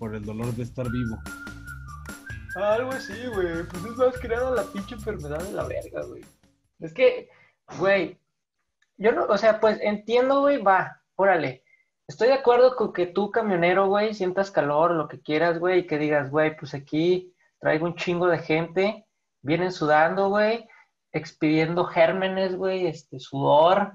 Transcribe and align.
por 0.00 0.14
el 0.14 0.24
dolor 0.24 0.52
de 0.54 0.62
estar 0.62 0.90
vivo. 0.90 1.18
Algo 2.56 2.90
así, 2.90 3.14
güey. 3.26 3.62
Pues 3.68 3.84
es 3.84 3.96
más 3.96 4.24
nada 4.24 4.50
la 4.50 4.62
pinche 4.64 4.94
enfermedad 4.94 5.42
de 5.42 5.52
la 5.52 5.64
verga, 5.64 6.02
güey. 6.06 6.24
Es 6.80 6.94
que, 6.94 7.28
güey, 7.78 8.18
yo 8.96 9.12
no, 9.12 9.26
o 9.26 9.36
sea, 9.36 9.60
pues 9.60 9.78
entiendo, 9.82 10.40
güey, 10.40 10.60
va, 10.60 11.02
órale. 11.14 11.62
Estoy 12.08 12.28
de 12.28 12.34
acuerdo 12.34 12.74
con 12.74 12.92
que 12.92 13.06
tú, 13.06 13.30
camionero, 13.30 13.86
güey, 13.88 14.14
sientas 14.14 14.50
calor, 14.50 14.92
lo 14.92 15.06
que 15.06 15.20
quieras, 15.20 15.58
güey, 15.60 15.80
y 15.80 15.86
que 15.86 15.98
digas, 15.98 16.30
güey, 16.30 16.56
pues 16.56 16.74
aquí 16.74 17.32
traigo 17.60 17.84
un 17.84 17.94
chingo 17.94 18.26
de 18.26 18.38
gente, 18.38 19.06
vienen 19.42 19.70
sudando, 19.70 20.30
güey, 20.30 20.66
expidiendo 21.12 21.84
gérmenes, 21.84 22.56
güey, 22.56 22.86
este, 22.86 23.20
sudor, 23.20 23.92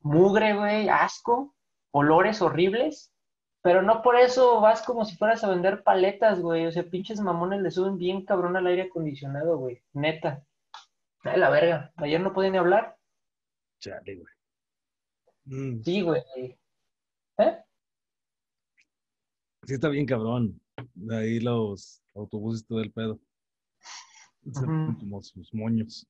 mugre, 0.00 0.54
güey, 0.54 0.88
asco, 0.88 1.54
olores 1.92 2.42
horribles, 2.42 3.13
pero 3.64 3.80
no 3.80 4.02
por 4.02 4.16
eso 4.16 4.60
vas 4.60 4.82
como 4.82 5.06
si 5.06 5.16
fueras 5.16 5.42
a 5.42 5.48
vender 5.48 5.82
paletas, 5.82 6.38
güey, 6.38 6.66
o 6.66 6.70
sea, 6.70 6.82
pinches 6.82 7.18
mamones 7.18 7.62
le 7.62 7.70
suben 7.70 7.96
bien 7.96 8.22
cabrón 8.26 8.58
al 8.58 8.66
aire 8.66 8.82
acondicionado, 8.82 9.56
güey, 9.56 9.82
neta. 9.94 10.44
Ay, 11.22 11.40
la 11.40 11.48
verga, 11.48 11.90
ayer 11.96 12.20
no 12.20 12.34
podía 12.34 12.50
ni 12.50 12.58
hablar. 12.58 12.98
Chale, 13.80 14.16
güey. 14.16 14.34
Mm, 15.46 15.82
Sí, 15.82 16.02
güey. 16.02 16.22
¿Eh? 17.38 17.58
sí 19.62 19.72
está 19.72 19.88
bien 19.88 20.04
cabrón. 20.04 20.60
De 20.92 21.16
ahí 21.16 21.40
los 21.40 22.02
autobuses 22.14 22.66
todo 22.66 22.80
el 22.82 22.92
pedo. 22.92 23.18
Ujú. 24.44 24.60
ponen 24.60 24.94
como 24.96 25.22
sus 25.22 25.54
moños. 25.54 26.06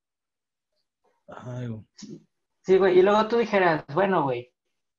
Ay, 1.29 1.69
güey. 1.69 1.85
Sí, 2.63 2.79
güey, 2.79 2.99
y 2.99 3.03
luego 3.03 3.29
tú 3.29 3.37
dijeras, 3.37 3.85
bueno, 3.95 4.25
güey, 4.25 4.53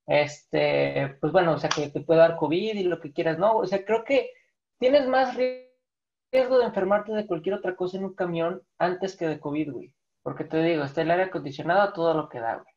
este, 0.06 1.16
pues 1.20 1.32
bueno, 1.32 1.52
o 1.52 1.58
sea, 1.58 1.68
que 1.68 1.90
te 1.90 2.00
puede 2.00 2.20
dar 2.20 2.36
COVID 2.36 2.76
y 2.76 2.84
lo 2.84 3.00
que 3.00 3.12
quieras, 3.12 3.38
no, 3.38 3.56
o 3.58 3.66
sea, 3.66 3.84
creo 3.84 4.04
que 4.04 4.30
tienes 4.78 5.06
más 5.08 5.36
riesgo 5.36 6.58
de 6.58 6.64
enfermarte 6.64 7.12
de 7.12 7.26
cualquier 7.26 7.56
otra 7.56 7.76
cosa 7.76 7.96
en 7.96 8.04
un 8.04 8.14
camión 8.14 8.62
antes 8.78 9.16
que 9.16 9.26
de 9.26 9.40
COVID, 9.40 9.72
güey, 9.72 9.94
porque 10.22 10.44
te 10.44 10.62
digo, 10.62 10.84
está 10.84 11.02
el 11.02 11.10
aire 11.10 11.24
acondicionado 11.24 11.92
todo 11.92 12.14
lo 12.14 12.28
que 12.28 12.40
da, 12.40 12.56
güey. 12.56 12.74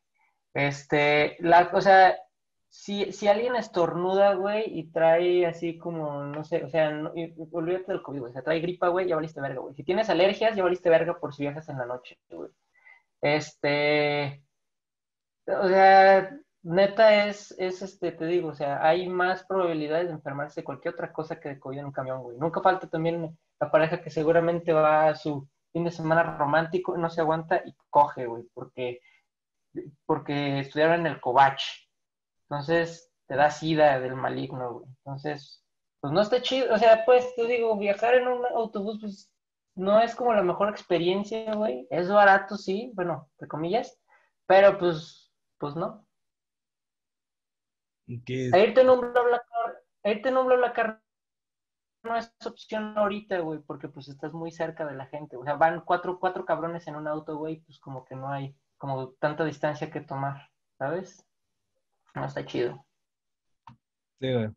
Este, 0.54 1.36
la, 1.40 1.70
o 1.72 1.80
sea, 1.80 2.16
si, 2.68 3.12
si 3.12 3.28
alguien 3.28 3.56
estornuda, 3.56 4.34
güey, 4.34 4.64
y 4.78 4.90
trae 4.90 5.46
así 5.46 5.78
como, 5.78 6.24
no 6.24 6.44
sé, 6.44 6.64
o 6.64 6.68
sea, 6.70 6.90
olvídate 7.52 7.92
del 7.92 8.02
COVID, 8.02 8.20
güey, 8.20 8.30
o 8.30 8.32
sea, 8.32 8.42
trae 8.42 8.60
gripa, 8.60 8.88
güey, 8.88 9.08
ya 9.08 9.16
valiste 9.16 9.40
verga, 9.40 9.60
güey. 9.60 9.74
Si 9.74 9.84
tienes 9.84 10.08
alergias, 10.08 10.56
ya 10.56 10.62
valiste 10.62 10.90
verga 10.90 11.18
por 11.18 11.34
si 11.34 11.42
viajas 11.42 11.68
en 11.68 11.78
la 11.78 11.86
noche, 11.86 12.18
güey. 12.30 12.50
Este, 13.20 14.42
o 15.46 15.68
sea, 15.68 16.30
neta 16.62 17.26
es, 17.26 17.54
es 17.58 17.82
este, 17.82 18.12
te 18.12 18.26
digo, 18.26 18.48
o 18.48 18.54
sea, 18.54 18.84
hay 18.86 19.08
más 19.08 19.44
probabilidades 19.44 20.08
de 20.08 20.14
enfermarse 20.14 20.60
de 20.60 20.64
cualquier 20.64 20.94
otra 20.94 21.12
cosa 21.12 21.40
que 21.40 21.50
de 21.50 21.60
COVID 21.60 21.78
en 21.78 21.86
un 21.86 21.92
camión, 21.92 22.22
güey. 22.22 22.38
Nunca 22.38 22.60
falta 22.60 22.88
también 22.88 23.38
la 23.58 23.70
pareja 23.70 24.02
que 24.02 24.10
seguramente 24.10 24.72
va 24.72 25.08
a 25.08 25.14
su 25.14 25.48
fin 25.72 25.84
de 25.84 25.90
semana 25.90 26.36
romántico, 26.36 26.96
no 26.96 27.10
se 27.10 27.20
aguanta 27.20 27.62
y 27.64 27.74
coge, 27.88 28.26
güey, 28.26 28.44
porque, 28.54 29.00
porque 30.06 30.60
estudiaron 30.60 31.00
en 31.00 31.06
el 31.06 31.20
Covach. 31.20 31.62
Entonces, 32.48 33.12
te 33.26 33.36
da 33.36 33.50
sida 33.50 34.00
del 34.00 34.16
maligno, 34.16 34.74
güey. 34.74 34.86
Entonces, 35.04 35.64
pues 36.00 36.12
no 36.12 36.20
está 36.20 36.42
chido, 36.42 36.74
o 36.74 36.78
sea, 36.78 37.04
pues 37.04 37.34
te 37.36 37.46
digo, 37.46 37.76
viajar 37.76 38.14
en 38.14 38.26
un 38.26 38.44
autobús, 38.46 38.98
pues 39.00 39.30
no 39.76 40.00
es 40.00 40.14
como 40.14 40.34
la 40.34 40.42
mejor 40.42 40.68
experiencia, 40.68 41.54
güey. 41.54 41.86
Es 41.90 42.10
barato, 42.10 42.56
sí, 42.56 42.90
bueno, 42.94 43.28
entre 43.34 43.48
comillas, 43.48 43.98
pero 44.46 44.78
pues, 44.78 45.32
pues 45.58 45.76
no. 45.76 46.06
¿Qué 48.24 48.46
es? 48.46 48.52
A 48.52 48.58
irte 48.58 48.80
en 48.80 48.90
un 48.90 49.00
BlaBlaCar, 49.00 49.82
a 50.04 50.10
irte 50.10 50.28
en 50.28 50.36
un 50.36 50.46
BlaBlaCar 50.46 51.02
no 52.02 52.16
es 52.16 52.32
opción 52.46 52.96
ahorita, 52.96 53.40
güey, 53.40 53.60
porque 53.60 53.88
pues 53.88 54.08
estás 54.08 54.32
muy 54.32 54.50
cerca 54.50 54.86
de 54.86 54.94
la 54.96 55.06
gente. 55.06 55.36
O 55.36 55.44
sea, 55.44 55.54
van 55.56 55.82
cuatro, 55.84 56.18
cuatro 56.18 56.44
cabrones 56.44 56.86
en 56.86 56.96
un 56.96 57.06
auto, 57.06 57.36
güey, 57.36 57.60
pues 57.60 57.78
como 57.78 58.04
que 58.04 58.16
no 58.16 58.30
hay 58.30 58.56
como 58.78 59.10
tanta 59.20 59.44
distancia 59.44 59.90
que 59.90 60.00
tomar, 60.00 60.48
¿sabes? 60.78 61.24
No 62.14 62.24
está 62.24 62.44
chido. 62.46 62.86
Sí, 64.18 64.32
güey. 64.32 64.48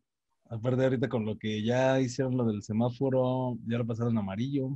Aparte 0.49 0.83
ahorita 0.83 1.09
con 1.09 1.25
lo 1.25 1.37
que 1.37 1.63
ya 1.63 1.99
hicieron 1.99 2.37
lo 2.37 2.45
del 2.45 2.63
semáforo, 2.63 3.57
ya 3.67 3.77
lo 3.77 3.85
pasaron 3.85 4.17
amarillo. 4.17 4.69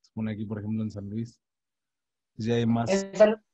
Se 0.00 0.12
pone 0.12 0.32
aquí, 0.32 0.46
por 0.46 0.58
ejemplo, 0.58 0.82
en 0.82 0.90
San 0.90 1.08
Luis. 1.08 1.40
Pues 2.36 2.46
ya 2.46 2.54
hay 2.54 2.66
más. 2.66 2.90
En 2.90 3.16
San- 3.16 3.44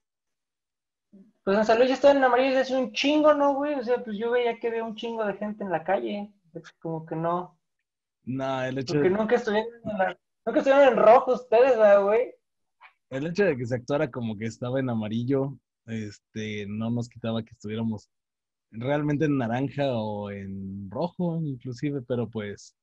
Pues 1.47 1.59
en 1.59 1.65
San 1.65 1.79
Luis 1.79 1.91
ya 1.91 1.95
está 1.95 2.11
en 2.11 2.25
amarillo 2.25 2.49
desde 2.57 2.63
hace 2.75 2.77
un 2.77 2.91
chingo, 2.93 3.33
¿no, 3.33 3.55
güey? 3.55 3.75
O 3.75 3.85
sea, 3.85 4.03
pues 4.03 4.19
yo 4.19 4.33
veía 4.33 4.59
que 4.59 4.69
veo 4.69 4.85
un 4.85 4.97
chingo 4.97 5.25
de 5.25 5.35
gente 5.35 5.63
en 5.63 5.71
la 5.71 5.85
calle. 5.85 6.33
Como 6.81 7.07
que 7.07 7.15
no. 7.15 7.57
No, 8.25 8.65
el 8.65 8.79
hecho, 8.79 8.95
Porque 8.95 9.11
de, 9.11 9.17
nunca 9.17 9.37
estuvieron 9.37 9.69
en, 9.85 9.97
la- 9.97 10.19
nunca 10.45 10.59
estuvieron 10.59 10.89
en 10.93 10.97
rojo 10.99 11.35
ustedes, 11.35 11.79
¿verdad, 11.79 12.03
güey? 12.03 12.35
el 13.11 13.29
hecho 13.29 13.45
de 13.45 13.57
que 13.57 13.65
se 13.65 13.77
actuara 13.77 14.11
como 14.11 14.37
que 14.37 14.47
estaba 14.47 14.81
en 14.81 14.91
amarillo, 14.91 15.57
este, 15.87 16.67
no 16.67 16.91
nos 16.91 17.09
quitaba 17.09 17.45
que 17.45 17.53
estuviéramos 17.53 18.11
realmente 18.73 19.27
en 19.27 19.39
naranja 19.39 19.85
o 19.93 20.33
en 20.33 20.91
rojo, 20.91 21.41
inclusive, 21.41 22.03
pero 22.03 22.29
pues, 22.29 22.75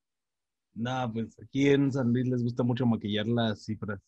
nada, 0.74 1.12
pues 1.12 1.36
aquí 1.44 1.68
en 1.68 1.92
San 1.92 2.14
Luis 2.14 2.30
les 2.30 2.42
gusta 2.42 2.64
mucho 2.64 2.86
maquillar 2.86 3.28
las 3.28 3.66
cifras. 3.66 4.00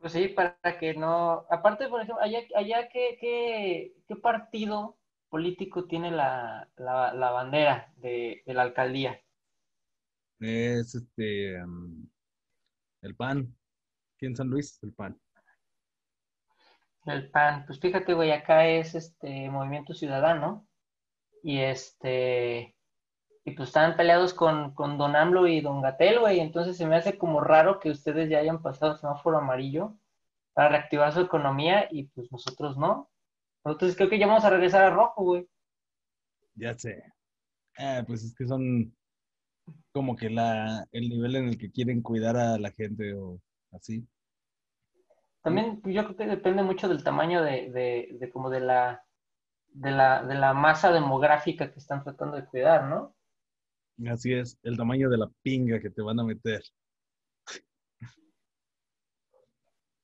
Pues 0.00 0.14
sí, 0.14 0.28
para 0.28 0.56
que 0.78 0.94
no. 0.94 1.46
Aparte, 1.50 1.88
por 1.88 2.00
ejemplo, 2.02 2.22
allá, 2.24 2.40
allá 2.56 2.88
¿qué, 2.88 3.18
qué, 3.20 3.94
qué 4.08 4.16
partido 4.16 4.98
político 5.28 5.86
tiene 5.86 6.10
la, 6.10 6.70
la, 6.76 7.12
la 7.14 7.30
bandera 7.30 7.92
de, 7.96 8.42
de 8.46 8.54
la 8.54 8.62
alcaldía? 8.62 9.20
Es 10.40 10.94
este, 10.94 11.56
el 13.02 13.14
PAN. 13.14 13.54
Aquí 14.16 14.26
en 14.26 14.36
San 14.36 14.48
Luis, 14.48 14.78
el 14.82 14.94
PAN. 14.94 15.20
El 17.04 17.30
PAN. 17.30 17.66
Pues 17.66 17.78
fíjate, 17.78 18.14
güey, 18.14 18.30
acá 18.32 18.66
es 18.66 18.94
este 18.94 19.50
Movimiento 19.50 19.92
Ciudadano. 19.92 20.66
Y 21.42 21.60
este. 21.60 22.76
Y 23.44 23.52
pues 23.52 23.70
estaban 23.70 23.96
peleados 23.96 24.34
con, 24.34 24.74
con 24.74 24.98
Don 24.98 25.16
AMLO 25.16 25.46
y 25.46 25.60
Don 25.60 25.80
Gatel, 25.80 26.20
güey. 26.20 26.40
Entonces 26.40 26.76
se 26.76 26.86
me 26.86 26.96
hace 26.96 27.16
como 27.16 27.40
raro 27.40 27.80
que 27.80 27.90
ustedes 27.90 28.28
ya 28.28 28.38
hayan 28.38 28.62
pasado 28.62 28.96
semáforo 28.96 29.38
amarillo 29.38 29.96
para 30.52 30.68
reactivar 30.68 31.12
su 31.12 31.20
economía 31.20 31.88
y 31.90 32.04
pues 32.08 32.30
nosotros 32.30 32.76
no. 32.76 33.10
Nosotros 33.64 33.96
creo 33.96 34.10
que 34.10 34.18
ya 34.18 34.26
vamos 34.26 34.44
a 34.44 34.50
regresar 34.50 34.82
a 34.82 34.90
rojo, 34.90 35.24
güey. 35.24 35.48
Ya 36.54 36.76
sé. 36.78 37.02
Ah, 37.78 38.02
pues 38.06 38.24
es 38.24 38.34
que 38.34 38.46
son 38.46 38.94
como 39.92 40.16
que 40.16 40.30
la, 40.30 40.86
el 40.92 41.08
nivel 41.08 41.36
en 41.36 41.48
el 41.48 41.58
que 41.58 41.70
quieren 41.70 42.02
cuidar 42.02 42.36
a 42.36 42.58
la 42.58 42.70
gente 42.72 43.14
o 43.14 43.40
así. 43.72 44.06
También 45.42 45.80
pues, 45.80 45.94
yo 45.94 46.04
creo 46.04 46.16
que 46.16 46.26
depende 46.26 46.62
mucho 46.62 46.88
del 46.88 47.02
tamaño 47.02 47.42
de, 47.42 47.70
de, 47.70 48.16
de 48.18 48.30
como 48.30 48.50
de 48.50 48.60
la, 48.60 49.04
de 49.68 49.90
la, 49.90 50.22
de 50.24 50.34
la 50.34 50.52
masa 50.52 50.92
demográfica 50.92 51.72
que 51.72 51.78
están 51.78 52.02
tratando 52.02 52.36
de 52.36 52.46
cuidar, 52.46 52.84
¿no? 52.84 53.14
Así 54.08 54.32
es, 54.32 54.58
el 54.62 54.76
tamaño 54.76 55.10
de 55.10 55.18
la 55.18 55.30
pinga 55.42 55.80
que 55.80 55.90
te 55.90 56.02
van 56.02 56.18
a 56.20 56.24
meter. 56.24 56.62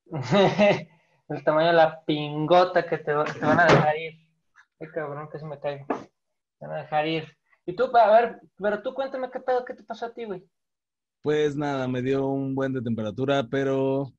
el 1.29 1.45
tamaño 1.45 1.69
de 1.69 1.73
la 1.73 2.05
pingota 2.05 2.87
que 2.87 2.99
te, 2.99 3.13
va- 3.13 3.25
te 3.25 3.41
van 3.41 3.61
a 3.61 3.65
dejar 3.67 3.97
ir. 3.99 4.15
Qué 4.79 4.89
cabrón 4.89 5.29
que 5.31 5.39
se 5.39 5.47
me 5.47 5.59
cae. 5.59 5.85
Te 5.87 6.67
van 6.67 6.73
a 6.77 6.83
dejar 6.83 7.07
ir. 7.07 7.25
Y 7.65 7.75
tú, 7.75 7.85
a 7.97 8.11
ver, 8.11 8.41
pero 8.57 8.83
tú 8.83 8.95
cuéntame 8.95 9.31
qué 9.31 9.41
pedo, 9.41 9.65
qué 9.65 9.75
te 9.75 9.83
pasó 9.83 10.07
a 10.07 10.15
ti, 10.15 10.25
güey. 10.25 10.45
Pues 11.23 11.57
nada, 11.57 11.89
me 11.89 12.03
dio 12.03 12.27
un 12.29 12.55
buen 12.55 12.73
de 12.73 12.83
temperatura, 12.83 13.45
pero 13.51 14.13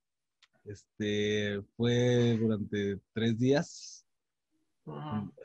este 0.65 1.61
fue 1.77 2.37
durante 2.37 2.99
tres 3.13 3.37
días. 3.39 3.96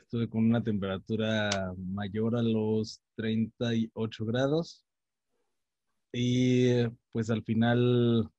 Estuve 0.01 0.29
con 0.29 0.45
una 0.45 0.63
temperatura 0.63 1.73
mayor 1.77 2.37
a 2.37 2.41
los 2.41 3.01
38 3.15 4.25
grados. 4.25 4.85
Y 6.13 6.85
pues 7.11 7.29
al 7.29 7.43
final 7.43 8.29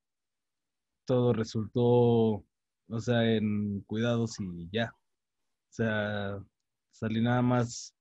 todo 1.05 1.33
resultó, 1.33 2.43
o 2.87 2.99
sea, 2.99 3.35
en 3.35 3.81
cuidados 3.81 4.39
y 4.39 4.69
ya. 4.71 4.93
O 5.69 5.73
sea, 5.73 6.43
salí 6.91 7.21
nada 7.21 7.41
más 7.41 7.93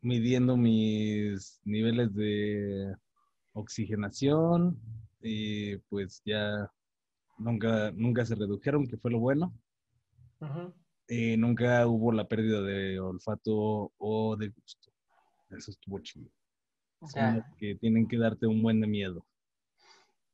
midiendo 0.00 0.56
mis 0.56 1.60
niveles 1.64 2.14
de 2.14 2.94
oxigenación 3.52 4.78
y 5.20 5.76
pues 5.88 6.22
ya 6.24 6.70
nunca, 7.38 7.90
nunca 7.92 8.24
se 8.24 8.34
redujeron, 8.34 8.86
que 8.86 8.98
fue 8.98 9.10
lo 9.10 9.18
bueno. 9.18 9.52
Ujú. 10.40 10.72
Y 11.08 11.36
nunca 11.38 11.86
hubo 11.86 12.12
la 12.12 12.28
pérdida 12.28 12.60
de 12.60 13.00
olfato 13.00 13.92
o 13.96 14.36
de 14.36 14.48
gusto. 14.48 14.92
Eso 15.50 15.70
estuvo 15.70 15.98
chido. 16.00 16.30
Ya. 17.14 17.36
los 17.36 17.44
que 17.56 17.76
tienen 17.76 18.08
que 18.08 18.18
darte 18.18 18.46
un 18.46 18.60
buen 18.60 18.80
de 18.80 18.86
miedo. 18.86 19.24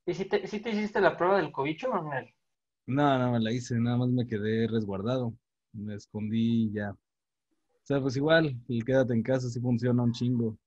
¿Y 0.07 0.15
si 0.15 0.25
te, 0.25 0.47
si 0.47 0.61
te 0.61 0.71
hiciste 0.71 1.01
la 1.01 1.17
prueba 1.17 1.37
del 1.37 1.53
cobicho, 1.53 1.91
Manuel? 1.91 2.35
No, 2.87 3.19
no 3.19 3.33
me 3.33 3.41
la 3.41 3.53
hice, 3.53 3.79
nada 3.79 3.99
más 3.99 4.09
me 4.09 4.27
quedé 4.27 4.67
resguardado. 4.67 5.35
Me 5.73 5.95
escondí 5.95 6.65
y 6.65 6.73
ya. 6.73 6.91
O 6.91 7.87
sea, 7.87 8.01
pues 8.01 8.17
igual, 8.17 8.57
el 8.69 8.85
quédate 8.85 9.15
en 9.15 9.23
casa 9.23 9.49
sí 9.49 9.61
funciona 9.61 10.03
un 10.03 10.13
chingo. 10.13 10.59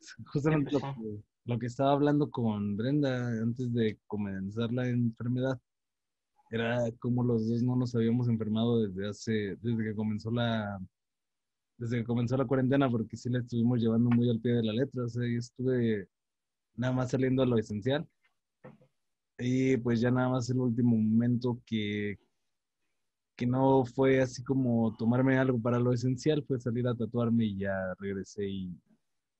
justamente 0.26 0.70
pues 0.70 0.82
lo, 0.82 0.92
sí. 0.92 1.00
que, 1.00 1.22
lo 1.44 1.58
que 1.58 1.66
estaba 1.66 1.92
hablando 1.92 2.30
con 2.30 2.76
Brenda 2.76 3.28
antes 3.28 3.72
de 3.72 3.98
comenzar 4.06 4.72
la 4.72 4.88
enfermedad 4.88 5.60
era 6.50 6.90
como 7.00 7.24
los 7.24 7.48
dos 7.48 7.62
no 7.62 7.76
nos 7.76 7.94
habíamos 7.94 8.28
enfermado 8.28 8.80
desde 8.86 9.08
hace, 9.08 9.32
desde 9.62 9.84
que 9.84 9.94
comenzó 9.94 10.30
la, 10.30 10.78
desde 11.78 11.98
que 11.98 12.04
comenzó 12.04 12.36
la 12.36 12.46
cuarentena, 12.46 12.90
porque 12.90 13.16
sí 13.16 13.28
la 13.30 13.40
estuvimos 13.40 13.80
llevando 13.80 14.10
muy 14.10 14.30
al 14.30 14.40
pie 14.40 14.54
de 14.54 14.62
la 14.62 14.72
letra, 14.72 15.04
o 15.04 15.08
sea, 15.08 15.22
yo 15.28 15.38
estuve 15.38 16.08
nada 16.76 16.92
más 16.94 17.10
saliendo 17.10 17.42
a 17.42 17.46
lo 17.46 17.58
esencial. 17.58 18.06
Y 19.38 19.76
pues 19.78 20.00
ya 20.00 20.10
nada 20.10 20.30
más 20.30 20.48
el 20.50 20.58
último 20.58 20.96
momento 20.96 21.60
que, 21.66 22.18
que 23.36 23.46
no 23.46 23.84
fue 23.84 24.20
así 24.20 24.42
como 24.42 24.96
tomarme 24.96 25.38
algo 25.38 25.60
para 25.60 25.78
lo 25.78 25.92
esencial, 25.92 26.42
fue 26.46 26.58
salir 26.58 26.86
a 26.88 26.94
tatuarme 26.94 27.44
y 27.44 27.58
ya 27.58 27.94
regresé 27.98 28.48
y 28.48 28.74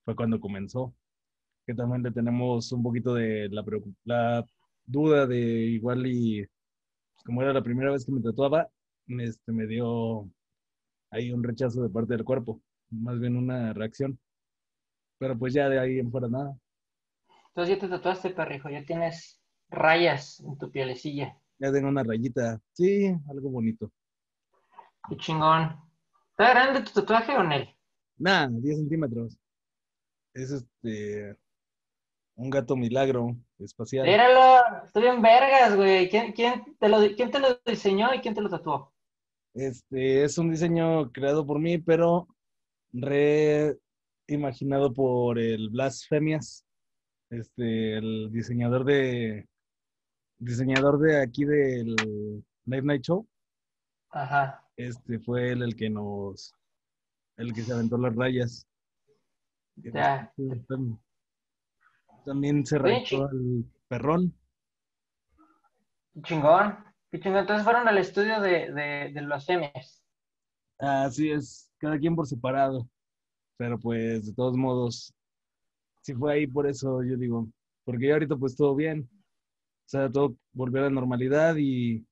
fue 0.05 0.15
cuando 0.17 0.41
comenzó. 0.41 0.95
Que 1.67 1.75
también 1.75 2.03
le 2.03 2.13
tenemos 2.13 2.71
un 2.73 2.83
poquito 2.83 3.15
de 3.15 3.49
la, 3.51 3.65
la 4.05 4.47
duda 4.87 5.27
de 5.27 5.41
igual 5.41 6.07
y 6.07 6.47
como 7.27 7.43
era 7.43 7.53
la 7.53 7.63
primera 7.63 7.91
vez 7.91 8.07
que 8.07 8.13
me 8.13 8.23
tatuaba, 8.23 8.71
me, 9.07 9.25
este, 9.25 9.53
me 9.53 9.67
dio 9.67 10.31
ahí 11.11 11.33
un 11.33 11.43
rechazo 11.43 11.83
de 11.83 11.91
parte 11.91 12.15
del 12.15 12.25
cuerpo, 12.25 12.63
más 12.91 13.19
bien 13.19 13.37
una 13.37 13.73
reacción. 13.73 14.19
Pero 15.19 15.37
pues 15.37 15.53
ya 15.53 15.69
de 15.69 15.81
ahí 15.81 15.99
en 15.99 16.11
fuera 16.11 16.29
nada. 16.29 16.57
Entonces 17.49 17.75
ya 17.75 17.81
te 17.81 17.89
tatuaste, 17.89 18.31
perrijo, 18.31 18.71
ya 18.71 18.85
tienes 18.85 19.43
rayas 19.69 20.41
en 20.41 20.57
tu 20.57 20.71
pielecilla. 20.71 21.37
Ya 21.59 21.73
tengo 21.73 21.89
una 21.89 22.05
rayita, 22.05 22.61
sí, 22.73 23.13
algo 23.29 23.51
bonito. 23.51 23.91
Qué 25.09 25.17
chingón. 25.17 25.75
¿Está 26.31 26.51
grande 26.51 26.83
tu 26.83 26.93
tatuaje 27.01 27.37
o 27.37 27.43
no? 27.43 27.57
Nada, 28.19 28.49
10 28.51 28.77
centímetros. 28.77 29.37
Es 30.35 30.51
este, 30.51 31.35
un 32.35 32.51
gato 32.51 32.77
milagro 32.77 33.37
espacial. 33.59 34.07
Míralo, 34.07 34.85
estoy 34.85 35.03
bien 35.03 35.23
vergas, 35.23 35.77
güey. 35.77 36.09
¿Quién, 36.09 36.33
quién, 36.33 36.77
te 36.79 36.89
lo, 36.89 36.99
¿Quién 37.17 37.31
te 37.31 37.39
lo 37.39 37.61
diseñó 37.65 38.13
y 38.15 38.21
quién 38.21 38.35
te 38.35 38.41
lo 38.41 38.51
tatuó? 38.51 38.93
Este, 39.55 40.25
es 40.25 40.37
un 40.39 40.51
diseño 40.51 41.11
creado 41.13 41.47
por 41.47 41.59
mí, 41.59 41.79
pero 41.79 42.29
reimaginado 42.93 44.93
por 44.93 45.39
el 45.39 45.71
Blasfemias, 45.71 46.67
este, 47.31 47.97
el 47.97 48.31
diseñador 48.31 48.85
de, 48.85 49.49
diseñador 50.39 50.99
de 50.99 51.23
aquí 51.23 51.45
del 51.45 51.97
Night 52.67 52.85
Night 52.85 53.03
Show. 53.03 53.27
Ajá. 54.11 54.63
Este 54.77 55.19
fue 55.19 55.53
él 55.53 55.63
el 55.63 55.75
que 55.75 55.89
nos, 55.89 56.55
el 57.37 57.53
que 57.53 57.63
se 57.63 57.73
aventó 57.73 57.97
las 57.97 58.15
rayas. 58.15 58.67
Ya. 59.77 60.33
También 62.27 62.67
se 62.67 62.77
rayó 62.77 63.31
el 63.31 63.65
perrón. 63.87 64.35
Qué 66.13 66.23
chingón. 66.23 66.77
Qué 67.13 67.21
chingón. 67.21 67.39
Entonces 67.43 67.63
fueron 67.63 67.87
al 67.87 67.99
estudio 67.99 68.41
de, 68.41 68.73
de, 68.73 69.13
de 69.15 69.23
los 69.23 69.45
semis. 69.45 70.05
Así 70.79 71.31
es, 71.31 71.73
cada 71.79 71.97
quien 71.99 72.17
por 72.17 72.27
separado. 72.27 72.89
Pero 73.57 73.79
pues, 73.79 74.27
de 74.27 74.35
todos 74.35 74.57
modos, 74.57 75.15
si 76.03 76.15
fue 76.15 76.35
ahí 76.35 76.47
por 76.49 76.67
eso, 76.67 77.03
yo 77.05 77.17
digo, 77.17 77.49
porque 77.85 78.09
ya 78.09 78.15
ahorita 78.15 78.37
pues 78.37 78.57
todo 78.57 78.75
bien. 78.75 79.09
O 79.13 79.89
sea, 79.89 80.11
todo 80.11 80.37
volvió 80.53 80.81
a 80.81 80.85
la 80.87 80.91
normalidad 80.91 81.55
y 81.57 82.05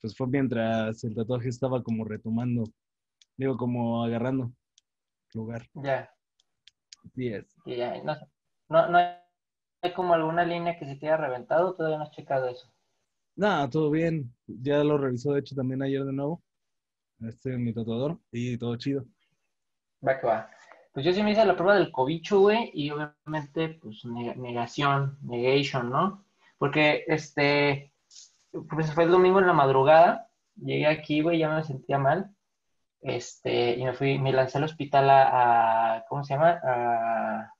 pues 0.00 0.16
fue 0.16 0.26
mientras 0.26 1.04
el 1.04 1.14
tatuaje 1.14 1.50
estaba 1.50 1.82
como 1.82 2.04
retomando, 2.04 2.64
digo, 3.36 3.58
como 3.58 4.02
agarrando 4.02 4.50
lugar. 5.34 5.68
Ya. 5.74 6.10
Así 7.04 7.28
es. 7.28 7.46
Ya. 7.66 8.02
No, 8.02 8.16
no, 8.70 8.88
no 8.88 9.23
hay 9.84 9.92
como 9.92 10.14
alguna 10.14 10.44
línea 10.44 10.78
que 10.78 10.86
se 10.86 10.96
te 10.96 11.06
haya 11.06 11.16
reventado. 11.16 11.74
Todavía 11.74 11.98
no 11.98 12.04
has 12.04 12.10
checado 12.10 12.48
eso. 12.48 12.68
Nada, 13.36 13.68
todo 13.68 13.90
bien. 13.90 14.32
Ya 14.46 14.82
lo 14.84 14.98
revisó, 14.98 15.32
de 15.32 15.40
hecho, 15.40 15.54
también 15.54 15.82
ayer 15.82 16.04
de 16.04 16.12
nuevo. 16.12 16.42
Este 17.20 17.56
mi 17.56 17.72
tatuador 17.72 18.18
y 18.32 18.56
todo 18.58 18.76
chido. 18.76 19.04
Va 20.06 20.20
que 20.20 20.26
va. 20.26 20.50
Pues 20.92 21.04
yo 21.06 21.12
sí 21.12 21.22
me 21.22 21.32
hice 21.32 21.44
la 21.44 21.56
prueba 21.56 21.74
del 21.76 21.90
cobicho, 21.90 22.40
güey, 22.40 22.70
y 22.72 22.90
obviamente, 22.90 23.80
pues, 23.82 24.04
neg- 24.04 24.36
negación, 24.36 25.18
negation, 25.22 25.90
¿no? 25.90 26.24
Porque, 26.58 27.04
este, 27.08 27.92
pues 28.70 28.92
fue 28.94 29.04
el 29.04 29.10
domingo 29.10 29.40
en 29.40 29.46
la 29.48 29.52
madrugada, 29.52 30.28
llegué 30.56 30.86
aquí, 30.86 31.20
güey, 31.20 31.38
ya 31.40 31.48
me 31.52 31.64
sentía 31.64 31.98
mal, 31.98 32.30
este, 33.00 33.76
y 33.76 33.84
me 33.84 33.92
fui, 33.94 34.18
me 34.18 34.32
lancé 34.32 34.58
al 34.58 34.64
hospital 34.64 35.10
a, 35.10 35.96
a- 35.96 36.04
¿cómo 36.08 36.22
se 36.24 36.34
llama? 36.34 36.60
A, 36.62 37.52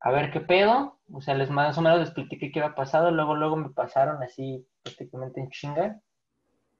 a 0.00 0.10
ver 0.10 0.32
qué 0.32 0.40
pedo, 0.40 1.00
o 1.12 1.20
sea, 1.20 1.34
les 1.34 1.50
más 1.50 1.76
o 1.78 1.82
menos 1.82 2.00
les 2.00 2.10
platiqué 2.10 2.50
qué 2.50 2.60
había 2.60 2.74
pasado, 2.74 3.10
luego, 3.10 3.34
luego 3.36 3.56
me 3.56 3.70
pasaron 3.70 4.22
así 4.22 4.66
prácticamente 4.82 5.40
en 5.40 5.50
chinga, 5.50 6.00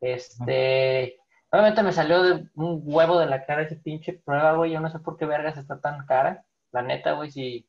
este... 0.00 1.19
Obviamente 1.50 1.82
me 1.82 1.93
salió 1.93 2.23
de 2.23 2.49
un 2.55 2.81
huevo 2.82 3.19
de 3.19 3.26
la 3.26 3.44
cara 3.44 3.62
ese 3.62 3.76
pinche 3.76 4.14
prueba, 4.14 4.55
güey. 4.55 4.73
Yo 4.73 4.81
no 4.81 4.88
sé 4.88 4.99
por 5.00 5.19
qué 5.19 5.26
vergas 5.26 5.58
está 5.58 5.79
tan 5.79 6.06
cara. 6.06 6.46
La 6.70 6.81
neta, 6.81 7.12
güey, 7.12 7.31
si, 7.31 7.69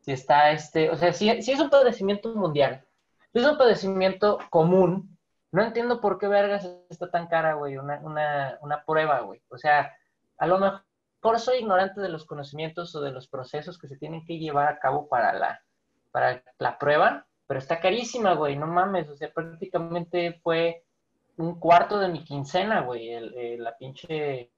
si 0.00 0.10
está 0.10 0.50
este. 0.50 0.90
O 0.90 0.96
sea, 0.96 1.12
si, 1.12 1.40
si 1.40 1.52
es 1.52 1.60
un 1.60 1.70
padecimiento 1.70 2.34
mundial, 2.34 2.84
si 3.32 3.38
es 3.38 3.46
un 3.46 3.56
padecimiento 3.56 4.38
común, 4.50 5.16
no 5.52 5.62
entiendo 5.62 6.00
por 6.00 6.18
qué 6.18 6.26
vergas 6.26 6.68
está 6.90 7.10
tan 7.10 7.28
cara, 7.28 7.54
güey, 7.54 7.76
una, 7.76 8.00
una, 8.00 8.58
una 8.60 8.84
prueba, 8.84 9.20
güey. 9.20 9.40
O 9.50 9.56
sea, 9.56 9.92
a 10.38 10.46
lo 10.48 10.58
mejor 10.58 11.38
soy 11.38 11.58
ignorante 11.58 12.00
de 12.00 12.08
los 12.08 12.26
conocimientos 12.26 12.92
o 12.96 13.00
de 13.02 13.12
los 13.12 13.28
procesos 13.28 13.78
que 13.78 13.86
se 13.86 13.98
tienen 13.98 14.24
que 14.24 14.38
llevar 14.38 14.66
a 14.66 14.80
cabo 14.80 15.08
para 15.08 15.32
la, 15.34 15.62
para 16.12 16.42
la 16.58 16.78
prueba, 16.78 17.26
pero 17.46 17.58
está 17.60 17.80
carísima, 17.80 18.34
güey, 18.34 18.56
no 18.56 18.66
mames. 18.68 19.08
O 19.10 19.16
sea, 19.16 19.32
prácticamente 19.32 20.40
fue 20.42 20.84
un 21.38 21.58
cuarto 21.60 21.98
de 21.98 22.08
mi 22.08 22.24
quincena, 22.24 22.82
güey, 22.82 23.10
el, 23.10 23.34
el- 23.36 23.64
la 23.64 23.76
pinche... 23.76 24.50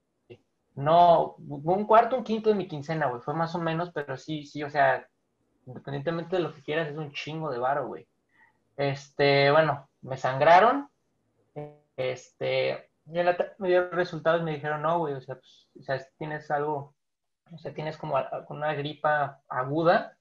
No, 0.75 1.35
un 1.37 1.85
cuarto, 1.85 2.17
un 2.17 2.23
quinto 2.23 2.49
de 2.49 2.55
mi 2.55 2.67
quincena, 2.67 3.07
güey, 3.07 3.21
fue 3.21 3.33
más 3.33 3.55
o 3.55 3.59
menos, 3.59 3.91
pero 3.93 4.17
sí, 4.17 4.45
sí, 4.45 4.61
o 4.63 4.69
sea, 4.69 5.07
independientemente 5.65 6.35
de 6.35 6.41
lo 6.43 6.53
que 6.53 6.63
quieras, 6.63 6.89
es 6.89 6.97
un 6.97 7.13
chingo 7.13 7.49
de 7.51 7.59
varo, 7.59 7.87
güey. 7.87 8.07
Este, 8.77 9.51
bueno, 9.51 9.89
me 10.01 10.17
sangraron, 10.17 10.89
este, 11.97 12.89
y 13.05 13.19
en 13.19 13.25
la 13.25 13.37
me 13.59 13.69
dieron 13.69 13.91
resultados 13.91 14.41
y 14.41 14.43
me 14.45 14.53
dijeron, 14.55 14.81
no, 14.81 14.99
güey, 14.99 15.13
o 15.13 15.21
sea, 15.21 15.35
pues, 15.35 15.67
o 15.79 15.83
sea, 15.83 15.99
tienes 16.17 16.49
algo, 16.51 16.95
o 17.51 17.57
sea, 17.57 17.73
tienes 17.73 17.97
como 17.97 18.15
una 18.49 18.73
gripa 18.73 19.41
aguda, 19.47 20.14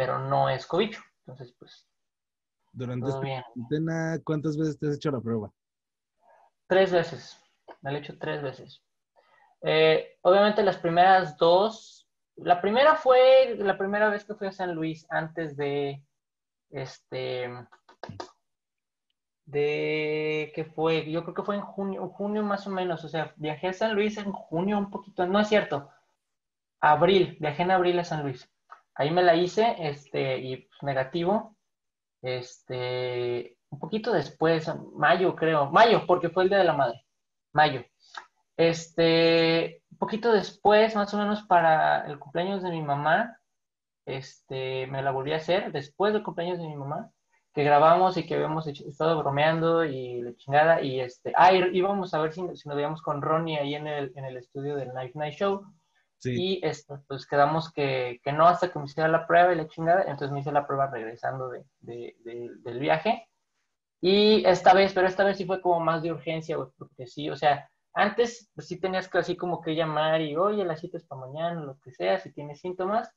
pero 0.00 0.18
no 0.18 0.48
es 0.48 0.64
cobicho, 0.64 1.02
entonces, 1.26 1.54
pues, 1.58 1.86
Durante 2.72 3.10
esta 3.10 3.20
bien. 3.20 3.42
cuarentena, 3.42 4.18
¿cuántas 4.24 4.56
veces 4.56 4.78
te 4.78 4.88
has 4.88 4.96
hecho 4.96 5.10
la 5.10 5.20
prueba? 5.20 5.52
Tres 6.66 6.90
veces. 6.90 7.38
Me 7.82 7.90
lo 7.90 7.98
he 7.98 8.00
hecho 8.00 8.18
tres 8.18 8.40
veces. 8.40 8.82
Eh, 9.60 10.16
obviamente 10.22 10.62
las 10.62 10.78
primeras 10.78 11.36
dos. 11.36 12.08
La 12.36 12.62
primera 12.62 12.94
fue 12.94 13.56
la 13.58 13.76
primera 13.76 14.08
vez 14.08 14.24
que 14.24 14.34
fui 14.34 14.46
a 14.46 14.52
San 14.52 14.74
Luis 14.74 15.06
antes 15.10 15.54
de 15.54 16.02
este 16.70 17.50
de 19.44 20.50
que 20.54 20.64
fue, 20.64 21.10
yo 21.10 21.24
creo 21.24 21.34
que 21.34 21.42
fue 21.42 21.56
en 21.56 21.60
junio, 21.60 22.08
junio 22.08 22.42
más 22.42 22.66
o 22.66 22.70
menos, 22.70 23.04
o 23.04 23.08
sea, 23.10 23.34
viajé 23.36 23.68
a 23.68 23.72
San 23.74 23.94
Luis 23.94 24.16
en 24.16 24.32
junio 24.32 24.78
un 24.78 24.90
poquito, 24.90 25.26
no 25.26 25.40
es 25.40 25.48
cierto, 25.48 25.90
abril, 26.80 27.36
viajé 27.38 27.64
en 27.64 27.72
abril 27.72 27.98
a 27.98 28.04
San 28.04 28.22
Luis. 28.22 28.48
Ahí 28.94 29.10
me 29.10 29.22
la 29.22 29.34
hice, 29.36 29.76
este, 29.78 30.38
y 30.38 30.56
pues, 30.58 30.82
negativo, 30.82 31.56
este, 32.22 33.56
un 33.70 33.78
poquito 33.78 34.12
después, 34.12 34.70
mayo 34.94 35.34
creo, 35.36 35.70
mayo, 35.70 36.04
porque 36.06 36.28
fue 36.28 36.44
el 36.44 36.48
Día 36.50 36.58
de 36.58 36.64
la 36.64 36.74
Madre, 36.74 37.04
mayo. 37.52 37.84
Este, 38.56 39.82
un 39.90 39.98
poquito 39.98 40.32
después, 40.32 40.94
más 40.94 41.12
o 41.14 41.18
menos 41.18 41.42
para 41.44 42.06
el 42.06 42.18
cumpleaños 42.18 42.62
de 42.62 42.70
mi 42.70 42.82
mamá, 42.82 43.38
este, 44.06 44.86
me 44.88 45.02
la 45.02 45.12
volví 45.12 45.32
a 45.32 45.36
hacer, 45.36 45.72
después 45.72 46.12
del 46.12 46.22
cumpleaños 46.22 46.58
de 46.58 46.66
mi 46.66 46.76
mamá, 46.76 47.10
que 47.54 47.64
grabamos 47.64 48.16
y 48.16 48.26
que 48.26 48.34
habíamos 48.34 48.66
hecho- 48.66 48.84
estado 48.86 49.18
bromeando 49.18 49.84
y 49.84 50.20
la 50.22 50.34
chingada, 50.36 50.82
y 50.82 51.00
este, 51.00 51.32
ah, 51.36 51.52
íbamos 51.52 52.12
a 52.12 52.20
ver 52.20 52.32
si, 52.32 52.42
si 52.56 52.68
nos 52.68 52.76
veíamos 52.76 53.02
con 53.02 53.22
Ronnie 53.22 53.58
ahí 53.58 53.74
en 53.74 53.86
el, 53.86 54.12
en 54.14 54.24
el 54.24 54.36
estudio 54.36 54.76
del 54.76 54.92
Night 54.92 55.14
Night 55.14 55.34
Show, 55.34 55.64
Sí. 56.20 56.58
y 56.60 56.66
este, 56.66 56.96
pues 57.08 57.26
quedamos 57.26 57.72
que, 57.72 58.20
que 58.22 58.32
no 58.32 58.46
hasta 58.46 58.70
que 58.72 58.78
me 58.78 58.84
hiciera 58.86 59.08
la 59.08 59.26
prueba 59.26 59.52
y 59.52 59.56
la 59.56 59.68
chingada. 59.68 60.02
Entonces 60.02 60.30
me 60.32 60.40
hice 60.40 60.52
la 60.52 60.66
prueba 60.66 60.88
regresando 60.90 61.48
de, 61.50 61.64
de- 61.80 62.16
de- 62.24 62.50
del 62.62 62.78
viaje. 62.80 63.26
Y 64.00 64.44
esta 64.46 64.74
vez, 64.74 64.92
pero 64.94 65.06
esta 65.06 65.24
vez 65.24 65.36
sí 65.38 65.44
fue 65.46 65.60
como 65.60 65.80
más 65.80 66.02
de 66.02 66.12
urgencia, 66.12 66.56
güey, 66.56 66.68
porque 66.78 67.06
sí, 67.06 67.28
o 67.30 67.36
sea, 67.36 67.70
antes 67.94 68.50
pues 68.54 68.68
sí 68.68 68.80
tenías 68.80 69.08
que 69.08 69.18
así 69.18 69.36
como 69.36 69.60
que 69.60 69.74
llamar 69.74 70.20
y, 70.22 70.36
oye, 70.36 70.64
la 70.64 70.76
cita 70.76 70.96
es 70.98 71.04
para 71.06 71.22
mañana, 71.22 71.60
lo 71.62 71.78
que 71.80 71.92
sea, 71.92 72.18
si 72.18 72.32
tienes 72.32 72.60
síntomas. 72.60 73.10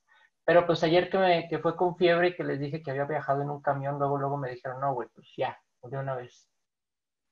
Pero 0.45 0.65
pues 0.67 0.83
ayer 0.83 1.09
que, 1.09 1.17
me, 1.17 1.47
que 1.47 1.59
fue 1.59 1.75
con 1.77 1.95
fiebre 1.97 2.29
y 2.29 2.35
que 2.35 2.43
les 2.43 2.59
dije 2.59 2.81
que 2.83 2.91
había 2.91 3.05
viajado 3.05 3.41
en 3.41 3.49
un 3.49 3.61
camión, 3.61 3.97
luego, 3.99 4.17
luego 4.17 4.37
me 4.37 4.49
dijeron, 4.51 4.81
no, 4.81 4.93
güey, 4.93 5.07
pues 5.15 5.27
ya, 5.37 5.57
de 5.83 5.97
una 5.97 6.15
vez. 6.15 6.49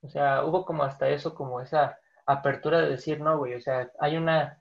O 0.02 0.10
sea, 0.10 0.46
hubo 0.46 0.66
como 0.66 0.84
hasta 0.84 1.10
eso, 1.10 1.36
como 1.36 1.62
esa 1.62 1.98
apertura 2.26 2.82
de 2.82 2.90
decir, 2.92 3.20
no, 3.22 3.38
güey, 3.38 3.56
o 3.56 3.62
sea, 3.62 3.92
hay 4.00 4.18
una 4.18 4.61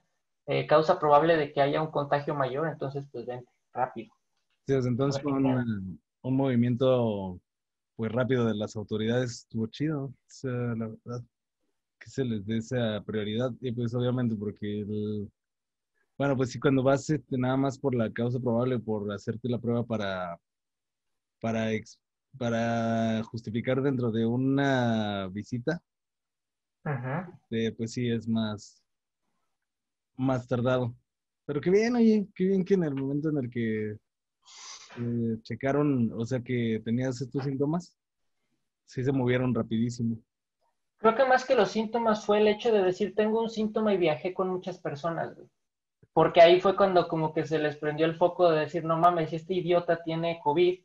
eh, 0.51 0.67
causa 0.67 0.99
probable 0.99 1.37
de 1.37 1.53
que 1.53 1.61
haya 1.61 1.81
un 1.81 1.93
contagio 1.93 2.35
mayor, 2.35 2.67
entonces 2.67 3.07
pues 3.13 3.25
vente. 3.25 3.49
rápido. 3.73 4.13
Sí, 4.67 4.75
entonces 4.75 5.23
fue 5.23 5.33
un, 5.33 6.01
un, 6.23 6.37
movimiento 6.37 7.41
pues 7.95 8.11
rápido 8.11 8.45
de 8.47 8.57
las 8.57 8.75
autoridades, 8.75 9.43
estuvo 9.43 9.69
chido, 9.69 10.07
o 10.07 10.15
sea, 10.27 10.51
la 10.51 10.89
verdad, 11.05 11.25
que 12.01 12.11
se 12.11 12.25
les 12.25 12.45
dé 12.47 12.57
esa 12.57 13.01
prioridad, 13.07 13.53
y 13.61 13.71
pues 13.71 13.95
obviamente 13.95 14.35
porque 14.35 14.81
el, 14.81 15.31
bueno, 16.19 16.37
pues 16.37 16.51
sí, 16.51 16.59
cuando 16.59 16.83
vas 16.83 17.09
este, 17.09 17.39
nada 17.39 17.57
más 17.57 17.79
por 17.79 17.95
la 17.95 18.13
causa 18.13 18.41
probable, 18.41 18.81
por 18.81 19.13
hacerte 19.13 19.49
la 19.49 19.61
prueba 19.61 19.85
para, 19.85 20.37
para, 21.41 21.71
para 22.37 23.23
justificar 23.23 23.81
dentro 23.83 24.11
de 24.11 24.27
una 24.27 25.29
visita, 25.29 25.81
eh, 27.51 27.73
pues 27.77 27.93
sí, 27.93 28.11
es 28.11 28.27
más, 28.27 28.80
más 30.21 30.47
tardado. 30.47 30.95
Pero 31.47 31.61
qué 31.61 31.71
bien, 31.71 31.97
oye, 31.97 32.29
qué 32.35 32.45
bien 32.45 32.65
que 32.65 32.75
en 32.75 32.85
el 32.85 32.95
momento 32.95 33.31
en 33.31 33.39
el 33.39 33.51
que 33.51 33.97
eh, 34.99 35.37
checaron, 35.43 36.13
o 36.15 36.25
sea, 36.25 36.41
que 36.41 36.81
tenías 36.85 37.21
estos 37.21 37.45
síntomas, 37.45 37.97
sí 38.85 39.03
se 39.03 39.13
movieron 39.13 39.55
rapidísimo. 39.55 40.17
Creo 40.99 41.15
que 41.15 41.25
más 41.25 41.45
que 41.45 41.55
los 41.55 41.71
síntomas 41.71 42.27
fue 42.27 42.41
el 42.41 42.49
hecho 42.49 42.71
de 42.71 42.83
decir, 42.83 43.15
tengo 43.15 43.41
un 43.41 43.49
síntoma 43.49 43.95
y 43.95 43.97
viajé 43.97 44.35
con 44.35 44.51
muchas 44.51 44.79
personas, 44.79 45.37
Porque 46.13 46.43
ahí 46.43 46.61
fue 46.61 46.77
cuando 46.77 47.09
como 47.09 47.33
que 47.33 47.47
se 47.47 47.59
les 47.59 47.77
prendió 47.77 48.05
el 48.07 48.17
foco 48.17 48.51
de 48.51 48.61
decir, 48.61 48.85
no 48.85 48.99
mames, 48.99 49.33
este 49.33 49.55
idiota 49.55 50.03
tiene 50.03 50.41
COVID, 50.43 50.81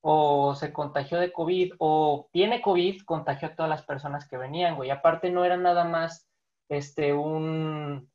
o 0.00 0.54
se 0.54 0.72
contagió 0.72 1.18
de 1.18 1.32
COVID, 1.32 1.74
o 1.78 2.28
tiene 2.32 2.62
COVID, 2.62 3.02
contagió 3.04 3.48
a 3.48 3.54
todas 3.54 3.70
las 3.70 3.82
personas 3.82 4.28
que 4.28 4.38
venían, 4.38 4.76
güey. 4.76 4.90
Aparte 4.90 5.30
no 5.30 5.44
era 5.44 5.56
nada 5.56 5.84
más 5.84 6.28
este, 6.68 7.12
un, 7.12 8.10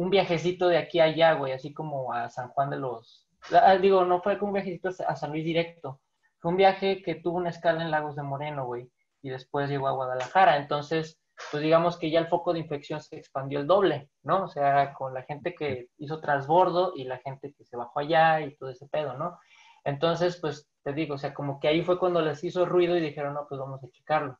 un 0.00 0.08
viajecito 0.08 0.68
de 0.68 0.78
aquí 0.78 0.98
a 0.98 1.04
allá, 1.04 1.34
güey, 1.34 1.52
así 1.52 1.74
como 1.74 2.14
a 2.14 2.30
San 2.30 2.48
Juan 2.48 2.70
de 2.70 2.78
los... 2.78 3.28
Ah, 3.52 3.76
digo, 3.76 4.06
no 4.06 4.22
fue 4.22 4.38
como 4.38 4.48
un 4.48 4.54
viajecito 4.54 4.88
a 5.06 5.14
San 5.14 5.30
Luis 5.30 5.44
directo. 5.44 6.00
Fue 6.38 6.50
un 6.50 6.56
viaje 6.56 7.02
que 7.02 7.16
tuvo 7.16 7.36
una 7.36 7.50
escala 7.50 7.82
en 7.82 7.90
Lagos 7.90 8.16
de 8.16 8.22
Moreno, 8.22 8.64
güey, 8.64 8.90
y 9.20 9.28
después 9.28 9.68
llegó 9.68 9.88
a 9.88 9.92
Guadalajara. 9.92 10.56
Entonces, 10.56 11.20
pues 11.50 11.62
digamos 11.62 11.98
que 11.98 12.10
ya 12.10 12.18
el 12.18 12.28
foco 12.28 12.54
de 12.54 12.60
infección 12.60 13.02
se 13.02 13.16
expandió 13.16 13.60
el 13.60 13.66
doble, 13.66 14.08
¿no? 14.22 14.44
O 14.44 14.48
sea, 14.48 14.94
con 14.94 15.12
la 15.12 15.22
gente 15.24 15.54
que 15.54 15.88
hizo 15.98 16.18
transbordo 16.18 16.94
y 16.96 17.04
la 17.04 17.18
gente 17.18 17.52
que 17.52 17.66
se 17.66 17.76
bajó 17.76 18.00
allá 18.00 18.40
y 18.40 18.56
todo 18.56 18.70
ese 18.70 18.88
pedo, 18.88 19.18
¿no? 19.18 19.38
Entonces, 19.84 20.38
pues 20.40 20.66
te 20.82 20.94
digo, 20.94 21.16
o 21.16 21.18
sea, 21.18 21.34
como 21.34 21.60
que 21.60 21.68
ahí 21.68 21.82
fue 21.82 21.98
cuando 21.98 22.22
les 22.22 22.42
hizo 22.42 22.64
ruido 22.64 22.96
y 22.96 23.02
dijeron, 23.02 23.34
no, 23.34 23.46
pues 23.46 23.60
vamos 23.60 23.84
a 23.84 23.90
checarlo. 23.90 24.38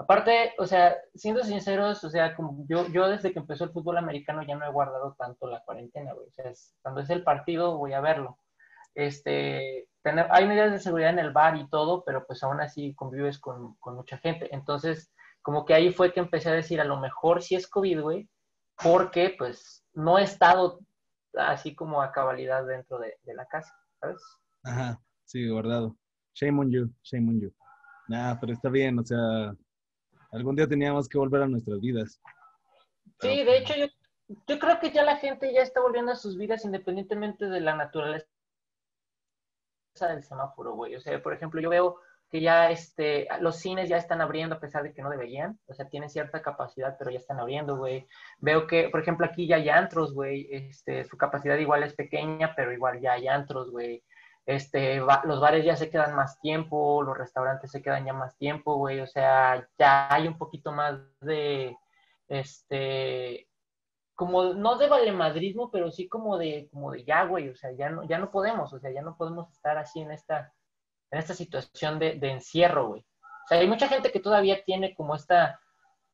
Aparte, 0.00 0.54
o 0.58 0.66
sea, 0.66 0.96
siendo 1.14 1.42
sinceros, 1.42 2.04
o 2.04 2.10
sea, 2.10 2.36
como 2.36 2.64
yo, 2.68 2.86
yo 2.88 3.08
desde 3.08 3.32
que 3.32 3.40
empezó 3.40 3.64
el 3.64 3.72
fútbol 3.72 3.98
americano 3.98 4.44
ya 4.44 4.54
no 4.54 4.64
he 4.64 4.70
guardado 4.70 5.16
tanto 5.18 5.48
la 5.48 5.60
cuarentena, 5.64 6.12
güey. 6.12 6.28
O 6.28 6.32
sea, 6.32 6.52
cuando 6.82 7.00
es 7.00 7.10
el 7.10 7.24
partido 7.24 7.76
voy 7.76 7.94
a 7.94 8.00
verlo. 8.00 8.38
Este, 8.94 9.88
tener, 10.02 10.28
hay 10.30 10.46
medidas 10.46 10.70
de 10.70 10.78
seguridad 10.78 11.10
en 11.10 11.18
el 11.18 11.32
bar 11.32 11.56
y 11.56 11.68
todo, 11.68 12.04
pero 12.04 12.24
pues 12.26 12.42
aún 12.44 12.60
así 12.60 12.94
convives 12.94 13.40
con, 13.40 13.74
con, 13.80 13.96
mucha 13.96 14.18
gente. 14.18 14.48
Entonces, 14.54 15.12
como 15.42 15.64
que 15.64 15.74
ahí 15.74 15.92
fue 15.92 16.12
que 16.12 16.20
empecé 16.20 16.50
a 16.50 16.54
decir, 16.54 16.80
a 16.80 16.84
lo 16.84 17.00
mejor 17.00 17.42
sí 17.42 17.56
es 17.56 17.66
COVID, 17.68 18.00
güey, 18.00 18.28
porque 18.80 19.34
pues 19.36 19.84
no 19.94 20.18
he 20.18 20.22
estado 20.22 20.78
así 21.34 21.74
como 21.74 22.02
a 22.02 22.12
cabalidad 22.12 22.64
dentro 22.64 22.98
de, 23.00 23.16
de 23.24 23.34
la 23.34 23.46
casa, 23.46 23.74
¿sabes? 24.00 24.22
Ajá, 24.62 25.00
sí, 25.24 25.48
guardado. 25.48 25.96
Shame 26.34 26.60
on 26.60 26.70
you, 26.70 26.90
shame 27.02 27.28
on 27.30 27.40
you. 27.40 27.52
Nah, 28.08 28.38
pero 28.40 28.52
está 28.52 28.68
bien, 28.68 28.98
o 28.98 29.04
sea, 29.04 29.54
algún 30.30 30.56
día 30.56 30.68
teníamos 30.68 31.08
que 31.08 31.18
volver 31.18 31.42
a 31.42 31.48
nuestras 31.48 31.80
vidas. 31.80 32.20
Sí, 33.20 33.44
de 33.44 33.58
hecho, 33.58 33.74
yo, 33.76 33.86
yo 34.46 34.58
creo 34.58 34.78
que 34.80 34.90
ya 34.90 35.02
la 35.02 35.16
gente 35.16 35.52
ya 35.52 35.62
está 35.62 35.80
volviendo 35.80 36.12
a 36.12 36.16
sus 36.16 36.36
vidas 36.36 36.64
independientemente 36.64 37.46
de 37.46 37.60
la 37.60 37.74
naturaleza 37.74 38.26
del 40.00 40.22
semáforo, 40.22 40.74
güey. 40.74 40.94
O 40.94 41.00
sea, 41.00 41.20
por 41.22 41.32
ejemplo, 41.32 41.60
yo 41.60 41.70
veo 41.70 41.98
que 42.30 42.40
ya 42.40 42.70
este, 42.70 43.26
los 43.40 43.56
cines 43.56 43.88
ya 43.88 43.96
están 43.96 44.20
abriendo 44.20 44.56
a 44.56 44.60
pesar 44.60 44.82
de 44.82 44.92
que 44.92 45.02
no 45.02 45.10
deberían. 45.10 45.58
O 45.66 45.74
sea, 45.74 45.88
tienen 45.88 46.10
cierta 46.10 46.42
capacidad, 46.42 46.96
pero 46.98 47.10
ya 47.10 47.18
están 47.18 47.40
abriendo, 47.40 47.76
güey. 47.76 48.06
Veo 48.38 48.66
que, 48.66 48.90
por 48.90 49.00
ejemplo, 49.00 49.26
aquí 49.26 49.46
ya 49.46 49.56
hay 49.56 49.68
antros, 49.68 50.12
güey. 50.12 50.46
Este, 50.50 51.04
su 51.04 51.16
capacidad 51.16 51.56
igual 51.56 51.82
es 51.82 51.94
pequeña, 51.94 52.54
pero 52.54 52.72
igual 52.72 53.00
ya 53.00 53.12
hay 53.12 53.28
antros, 53.28 53.70
güey. 53.70 54.04
Este, 54.48 54.96
los 54.96 55.40
bares 55.40 55.62
ya 55.62 55.76
se 55.76 55.90
quedan 55.90 56.16
más 56.16 56.40
tiempo, 56.40 57.02
los 57.02 57.18
restaurantes 57.18 57.70
se 57.70 57.82
quedan 57.82 58.06
ya 58.06 58.14
más 58.14 58.34
tiempo, 58.38 58.76
güey, 58.76 59.00
o 59.00 59.06
sea, 59.06 59.68
ya 59.78 60.10
hay 60.10 60.26
un 60.26 60.38
poquito 60.38 60.72
más 60.72 60.98
de, 61.20 61.76
este, 62.28 63.46
como, 64.14 64.54
no 64.54 64.78
de 64.78 64.88
valemadrismo, 64.88 65.70
pero 65.70 65.90
sí 65.90 66.08
como 66.08 66.38
de, 66.38 66.66
como 66.72 66.92
de 66.92 67.04
ya, 67.04 67.24
güey, 67.24 67.50
o 67.50 67.56
sea, 67.56 67.72
ya 67.72 67.90
no, 67.90 68.04
ya 68.04 68.16
no 68.16 68.30
podemos, 68.30 68.72
o 68.72 68.80
sea, 68.80 68.90
ya 68.90 69.02
no 69.02 69.18
podemos 69.18 69.50
estar 69.52 69.76
así 69.76 70.00
en 70.00 70.12
esta, 70.12 70.54
en 71.10 71.18
esta 71.18 71.34
situación 71.34 71.98
de, 71.98 72.18
encierro, 72.22 72.88
güey. 72.88 73.02
O 73.02 73.48
sea, 73.48 73.58
hay 73.58 73.68
mucha 73.68 73.86
gente 73.86 74.10
que 74.10 74.20
todavía 74.20 74.64
tiene 74.64 74.94
como 74.94 75.14
esta, 75.14 75.60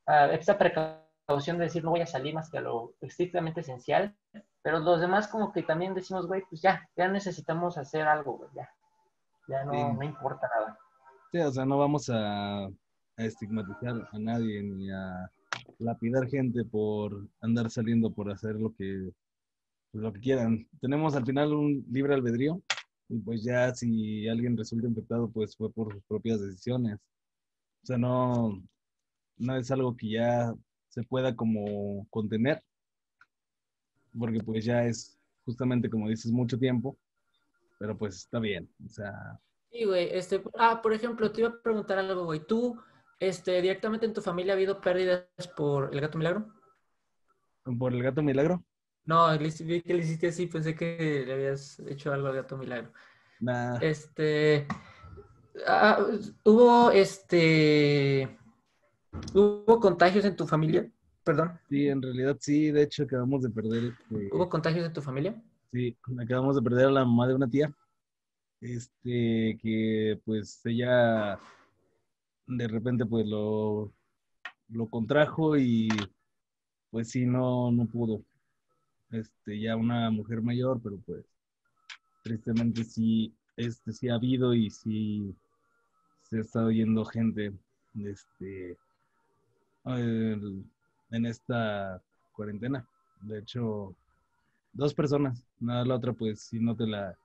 uh, 0.09 0.33
esta 0.33 0.59
precaución 0.59 1.59
de 1.59 1.67
decir 1.67 1.85
no 1.85 1.91
voy 1.91 2.01
a 2.01 2.07
salir 2.07 2.35
más 2.35 2.51
que 2.51 2.59
a 2.59 2.63
lo 2.63 2.95
estrictamente 3.01 3.61
esencial, 3.61 4.17
pero 4.65 4.79
los 4.79 4.99
demás 4.99 5.29
como 5.29 5.53
que 5.53 5.63
también 5.63 5.93
decimos, 5.93 6.27
güey, 6.27 6.43
pues 6.49 6.63
ya, 6.63 6.89
ya 6.97 7.07
necesitamos 7.07 7.77
hacer 7.77 8.09
algo, 8.09 8.39
güey, 8.39 8.51
ya. 8.55 8.69
Ya 9.47 9.63
no, 9.63 9.93
no 9.93 10.03
importa 10.03 10.49
nada. 10.59 10.79
Sí, 11.31 11.39
o 11.39 11.53
sea, 11.53 11.67
no 11.67 11.77
vamos 11.77 12.09
a, 12.11 12.71
estigmatizar 13.19 14.09
a 14.11 14.19
nadie 14.19 14.63
ni 14.63 14.91
a 14.91 15.31
lapidar 15.79 16.27
gente 16.29 16.65
por 16.65 17.29
andar 17.43 17.71
saliendo 17.71 18.11
por 18.11 18.33
hacer 18.33 18.55
lo 18.55 18.75
que, 18.75 19.13
pues, 19.93 20.03
lo 20.03 20.13
que 20.15 20.21
quieran. 20.21 20.67
Tenemos 20.81 21.15
al 21.15 21.27
final 21.27 21.53
un 21.53 21.85
libre 21.91 22.15
albedrío 22.15 22.63
y 23.11 23.19
pues 23.19 23.45
ya 23.45 23.75
si 23.75 24.27
alguien 24.29 24.57
resulta 24.57 24.89
infectado, 24.89 25.31
pues 25.31 25.55
fue 25.55 25.71
por 25.71 25.93
sus 25.93 26.03
propias 26.05 26.41
decisiones. 26.41 26.99
O 27.83 27.87
sea, 27.87 27.99
no, 27.99 28.63
no 29.37 29.57
es 29.57 29.71
algo 29.71 29.95
que 29.95 30.09
ya 30.09 30.55
se 30.89 31.03
pueda 31.03 31.37
como 31.37 32.07
contener, 32.09 32.63
porque 34.19 34.41
pues 34.41 34.65
ya 34.65 34.85
es 34.85 35.19
justamente 35.45 35.91
como 35.91 36.09
dices 36.09 36.33
mucho 36.33 36.59
tiempo, 36.59 36.97
pero 37.79 37.97
pues 37.97 38.17
está 38.17 38.39
bien, 38.39 38.69
o 38.85 38.89
sea. 38.89 39.39
Sí, 39.71 39.85
güey, 39.85 40.09
este, 40.13 40.43
ah, 40.59 40.81
por 40.81 40.93
ejemplo, 40.93 41.31
te 41.33 41.41
iba 41.41 41.51
a 41.51 41.63
preguntar 41.63 41.99
algo, 41.99 42.25
güey, 42.25 42.41
¿tú, 42.47 42.81
este, 43.19 43.61
directamente 43.61 44.07
en 44.07 44.15
tu 44.15 44.23
familia 44.23 44.53
ha 44.53 44.57
habido 44.57 44.81
pérdidas 44.81 45.27
por 45.57 45.93
el 45.93 46.01
gato 46.01 46.17
milagro? 46.17 46.47
¿Por 47.79 47.93
el 47.93 48.03
gato 48.03 48.23
milagro? 48.23 48.65
No, 49.05 49.37
vi 49.39 49.83
que 49.83 49.95
le 49.95 50.03
hiciste 50.03 50.29
así, 50.29 50.47
pensé 50.47 50.75
que 50.75 51.25
le 51.27 51.33
habías 51.33 51.79
hecho 51.81 52.13
algo 52.13 52.29
al 52.29 52.37
gato 52.37 52.57
milagro. 52.57 52.93
Nah. 53.41 53.79
Este, 53.81 54.67
ah, 55.67 55.99
hubo, 56.45 56.91
este, 56.91 58.39
hubo 59.35 59.81
contagios 59.81 60.25
en 60.25 60.37
tu 60.37 60.47
familia 60.47 60.91
perdón. 61.25 61.59
Sí, 61.69 61.89
en 61.89 62.03
realidad 62.03 62.37
sí, 62.41 62.71
de 62.71 62.83
hecho 62.83 63.05
acabamos 63.05 63.43
de 63.43 63.51
perder. 63.51 63.85
Este, 63.85 64.31
¿Hubo 64.33 64.49
contagios 64.49 64.85
de 64.85 64.91
tu 64.91 65.03
familia? 65.03 65.43
Sí, 65.73 65.97
acabamos 66.21 66.57
de 66.57 66.63
perder 66.63 66.87
a 66.87 66.91
la 66.91 67.05
mamá 67.05 67.27
de 67.27 67.35
una 67.35 67.49
tía. 67.49 67.75
Este, 68.61 69.59
que 69.61 70.21
pues 70.25 70.65
ella 70.65 71.39
de 72.47 72.69
repente 72.69 73.05
pues 73.05 73.27
lo, 73.27 73.93
lo 74.69 74.87
contrajo 74.89 75.57
y 75.57 75.89
pues 76.91 77.11
sí, 77.11 77.27
no, 77.27 77.73
no 77.73 77.87
pudo. 77.87 78.23
Este, 79.11 79.61
ya 79.61 79.77
una 79.77 80.11
mujer 80.11 80.43
mayor, 80.43 80.81
pero 80.83 80.99
pues 81.05 81.25
tristemente 82.23 82.85
sí, 82.85 83.35
este, 83.57 83.93
sí 83.93 84.09
ha 84.09 84.15
habido 84.15 84.55
y 84.55 84.71
sí 84.71 85.35
se 86.23 86.39
ha 86.39 86.41
estado 86.41 86.71
yendo 86.71 87.05
gente, 87.05 87.53
este, 87.95 88.77
el, 89.85 90.65
en 91.15 91.27
esta 91.27 92.03
cuarentena. 92.33 92.87
De 93.23 93.39
hecho, 93.39 93.95
dos 94.73 94.95
personas. 94.95 95.45
Nada, 95.61 95.85
la 95.85 95.95
otra, 95.97 96.13
pues 96.13 96.41
si 96.41 96.59
no 96.59 96.77
te 96.77 96.87
la 96.87 97.17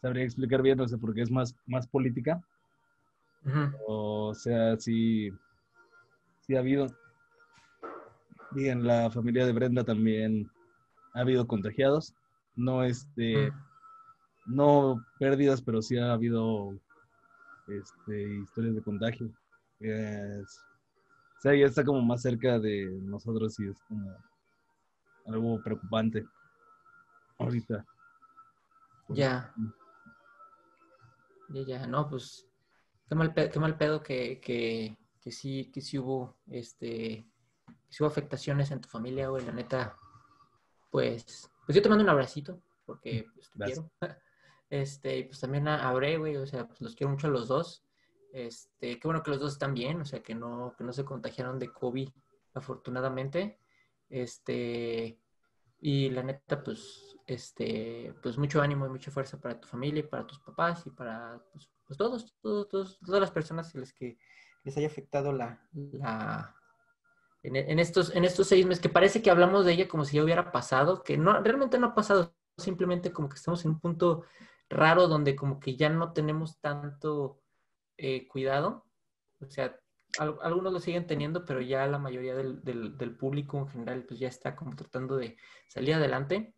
sabría 0.00 0.24
explicar 0.24 0.62
bien, 0.62 0.78
no 0.78 0.88
sé, 0.88 0.98
porque 0.98 1.22
es 1.22 1.30
más, 1.30 1.54
más 1.66 1.86
política. 1.86 2.42
O 3.86 4.34
sea, 4.34 4.76
sí, 4.78 5.32
sí 6.40 6.54
ha 6.54 6.60
habido. 6.60 6.86
Y 8.54 8.68
en 8.68 8.86
la 8.86 9.10
familia 9.10 9.46
de 9.46 9.52
Brenda 9.52 9.84
también 9.84 10.50
ha 11.14 11.20
habido 11.20 11.46
contagiados. 11.46 12.14
No, 12.54 12.84
este, 12.84 13.50
no 14.46 15.04
pérdidas, 15.18 15.62
pero 15.62 15.80
sí 15.80 15.96
ha 15.96 16.12
habido 16.12 16.74
este, 17.68 18.34
historias 18.38 18.74
de 18.74 18.82
contagio. 18.82 19.30
Es, 19.80 20.60
sea, 21.42 21.54
ya 21.54 21.66
está 21.66 21.84
como 21.84 22.00
más 22.02 22.22
cerca 22.22 22.58
de 22.58 22.86
nosotros 23.02 23.58
y 23.58 23.68
es 23.68 23.78
como 23.88 24.16
algo 25.26 25.60
preocupante 25.62 26.24
ahorita. 27.38 27.84
Ya. 29.08 29.52
Ya, 31.48 31.62
ya, 31.62 31.86
no, 31.86 32.08
pues 32.08 32.46
qué 33.08 33.14
mal, 33.14 33.34
pedo, 33.34 33.50
qué 33.50 33.58
mal 33.58 33.76
pedo 33.76 34.02
que, 34.02 34.40
que, 34.40 34.96
que, 35.20 35.32
sí, 35.32 35.70
que 35.72 35.80
sí 35.80 35.98
hubo, 35.98 36.38
este, 36.46 37.26
que 37.66 37.90
sí 37.90 38.02
hubo 38.02 38.08
afectaciones 38.08 38.70
en 38.70 38.80
tu 38.80 38.88
familia, 38.88 39.28
güey, 39.28 39.44
la 39.44 39.52
neta, 39.52 39.98
pues, 40.90 41.50
pues 41.66 41.76
yo 41.76 41.82
te 41.82 41.88
mando 41.88 42.04
un 42.04 42.10
abracito, 42.10 42.62
porque 42.86 43.26
pues, 43.34 43.50
te 43.50 43.64
quiero. 43.64 43.90
Este, 44.70 45.18
y 45.18 45.24
pues 45.24 45.38
también 45.38 45.68
a 45.68 45.86
Abre, 45.86 46.16
güey, 46.16 46.34
o 46.38 46.46
sea, 46.46 46.66
pues 46.66 46.80
los 46.80 46.96
quiero 46.96 47.10
mucho 47.10 47.26
a 47.26 47.30
los 47.30 47.46
dos. 47.46 47.84
Este, 48.32 48.98
qué 48.98 49.06
bueno 49.06 49.22
que 49.22 49.30
los 49.30 49.40
dos 49.40 49.52
están 49.52 49.74
bien, 49.74 50.00
o 50.00 50.04
sea, 50.04 50.22
que 50.22 50.34
no, 50.34 50.74
que 50.76 50.84
no 50.84 50.92
se 50.92 51.04
contagiaron 51.04 51.58
de 51.58 51.70
COVID, 51.70 52.08
afortunadamente. 52.54 53.58
Este, 54.08 55.20
y 55.80 56.10
la 56.10 56.22
neta, 56.22 56.62
pues, 56.62 57.16
este, 57.26 58.14
pues 58.22 58.38
mucho 58.38 58.62
ánimo 58.62 58.86
y 58.86 58.90
mucha 58.90 59.10
fuerza 59.10 59.40
para 59.40 59.60
tu 59.60 59.68
familia 59.68 60.00
y 60.00 60.08
para 60.08 60.26
tus 60.26 60.40
papás 60.40 60.86
y 60.86 60.90
para 60.90 61.42
pues, 61.52 61.70
pues 61.86 61.98
todos, 61.98 62.34
todos, 62.40 62.98
todas 63.00 63.20
las 63.20 63.30
personas 63.30 63.74
a 63.74 63.78
las 63.78 63.92
que 63.92 64.18
les 64.64 64.76
haya 64.76 64.86
afectado 64.86 65.32
la, 65.32 65.60
la 65.72 66.56
en, 67.42 67.78
estos, 67.80 68.14
en 68.14 68.24
estos 68.24 68.46
seis 68.46 68.64
meses, 68.64 68.80
que 68.80 68.88
parece 68.88 69.20
que 69.20 69.30
hablamos 69.30 69.66
de 69.66 69.72
ella 69.72 69.88
como 69.88 70.04
si 70.04 70.16
ya 70.16 70.24
hubiera 70.24 70.52
pasado, 70.52 71.02
que 71.02 71.18
no, 71.18 71.40
realmente 71.42 71.78
no 71.78 71.88
ha 71.88 71.94
pasado, 71.94 72.34
simplemente 72.56 73.12
como 73.12 73.28
que 73.28 73.36
estamos 73.36 73.64
en 73.64 73.72
un 73.72 73.80
punto 73.80 74.24
raro 74.68 75.08
donde 75.08 75.34
como 75.34 75.58
que 75.58 75.76
ya 75.76 75.88
no 75.88 76.12
tenemos 76.12 76.60
tanto 76.60 77.41
eh, 78.02 78.26
cuidado. 78.26 78.84
O 79.40 79.48
sea, 79.48 79.78
algunos 80.18 80.72
lo 80.72 80.80
siguen 80.80 81.06
teniendo, 81.06 81.44
pero 81.44 81.60
ya 81.60 81.86
la 81.86 82.00
mayoría 82.00 82.34
del, 82.34 82.62
del, 82.64 83.16
público 83.16 83.58
en 83.58 83.68
general 83.68 84.04
pues 84.04 84.18
ya 84.18 84.26
está 84.26 84.56
como 84.56 84.74
tratando 84.74 85.16
de 85.16 85.36
salir 85.68 85.94
adelante. 85.94 86.52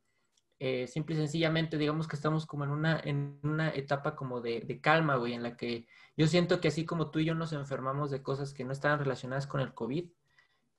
Eh, 0.58 0.86
simple 0.86 1.14
y 1.14 1.18
sencillamente, 1.18 1.76
digamos 1.76 2.08
que 2.08 2.16
estamos 2.16 2.46
como 2.46 2.64
en 2.64 2.70
una, 2.70 2.98
en 2.98 3.40
una 3.42 3.68
etapa 3.68 4.16
como 4.16 4.40
de, 4.40 4.60
de, 4.60 4.80
calma, 4.80 5.16
güey, 5.16 5.34
en 5.34 5.42
la 5.42 5.54
que 5.54 5.86
yo 6.16 6.26
siento 6.28 6.60
que 6.62 6.68
así 6.68 6.86
como 6.86 7.10
tú 7.10 7.18
y 7.18 7.26
yo 7.26 7.34
nos 7.34 7.52
enfermamos 7.52 8.10
de 8.10 8.22
cosas 8.22 8.54
que 8.54 8.64
no 8.64 8.72
estaban 8.72 8.98
relacionadas 8.98 9.46
con 9.46 9.60
el 9.60 9.74
COVID, 9.74 10.08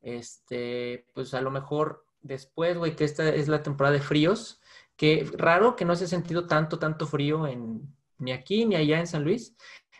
este, 0.02 1.06
pues 1.14 1.36
a 1.36 1.42
lo 1.42 1.52
mejor 1.52 2.08
después, 2.22 2.76
güey, 2.76 2.96
que 2.96 3.04
esta 3.04 3.30
es 3.30 3.48
la 3.48 3.62
temporada 3.62 3.94
de 3.94 4.02
fríos, 4.02 4.62
que 4.96 5.30
raro 5.38 5.76
que 5.76 5.86
no 5.86 5.96
se 5.96 6.06
ha 6.06 6.08
sentido 6.08 6.48
tanto, 6.48 6.80
tanto 6.80 7.06
frío 7.06 7.46
en, 7.46 7.96
ni 8.18 8.32
aquí 8.32 8.66
ni 8.66 8.76
allá 8.76 9.00
en 9.00 9.08
San 9.08 9.24
Luis, 9.24 9.56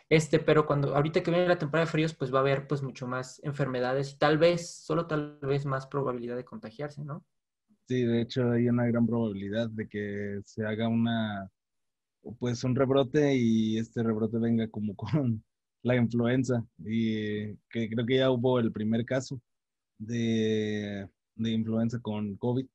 este, 0.08 0.38
pero 0.38 0.66
cuando 0.66 0.94
ahorita 0.94 1.22
que 1.22 1.30
viene 1.30 1.48
la 1.48 1.58
temporada 1.58 1.86
de 1.86 1.90
fríos, 1.90 2.14
pues 2.14 2.32
va 2.32 2.38
a 2.38 2.40
haber 2.42 2.66
pues 2.66 2.82
mucho 2.82 3.06
más 3.06 3.40
enfermedades 3.42 4.12
y 4.12 4.18
tal 4.18 4.38
vez, 4.38 4.70
solo 4.70 5.06
tal 5.06 5.38
vez 5.42 5.66
más 5.66 5.86
probabilidad 5.86 6.36
de 6.36 6.44
contagiarse, 6.44 7.04
¿no? 7.04 7.24
Sí, 7.88 8.02
de 8.02 8.22
hecho 8.22 8.50
hay 8.50 8.68
una 8.68 8.86
gran 8.86 9.06
probabilidad 9.06 9.68
de 9.70 9.88
que 9.88 10.40
se 10.44 10.64
haga 10.64 10.88
una, 10.88 11.50
pues 12.38 12.62
un 12.64 12.74
rebrote 12.74 13.36
y 13.36 13.78
este 13.78 14.02
rebrote 14.02 14.38
venga 14.38 14.68
como 14.68 14.94
con 14.96 15.44
la 15.82 15.96
influenza. 15.96 16.64
Y 16.78 17.54
que 17.70 17.88
creo 17.90 18.06
que 18.06 18.16
ya 18.18 18.30
hubo 18.30 18.58
el 18.60 18.72
primer 18.72 19.04
caso 19.04 19.40
de, 19.98 21.08
de 21.36 21.50
influenza 21.50 21.98
con 22.00 22.36
COVID. 22.36 22.66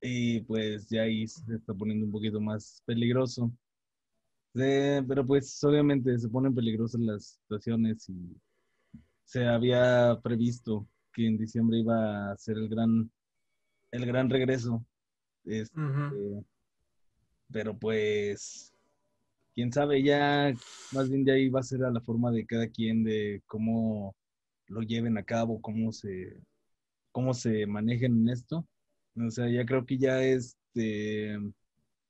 Y 0.00 0.40
pues 0.42 0.88
ya 0.88 1.02
ahí 1.02 1.26
se 1.26 1.56
está 1.56 1.74
poniendo 1.74 2.06
un 2.06 2.12
poquito 2.12 2.40
más 2.40 2.82
peligroso 2.86 3.50
pero 5.06 5.26
pues 5.26 5.62
obviamente 5.62 6.18
se 6.18 6.28
ponen 6.28 6.54
peligrosas 6.54 7.00
las 7.00 7.24
situaciones 7.42 8.08
y 8.08 8.36
se 9.24 9.46
había 9.46 10.18
previsto 10.22 10.86
que 11.12 11.26
en 11.26 11.38
diciembre 11.38 11.78
iba 11.78 12.32
a 12.32 12.36
ser 12.36 12.56
el 12.56 12.68
gran, 12.68 13.10
el 13.92 14.06
gran 14.06 14.28
regreso. 14.30 14.84
Este, 15.44 15.80
pero 17.52 17.78
pues, 17.78 18.72
quién 19.54 19.72
sabe, 19.72 20.02
ya 20.02 20.52
más 20.92 21.08
bien 21.08 21.24
de 21.24 21.32
ahí 21.32 21.48
va 21.48 21.60
a 21.60 21.62
ser 21.62 21.84
a 21.84 21.90
la 21.90 22.00
forma 22.00 22.30
de 22.32 22.46
cada 22.46 22.68
quien 22.68 23.04
de 23.04 23.42
cómo 23.46 24.16
lo 24.66 24.82
lleven 24.82 25.18
a 25.18 25.24
cabo, 25.24 25.60
cómo 25.60 25.92
se, 25.92 26.42
cómo 27.12 27.32
se 27.34 27.66
manejen 27.66 28.22
en 28.22 28.28
esto. 28.30 28.66
O 29.16 29.30
sea, 29.30 29.48
ya 29.48 29.64
creo 29.64 29.86
que 29.86 29.98
ya 29.98 30.22
este 30.22 31.38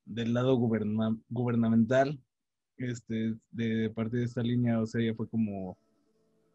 del 0.05 0.35
lado 0.35 0.57
gubernamental 0.57 2.21
este, 2.79 3.35
de 3.51 3.91
parte 3.91 4.19
de 4.19 4.25
esta 4.25 4.43
línea, 4.43 4.81
o 4.81 4.87
sea, 4.87 5.03
ya 5.03 5.15
fue 5.15 5.29
como, 5.29 5.77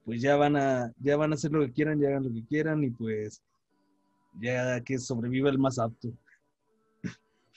pues 0.06 0.22
ya 0.22 0.36
van 0.36 0.56
a, 0.56 0.92
ya 1.00 1.18
van 1.18 1.32
a 1.32 1.36
hacer 1.36 1.52
lo 1.52 1.66
que 1.66 1.72
quieran, 1.72 2.00
ya 2.00 2.10
hagan 2.10 2.24
lo 2.24 2.34
que 2.34 2.46
quieran 2.46 2.84
y 2.84 2.90
pues 2.90 3.42
ya 4.40 4.82
que 4.82 4.98
sobreviva 4.98 5.50
el 5.50 5.60
más 5.60 5.78
apto. 5.80 6.10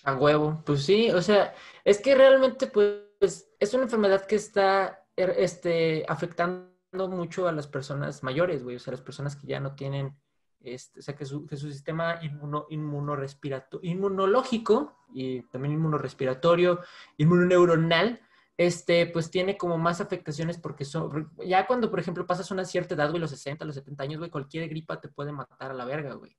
A 0.05 0.14
huevo, 0.14 0.62
pues 0.64 0.85
sí, 0.85 1.11
o 1.11 1.20
sea, 1.22 1.55
es 1.85 2.00
que 2.00 2.14
realmente 2.14 2.68
pues 2.68 3.48
es 3.59 3.74
una 3.74 3.83
enfermedad 3.85 4.26
que 4.26 4.37
está 4.37 5.05
er, 5.16 5.35
este, 5.38 6.05
afectando 6.09 6.68
mucho 7.09 7.48
a 7.48 7.52
las 7.52 7.66
personas 7.66 8.22
mayores, 8.22 8.62
güey, 8.62 8.76
o 8.76 8.79
sea, 8.79 8.92
las 8.92 9.00
personas 9.00 9.35
que 9.37 9.48
ya 9.48 9.59
no 9.59 9.74
tienen, 9.74 10.14
este, 10.61 11.00
o 11.00 11.02
sea, 11.02 11.16
que 11.16 11.24
su, 11.24 11.46
que 11.46 11.57
su 11.57 11.72
sistema 11.72 12.20
inmuno, 12.22 12.66
inmunológico 12.68 14.96
y 15.12 15.42
también 15.42 15.74
inmunorespiratorio, 15.74 16.81
inmunoneuronal, 17.16 18.20
este, 18.57 19.07
pues 19.07 19.31
tiene 19.31 19.57
como 19.57 19.77
más 19.77 20.01
afectaciones 20.01 20.59
porque 20.59 20.85
son, 20.85 21.31
ya 21.45 21.66
cuando, 21.66 21.90
por 21.90 22.01
ejemplo, 22.01 22.27
pasas 22.27 22.51
una 22.51 22.64
cierta 22.64 22.95
edad, 22.95 23.11
güey, 23.11 23.21
los 23.21 23.31
60, 23.31 23.64
los 23.64 23.75
70 23.75 24.03
años, 24.03 24.19
güey, 24.19 24.31
cualquier 24.31 24.69
gripa 24.69 25.01
te 25.01 25.09
puede 25.09 25.33
matar 25.33 25.71
a 25.71 25.75
la 25.75 25.85
verga, 25.85 26.14
güey. 26.14 26.37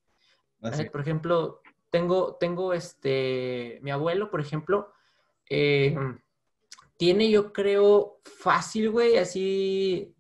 Ah, 0.61 0.71
por 0.91 1.01
ejemplo, 1.01 1.61
tengo, 1.91 2.35
tengo 2.39 2.73
este, 2.73 3.79
mi 3.83 3.91
abuelo, 3.91 4.31
por 4.31 4.41
ejemplo, 4.41 4.91
eh, 5.49 5.95
tiene, 6.97 7.29
yo 7.29 7.53
creo, 7.53 8.21
fácil, 8.23 8.89
güey, 8.89 9.17
así 9.17 10.15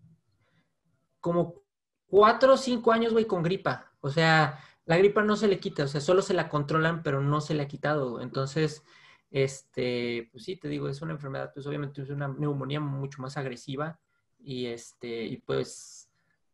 como 1.19 1.63
cuatro 2.05 2.53
o 2.53 2.57
cinco 2.57 2.91
años, 2.91 3.11
güey, 3.13 3.25
con 3.25 3.41
gripa. 3.41 3.91
O 3.99 4.09
sea, 4.09 4.59
la 4.85 4.97
gripa 4.97 5.23
no 5.23 5.35
se 5.35 5.47
le 5.47 5.59
quita, 5.59 5.83
o 5.83 5.87
sea, 5.87 5.99
solo 5.99 6.21
se 6.21 6.35
la 6.35 6.47
controlan, 6.47 7.01
pero 7.01 7.21
no 7.21 7.41
se 7.41 7.55
le 7.55 7.63
ha 7.63 7.67
quitado. 7.67 8.21
Entonces, 8.21 8.83
este, 9.29 10.29
pues 10.31 10.43
sí, 10.43 10.57
te 10.57 10.67
digo, 10.67 10.87
es 10.89 11.01
una 11.01 11.13
enfermedad, 11.13 11.51
pues 11.53 11.67
obviamente 11.67 12.01
es 12.01 12.09
una 12.09 12.27
neumonía 12.27 12.79
mucho 12.79 13.21
más 13.21 13.37
agresiva 13.37 13.99
y 14.39 14.67
este, 14.67 15.23
y 15.25 15.37
pues, 15.37 16.09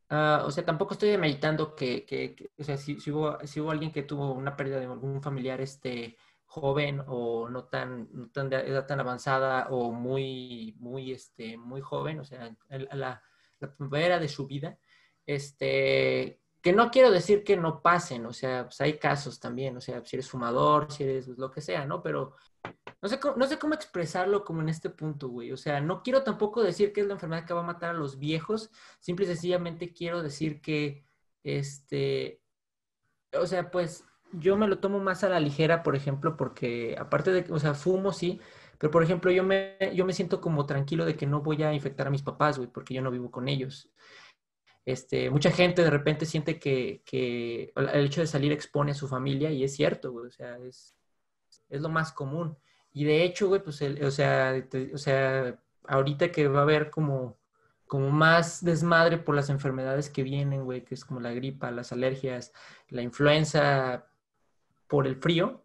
uh, 0.10 0.46
o 0.46 0.52
sea, 0.52 0.66
tampoco 0.66 0.94
estoy 0.94 1.18
meditando 1.18 1.76
que, 1.76 2.06
que, 2.06 2.52
o 2.58 2.64
sea, 2.64 2.78
si, 2.78 3.00
si, 3.00 3.12
hubo, 3.12 3.38
si 3.46 3.60
hubo 3.60 3.72
alguien 3.72 3.92
que 3.92 4.04
tuvo 4.04 4.34
una 4.34 4.56
pérdida 4.56 4.80
de 4.80 4.86
algún 4.86 5.22
familiar, 5.22 5.62
este, 5.62 6.18
joven 6.46 7.02
o 7.08 7.50
no 7.50 7.64
tan, 7.66 8.10
no 8.12 8.30
tan 8.30 8.50
de 8.50 8.58
edad 8.58 8.86
tan 8.86 9.00
avanzada 9.00 9.68
o 9.72 9.92
muy, 9.92 10.76
muy, 10.78 11.12
este, 11.12 11.58
muy 11.58 11.82
joven, 11.82 12.20
o 12.20 12.26
sea, 12.26 12.56
la, 12.70 13.24
la 13.60 13.76
primavera 13.76 14.20
de 14.20 14.28
su 14.28 14.46
vida, 14.46 14.78
este, 15.26 16.43
que 16.64 16.72
no 16.72 16.92
quiero 16.92 17.12
decir 17.12 17.44
que 17.44 17.58
no 17.58 17.82
pasen, 17.82 18.26
o 18.26 18.32
sea, 18.32 18.64
pues 18.64 18.80
hay 18.80 18.98
casos 18.98 19.38
también, 19.42 19.76
o 19.76 19.82
sea, 19.82 20.02
si 20.06 20.16
eres 20.16 20.30
fumador, 20.30 20.90
si 20.90 21.04
eres 21.04 21.28
lo 21.28 21.52
que 21.52 21.60
sea, 21.60 21.86
¿no? 21.86 22.02
Pero 22.02 22.36
no 23.02 23.10
sé, 23.10 23.20
cómo, 23.20 23.36
no 23.36 23.46
sé 23.48 23.60
cómo 23.60 23.74
expresarlo 23.76 24.46
como 24.46 24.62
en 24.62 24.70
este 24.70 24.90
punto, 24.90 25.28
güey. 25.28 25.52
O 25.52 25.58
sea, 25.58 25.82
no 25.82 26.02
quiero 26.02 26.24
tampoco 26.24 26.64
decir 26.64 26.94
que 26.94 27.02
es 27.02 27.08
la 27.08 27.16
enfermedad 27.16 27.46
que 27.46 27.54
va 27.54 27.60
a 27.60 27.64
matar 27.64 27.90
a 27.90 27.94
los 28.00 28.18
viejos. 28.18 28.72
Simple 29.02 29.26
y 29.26 29.28
sencillamente 29.28 29.92
quiero 29.92 30.24
decir 30.24 30.62
que, 30.62 31.04
este, 31.44 32.42
o 33.38 33.46
sea, 33.46 33.70
pues 33.70 34.06
yo 34.32 34.56
me 34.56 34.70
lo 34.70 34.80
tomo 34.80 35.00
más 35.00 35.26
a 35.26 35.30
la 35.30 35.42
ligera, 35.42 35.84
por 35.84 35.98
ejemplo, 35.98 36.38
porque 36.38 36.96
aparte 36.98 37.32
de, 37.32 37.54
o 37.54 37.60
sea, 37.60 37.74
fumo, 37.74 38.14
sí, 38.14 38.40
pero 38.78 38.90
por 38.90 39.04
ejemplo, 39.04 39.32
yo 39.32 39.44
me, 39.44 39.78
yo 39.94 40.06
me 40.06 40.14
siento 40.14 40.40
como 40.40 40.66
tranquilo 40.66 41.04
de 41.04 41.18
que 41.18 41.28
no 41.28 41.42
voy 41.42 41.62
a 41.64 41.74
infectar 41.74 42.08
a 42.08 42.10
mis 42.12 42.24
papás, 42.24 42.58
güey, 42.58 42.70
porque 42.70 42.94
yo 42.94 43.02
no 43.02 43.12
vivo 43.12 43.32
con 43.32 43.50
ellos. 43.50 43.92
Este, 44.86 45.30
mucha 45.30 45.50
gente 45.50 45.82
de 45.82 45.90
repente 45.90 46.26
siente 46.26 46.60
que, 46.60 47.02
el 47.76 48.06
hecho 48.06 48.22
de 48.22 48.28
salir 48.28 48.52
expone 48.52 48.92
a 48.92 48.96
su 48.96 49.08
familia 49.08 49.50
y 49.52 49.64
es 49.64 49.76
cierto, 49.76 50.12
güey, 50.12 50.28
o 50.28 50.32
sea, 50.32 50.58
es, 50.58 50.96
es 51.70 51.82
lo 51.82 51.90
más 51.90 52.12
común. 52.12 52.58
Y 52.92 53.06
de 53.06 53.24
hecho, 53.24 53.48
güey, 53.48 53.64
pues, 53.64 53.82
o, 53.82 54.12
sea, 54.12 54.54
o 54.94 54.98
sea, 54.98 55.60
ahorita 55.88 56.32
que 56.32 56.48
va 56.48 56.60
a 56.60 56.64
haber 56.64 56.92
como, 56.92 57.38
como 57.88 58.12
más 58.12 58.64
desmadre 58.64 59.18
por 59.18 59.36
las 59.36 59.50
enfermedades 59.50 60.10
que 60.10 60.24
vienen, 60.24 60.64
güey, 60.66 60.84
que 60.84 60.96
es 60.96 61.06
como 61.06 61.20
la 61.20 61.32
gripa, 61.32 61.72
las 61.72 61.92
alergias, 61.92 62.52
la 62.90 63.02
influenza 63.02 64.08
por 64.88 65.08
el 65.08 65.16
frío, 65.16 65.64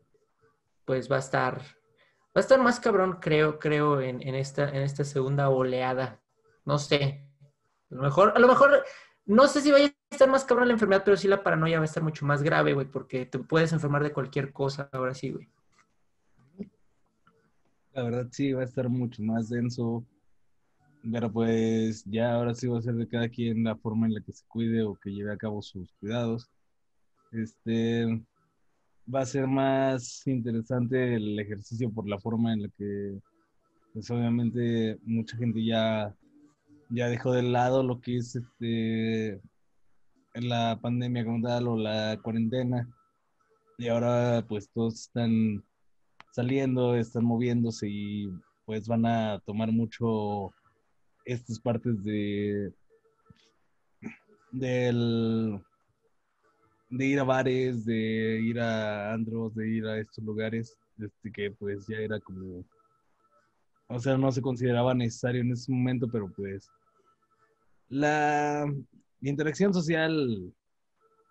pues 0.85 1.11
va 1.11 1.17
a 1.17 1.21
estar, 1.21 1.59
va 1.59 2.37
a 2.37 2.41
estar 2.41 2.61
más 2.63 2.81
cabrón, 2.81 3.19
creo, 3.21 3.59
creo, 3.59 4.01
en, 4.01 4.27
en 4.27 4.35
esta, 4.35 4.69
en 4.69 4.83
esta 4.83 5.05
segunda 5.05 5.51
oleada. 5.51 6.21
No 6.65 6.79
sé. 6.79 7.25
A 7.91 7.95
lo 7.95 8.03
mejor, 8.03 8.33
a 8.35 8.39
lo 8.39 8.49
mejor, 8.49 8.85
no 9.29 9.47
sé 9.47 9.61
si 9.61 9.71
vaya 9.71 9.87
a 9.87 9.95
estar 10.11 10.29
más 10.29 10.45
cabrón 10.45 10.69
la 10.69 10.75
enfermedad, 10.75 11.03
pero 11.05 11.17
sí 11.17 11.29
la 11.29 11.43
paranoia 11.43 11.79
va 11.79 11.85
a 11.85 11.85
estar 11.85 12.03
mucho 12.03 12.27
más 12.27 12.43
grave, 12.43 12.73
güey, 12.73 12.87
porque 12.87 13.27
te 13.27 13.39
puedes 13.39 13.73
enfermar 13.73 14.03
de 14.03 14.13
cualquier 14.13 14.53
cosa 14.53 14.89
ahora 14.91 15.15
sí, 15.15 15.31
güey. 15.31 15.49
La 17.93 18.03
verdad 18.03 18.27
sí, 18.33 18.53
va 18.53 18.63
a 18.63 18.65
estar 18.65 18.89
mucho 18.89 19.23
más 19.23 19.49
denso. 19.49 20.05
Pero 21.13 21.33
pues 21.33 22.05
ya 22.07 22.35
ahora 22.35 22.55
sí 22.55 22.67
va 22.67 22.79
a 22.79 22.83
ser 22.83 22.95
de 22.95 23.07
cada 23.07 23.29
quien 23.29 23.65
la 23.65 23.77
forma 23.77 24.07
en 24.07 24.15
la 24.15 24.21
que 24.21 24.33
se 24.33 24.45
cuide 24.49 24.83
o 24.83 24.95
que 24.97 25.13
lleve 25.13 25.33
a 25.33 25.37
cabo 25.37 25.63
sus 25.63 25.93
cuidados. 26.01 26.51
Este 27.31 28.25
va 29.13 29.21
a 29.21 29.27
ser 29.27 29.47
más 29.47 30.27
interesante 30.27 31.15
el 31.15 31.39
ejercicio 31.39 31.91
por 31.91 32.09
la 32.09 32.19
forma 32.19 32.53
en 32.53 32.63
la 32.63 32.69
que 32.77 33.19
pues 33.93 34.11
obviamente 34.11 34.99
mucha 35.03 35.37
gente 35.37 35.65
ya, 35.65 36.15
ya 36.91 37.09
dejó 37.09 37.33
de 37.33 37.43
lado 37.43 37.83
lo 37.83 38.01
que 38.01 38.17
es 38.17 38.37
este 38.37 39.41
la 40.35 40.79
pandemia 40.81 41.25
como 41.25 41.47
tal 41.47 41.69
o 41.69 41.77
la 41.77 42.19
cuarentena. 42.23 42.89
Y 43.79 43.89
ahora 43.89 44.45
pues 44.49 44.71
todos 44.71 45.01
están 45.03 45.65
saliendo, 46.33 46.95
están 46.95 47.25
moviéndose 47.25 47.89
y 47.89 48.33
pues 48.65 48.87
van 48.89 49.07
a 49.07 49.41
tomar 49.41 49.73
mucho 49.73 50.53
estas 51.25 51.59
partes 51.61 52.03
de 52.03 52.73
del 54.53 55.61
de 56.91 57.07
ir 57.07 57.21
a 57.21 57.25
bares, 57.25 57.85
de 57.85 58.41
ir 58.43 58.59
a 58.61 59.13
andros, 59.13 59.55
de 59.55 59.69
ir 59.69 59.87
a 59.87 59.99
estos 59.99 60.25
lugares, 60.25 60.79
este 60.99 61.31
que 61.31 61.51
pues 61.51 61.87
ya 61.87 61.99
era 61.99 62.19
como 62.19 62.65
o 63.91 63.99
sea, 63.99 64.19
no 64.19 64.31
se 64.31 64.43
consideraba 64.43 64.93
necesario 64.95 65.41
en 65.41 65.53
ese 65.53 65.73
momento, 65.73 66.07
pero 66.09 66.31
pues 66.37 66.71
la 67.89 68.67
interacción 69.21 69.73
social 69.73 70.53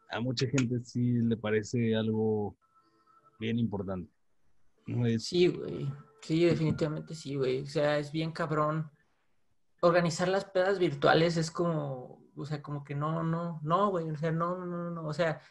a 0.09 0.19
mucha 0.19 0.47
gente 0.47 0.83
sí 0.83 1.13
le 1.13 1.37
parece 1.37 1.95
algo 1.95 2.55
bien 3.39 3.59
importante. 3.59 4.09
Sí, 5.19 5.47
güey. 5.47 5.91
Sí, 6.21 6.45
definitivamente 6.45 7.13
sí, 7.13 7.35
güey. 7.35 7.61
O 7.61 7.67
sea, 7.67 7.97
es 7.97 8.11
bien 8.11 8.31
cabrón. 8.31 8.89
Organizar 9.81 10.27
las 10.27 10.45
pedas 10.45 10.79
virtuales 10.79 11.37
es 11.37 11.51
como, 11.51 12.23
o 12.35 12.45
sea, 12.45 12.61
como 12.61 12.83
que 12.83 12.95
no, 12.95 13.23
no, 13.23 13.59
no, 13.63 13.89
güey. 13.89 14.09
O 14.09 14.17
sea, 14.17 14.31
no, 14.31 14.65
no, 14.65 14.89
no. 14.89 15.05
O 15.05 15.13
sea, 15.13 15.41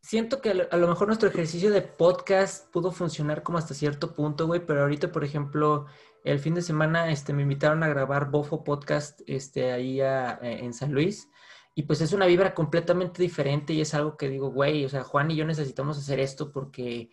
siento 0.00 0.40
que 0.40 0.68
a 0.70 0.76
lo 0.76 0.88
mejor 0.88 1.08
nuestro 1.08 1.28
ejercicio 1.28 1.70
de 1.70 1.82
podcast 1.82 2.70
pudo 2.72 2.92
funcionar 2.92 3.42
como 3.42 3.58
hasta 3.58 3.74
cierto 3.74 4.14
punto, 4.14 4.46
güey, 4.46 4.64
pero 4.64 4.82
ahorita, 4.82 5.12
por 5.12 5.24
ejemplo, 5.24 5.86
el 6.24 6.38
fin 6.38 6.54
de 6.54 6.62
semana 6.62 7.10
este, 7.10 7.32
me 7.32 7.42
invitaron 7.42 7.82
a 7.82 7.88
grabar 7.88 8.30
Bofo 8.30 8.64
Podcast 8.64 9.20
este, 9.26 9.72
ahí 9.72 10.00
e, 10.00 10.38
en 10.42 10.72
San 10.72 10.92
Luis. 10.92 11.28
Y 11.74 11.84
pues 11.84 12.00
es 12.00 12.12
una 12.12 12.26
vibra 12.26 12.54
completamente 12.54 13.22
diferente 13.22 13.72
y 13.72 13.80
es 13.80 13.94
algo 13.94 14.16
que 14.16 14.28
digo, 14.28 14.50
güey, 14.50 14.84
o 14.84 14.88
sea, 14.88 15.04
Juan 15.04 15.30
y 15.30 15.36
yo 15.36 15.44
necesitamos 15.44 15.96
hacer 15.96 16.18
esto 16.18 16.50
porque, 16.50 17.10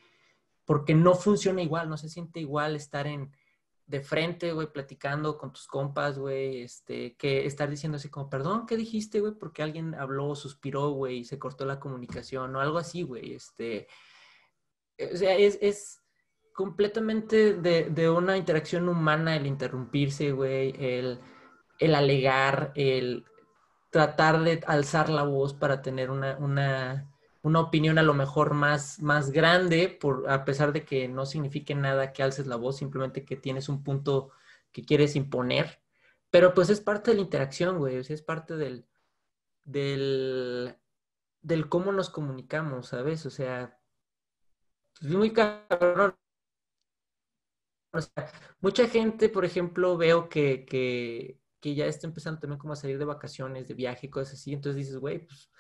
porque 0.66 0.96
no 0.96 1.14
funciona 1.14 1.62
igual, 1.62 1.88
no 1.88 1.98
se 1.98 2.10
siente 2.10 2.40
igual 2.40 2.76
estar 2.76 3.06
en 3.06 3.32
de 3.88 4.02
frente, 4.02 4.52
güey, 4.52 4.72
platicando 4.72 5.38
con 5.38 5.54
tus 5.54 5.68
compas, 5.68 6.18
güey, 6.18 6.62
este, 6.62 7.16
que 7.16 7.46
estar 7.46 7.70
diciendo 7.70 7.98
así 7.98 8.10
como, 8.10 8.30
perdón, 8.30 8.66
¿qué 8.66 8.78
dijiste, 8.78 9.20
güey? 9.20 9.34
Porque 9.34 9.62
alguien 9.62 9.94
habló, 9.94 10.36
suspiró, 10.36 10.90
güey, 10.92 11.20
y 11.20 11.26
se 11.26 11.38
cortó 11.38 11.66
la 11.66 11.80
comunicación 11.80 12.56
o 12.56 12.62
algo 12.62 12.80
así, 12.80 13.04
güey, 13.04 13.34
este, 13.34 13.88
o 15.14 15.16
sea, 15.16 15.36
es, 15.36 15.60
es 15.62 16.02
completamente 16.54 17.54
de, 17.54 18.10
una 18.10 18.38
interacción 18.38 18.88
humana 18.88 19.36
el 19.36 19.46
interrumpirse, 19.46 20.32
güey, 20.32 20.74
el, 20.80 21.20
el 21.80 21.96
alegar, 21.96 22.72
el 22.76 23.26
tratar 23.92 24.42
de 24.42 24.62
alzar 24.66 25.10
la 25.10 25.24
voz 25.24 25.54
para 25.54 25.82
tener 25.82 26.10
una, 26.10 26.38
una, 26.38 27.14
una 27.46 27.60
opinión 27.60 28.00
a 28.00 28.04
lo 28.04 28.16
mejor 28.16 28.56
más, 28.56 29.00
más 29.04 29.30
grande, 29.32 29.88
por, 29.88 30.28
a 30.32 30.46
pesar 30.46 30.74
de 30.74 30.84
que 30.84 31.08
no 31.08 31.28
signifique 31.28 31.76
nada 31.76 32.12
que 32.12 32.24
alces 32.24 32.48
la 32.48 32.56
voz, 32.56 32.78
simplemente 32.78 33.24
que 33.24 33.36
tienes 33.36 33.70
un 33.70 33.84
punto 33.84 34.32
que 34.72 34.84
quieres 34.84 35.16
imponer. 35.16 35.80
Pero 36.32 36.56
pues 36.56 36.72
es 36.72 36.82
parte 36.82 37.12
de 37.12 37.18
la 37.18 37.22
interacción, 37.24 37.78
güey, 37.78 38.00
o 38.00 38.04
sea, 38.04 38.16
es 38.16 38.24
parte 38.24 38.56
del, 38.56 38.88
del, 39.64 40.76
del 41.44 41.70
cómo 41.70 41.92
nos 41.92 42.10
comunicamos, 42.10 42.88
¿sabes? 42.88 43.28
O 43.28 43.30
sea, 43.30 43.80
es 45.00 45.10
muy 45.10 45.32
cabrón. 45.32 46.16
O 47.94 48.02
sea, 48.02 48.32
mucha 48.60 48.88
gente, 48.88 49.30
por 49.30 49.46
ejemplo, 49.46 49.98
veo 49.98 50.30
que, 50.30 50.66
que, 50.66 51.40
que 51.60 51.76
ya 51.76 51.86
está 51.86 52.08
empezando 52.08 52.40
también 52.40 52.58
como 52.60 52.74
a 52.74 52.76
salir 52.76 52.98
de 52.98 53.06
vacaciones, 53.06 53.68
de 53.68 53.76
viaje, 53.76 54.10
cosas 54.10 54.34
así. 54.34 54.52
Entonces 54.54 54.78
dices, 54.78 54.98
güey, 54.98 55.20
pues 55.28 55.52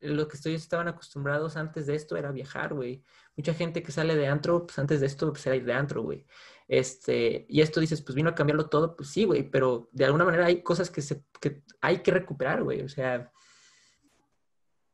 lo 0.00 0.28
que 0.28 0.36
ustedes 0.36 0.62
estaban 0.62 0.88
acostumbrados 0.88 1.56
antes 1.56 1.86
de 1.86 1.94
esto 1.94 2.16
era 2.16 2.30
viajar, 2.32 2.74
güey. 2.74 3.02
Mucha 3.36 3.54
gente 3.54 3.82
que 3.82 3.92
sale 3.92 4.16
de 4.16 4.26
antro, 4.26 4.66
pues 4.66 4.78
antes 4.78 5.00
de 5.00 5.06
esto, 5.06 5.30
pues 5.32 5.46
era 5.46 5.56
ir 5.56 5.64
de 5.64 5.72
antro, 5.72 6.02
güey. 6.02 6.26
Este, 6.68 7.46
y 7.48 7.60
esto 7.60 7.80
dices, 7.80 8.02
pues 8.02 8.14
vino 8.14 8.30
a 8.30 8.34
cambiarlo 8.34 8.68
todo, 8.68 8.94
pues 8.96 9.08
sí, 9.10 9.24
güey, 9.24 9.48
pero 9.48 9.88
de 9.92 10.04
alguna 10.04 10.24
manera 10.24 10.46
hay 10.46 10.62
cosas 10.62 10.90
que, 10.90 11.02
se, 11.02 11.24
que 11.40 11.62
hay 11.80 12.02
que 12.02 12.10
recuperar, 12.10 12.62
güey. 12.62 12.82
O 12.82 12.88
sea, 12.88 13.32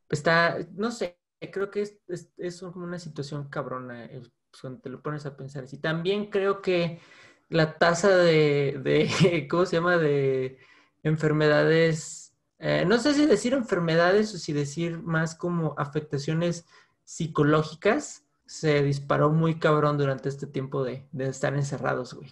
está, 0.08 0.58
no 0.72 0.90
sé, 0.90 1.18
creo 1.52 1.70
que 1.70 1.82
es, 1.82 1.98
es, 2.36 2.62
una 2.62 2.98
situación 2.98 3.48
cabrona 3.48 4.08
pues, 4.08 4.60
cuando 4.60 4.80
te 4.80 4.88
lo 4.88 5.02
pones 5.02 5.26
a 5.26 5.36
pensar 5.36 5.64
así. 5.64 5.78
También 5.78 6.30
creo 6.30 6.62
que 6.62 7.00
la 7.48 7.76
tasa 7.78 8.16
de, 8.16 8.80
de 8.82 9.48
¿cómo 9.50 9.66
se 9.66 9.76
llama? 9.76 9.98
De 9.98 10.58
enfermedades, 11.02 12.23
eh, 12.66 12.84
no 12.86 12.98
sé 12.98 13.14
si 13.14 13.26
decir 13.26 13.52
enfermedades 13.52 14.34
o 14.34 14.38
si 14.38 14.52
decir 14.52 14.98
más 15.02 15.34
como 15.34 15.74
afectaciones 15.76 16.66
psicológicas, 17.04 18.24
se 18.46 18.82
disparó 18.82 19.30
muy 19.30 19.58
cabrón 19.58 19.98
durante 19.98 20.28
este 20.28 20.46
tiempo 20.46 20.82
de, 20.82 21.06
de 21.12 21.28
estar 21.28 21.54
encerrados, 21.54 22.14
güey. 22.14 22.30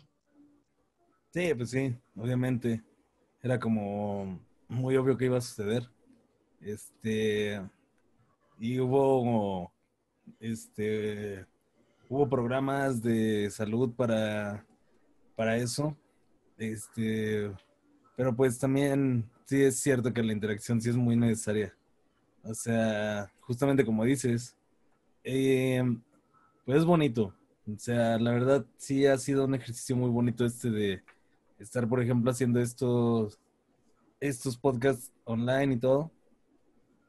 Sí, 1.32 1.54
pues 1.54 1.70
sí, 1.70 1.96
obviamente. 2.16 2.82
Era 3.42 3.58
como 3.58 4.40
muy 4.68 4.96
obvio 4.96 5.16
que 5.16 5.26
iba 5.26 5.38
a 5.38 5.42
suceder. 5.42 5.88
Este, 6.60 7.60
y 8.58 8.78
hubo, 8.78 9.72
este, 10.38 11.44
hubo 12.08 12.28
programas 12.28 13.02
de 13.02 13.50
salud 13.50 13.92
para 13.94 14.64
para 15.34 15.56
eso. 15.56 15.96
Este, 16.56 17.52
pero 18.16 18.34
pues 18.34 18.58
también 18.58 19.28
sí 19.44 19.62
es 19.62 19.78
cierto 19.80 20.12
que 20.12 20.22
la 20.22 20.32
interacción 20.32 20.80
sí 20.80 20.90
es 20.90 20.96
muy 20.96 21.16
necesaria. 21.16 21.74
O 22.42 22.54
sea, 22.54 23.30
justamente 23.40 23.84
como 23.84 24.04
dices, 24.04 24.56
eh, 25.24 25.82
pues 26.64 26.78
es 26.78 26.84
bonito. 26.84 27.34
O 27.72 27.78
sea, 27.78 28.18
la 28.18 28.32
verdad 28.32 28.66
sí 28.76 29.06
ha 29.06 29.16
sido 29.18 29.44
un 29.44 29.54
ejercicio 29.54 29.96
muy 29.96 30.10
bonito 30.10 30.44
este 30.44 30.70
de 30.70 31.02
estar, 31.58 31.88
por 31.88 32.02
ejemplo, 32.02 32.30
haciendo 32.30 32.60
estos, 32.60 33.38
estos 34.20 34.56
podcasts 34.56 35.12
online 35.24 35.74
y 35.74 35.78
todo. 35.78 36.10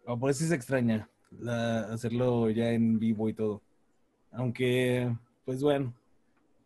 O 0.06 0.20
por 0.20 0.30
eso 0.30 0.40
sí 0.40 0.48
se 0.48 0.56
extraña 0.56 1.10
hacerlo 1.92 2.50
ya 2.50 2.72
en 2.72 3.00
vivo 3.00 3.30
y 3.30 3.34
todo. 3.34 3.62
Aunque, 4.32 5.16
pues 5.46 5.62
bueno, 5.62 5.94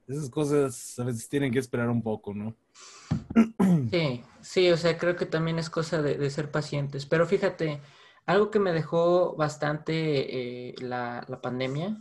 esas 0.07 0.29
cosas 0.29 0.97
a 0.99 1.03
veces 1.03 1.27
tienen 1.29 1.51
que 1.51 1.59
esperar 1.59 1.89
un 1.89 2.01
poco, 2.01 2.33
¿no? 2.33 2.55
Sí, 3.91 4.23
sí, 4.41 4.71
o 4.71 4.77
sea, 4.77 4.97
creo 4.97 5.15
que 5.15 5.25
también 5.25 5.59
es 5.59 5.69
cosa 5.69 6.01
de, 6.01 6.29
ser 6.29 6.51
pacientes. 6.51 7.05
Pero 7.05 7.25
fíjate, 7.27 7.81
algo 8.25 8.51
que 8.51 8.59
me 8.59 8.73
dejó 8.73 9.35
bastante 9.35 10.69
eh, 10.69 10.75
la, 10.79 11.25
pandemia 11.41 11.97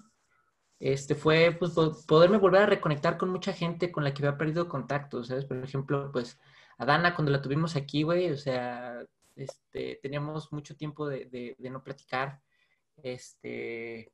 este, 0.79 1.15
fue 1.15 1.57
pues, 1.59 1.73
poderme 2.07 2.39
volver 2.39 2.63
a 2.63 2.67
reconectar 2.67 3.19
con 3.19 3.31
mucha 3.31 3.53
gente 3.53 3.91
con 3.93 4.05
la 4.05 4.13
que 4.15 4.25
había 4.27 4.39
perdido 4.39 4.69
contacto, 4.69 5.25
¿sabes? 5.25 5.45
Por 5.47 5.59
ejemplo, 5.65 6.11
pues 6.13 6.39
a 6.79 6.85
Dana 6.85 7.15
cuando 7.15 7.33
la 7.33 7.43
tuvimos 7.43 7.77
aquí, 7.77 8.03
güey, 8.03 8.31
o 8.31 8.37
sea, 8.37 9.03
este, 9.35 9.99
teníamos 10.03 10.53
mucho 10.53 10.77
tiempo 10.77 11.09
de, 11.09 11.27
de, 11.27 11.57
de 11.59 11.71
no 11.71 11.83
platicar. 11.83 12.41
Este, 13.03 14.13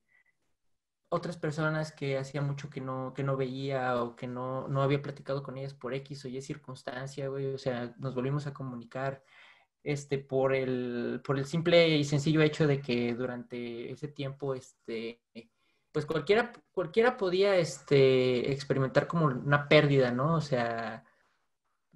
otras 1.13 1.37
personas 1.37 1.93
que 1.93 2.17
hacía 2.17 2.41
mucho 2.41 2.71
que 2.71 2.81
no, 2.81 3.13
que 3.15 3.23
no 3.23 3.37
veía 3.37 4.03
o 4.03 4.17
que 4.17 4.27
no, 4.27 4.67
no 4.69 4.83
había 4.83 5.03
platicado 5.03 5.43
con 5.43 5.59
ellas 5.59 5.75
por 5.75 5.93
X 5.93 6.25
o 6.25 6.29
Y 6.29 6.41
circunstancia, 6.41 7.29
güey. 7.29 7.53
O 7.53 7.59
sea, 7.59 7.95
nos 7.99 8.15
volvimos 8.15 8.47
a 8.47 8.55
comunicar 8.55 9.23
este, 9.83 10.17
por, 10.17 10.55
el, 10.55 11.21
por 11.23 11.39
el 11.39 11.45
simple 11.45 11.87
y 11.99 12.05
sencillo 12.05 12.41
hecho 12.41 12.67
de 12.67 12.81
que 12.81 13.13
durante 13.13 13.93
ese 13.93 14.09
tiempo, 14.09 14.55
este, 14.55 15.21
pues 15.93 16.07
cualquiera, 16.07 16.51
cualquiera 16.73 17.19
podía 17.19 17.57
este, 17.57 18.51
experimentar 18.51 19.07
como 19.07 19.27
una 19.27 19.69
pérdida, 19.69 20.13
¿no? 20.13 20.37
O 20.37 20.41
sea, 20.41 21.05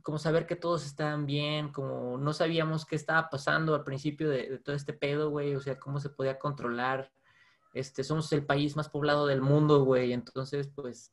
como 0.02 0.18
saber 0.18 0.46
que 0.46 0.56
todos 0.56 0.84
estaban 0.84 1.24
bien, 1.24 1.72
como 1.72 2.18
no 2.18 2.34
sabíamos 2.34 2.84
qué 2.84 2.96
estaba 2.96 3.30
pasando 3.30 3.74
al 3.74 3.82
principio 3.82 4.28
de, 4.28 4.50
de 4.50 4.58
todo 4.58 4.76
este 4.76 4.92
pedo, 4.92 5.30
güey, 5.30 5.54
o 5.54 5.60
sea, 5.62 5.78
cómo 5.78 6.00
se 6.00 6.10
podía 6.10 6.38
controlar 6.38 7.10
este, 7.78 8.04
somos 8.04 8.32
el 8.32 8.44
país 8.44 8.76
más 8.76 8.88
poblado 8.88 9.26
del 9.26 9.40
mundo, 9.40 9.84
güey, 9.84 10.12
entonces, 10.12 10.68
pues, 10.68 11.12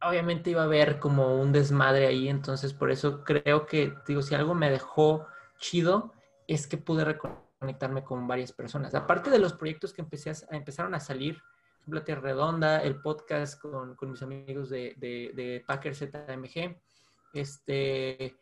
obviamente 0.00 0.50
iba 0.50 0.62
a 0.62 0.66
haber 0.66 0.98
como 0.98 1.40
un 1.40 1.52
desmadre 1.52 2.06
ahí, 2.06 2.28
entonces 2.28 2.72
por 2.74 2.90
eso 2.90 3.24
creo 3.24 3.66
que, 3.66 3.94
digo, 4.06 4.22
si 4.22 4.34
algo 4.34 4.54
me 4.54 4.70
dejó 4.70 5.26
chido, 5.58 6.12
es 6.46 6.66
que 6.66 6.76
pude 6.76 7.04
reconectarme 7.04 8.04
con 8.04 8.26
varias 8.28 8.52
personas. 8.52 8.94
Aparte 8.94 9.30
de 9.30 9.38
los 9.38 9.54
proyectos 9.54 9.92
que 9.92 10.02
empecé 10.02 10.32
empezaron 10.50 10.94
a 10.94 11.00
salir, 11.00 11.40
Tierra 12.04 12.20
Redonda, 12.20 12.82
el 12.82 13.00
podcast 13.00 13.60
con, 13.60 13.96
mis 14.02 14.22
amigos 14.22 14.68
de, 14.68 14.94
de, 14.96 15.30
de 15.34 15.64
Packer 15.66 15.94
ZMG, 15.94 16.76
este, 17.32 18.36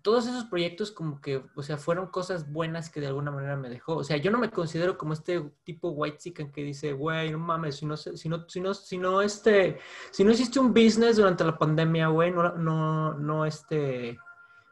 todos 0.00 0.26
esos 0.26 0.44
proyectos 0.44 0.90
como 0.90 1.20
que, 1.20 1.44
o 1.54 1.62
sea, 1.62 1.76
fueron 1.76 2.06
cosas 2.06 2.50
buenas 2.50 2.90
que 2.90 3.00
de 3.00 3.08
alguna 3.08 3.30
manera 3.30 3.56
me 3.56 3.68
dejó. 3.68 3.96
O 3.96 4.04
sea, 4.04 4.16
yo 4.16 4.30
no 4.30 4.38
me 4.38 4.50
considero 4.50 4.96
como 4.96 5.12
este 5.12 5.40
tipo 5.64 5.90
white 5.90 6.18
chicken 6.18 6.50
que 6.50 6.64
dice, 6.64 6.92
güey, 6.92 7.30
no 7.30 7.38
mames, 7.38 7.76
si 7.76 7.86
no, 7.86 7.96
si 7.96 8.28
no, 8.28 8.48
si 8.48 8.60
no, 8.60 8.74
si 8.74 8.98
no, 8.98 9.22
este, 9.22 9.78
si 10.10 10.24
no 10.24 10.32
hiciste 10.32 10.58
un 10.58 10.72
business 10.72 11.16
durante 11.16 11.44
la 11.44 11.58
pandemia, 11.58 12.08
güey, 12.08 12.30
no, 12.30 12.52
no, 12.54 13.14
no, 13.14 13.44
este, 13.44 14.18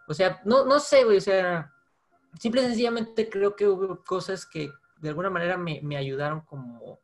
o 0.09 0.14
sea, 0.14 0.40
no, 0.44 0.64
no 0.64 0.80
sé, 0.80 1.04
güey, 1.04 1.18
o 1.18 1.20
sea, 1.20 1.72
simple 2.38 2.62
y 2.62 2.64
sencillamente 2.66 3.28
creo 3.28 3.54
que 3.54 3.68
hubo 3.68 4.02
cosas 4.02 4.46
que 4.46 4.70
de 5.00 5.09
alguna 5.09 5.30
manera 5.30 5.56
me, 5.56 5.80
me 5.83 5.96
ayudaron 5.96 6.40
como 6.40 6.98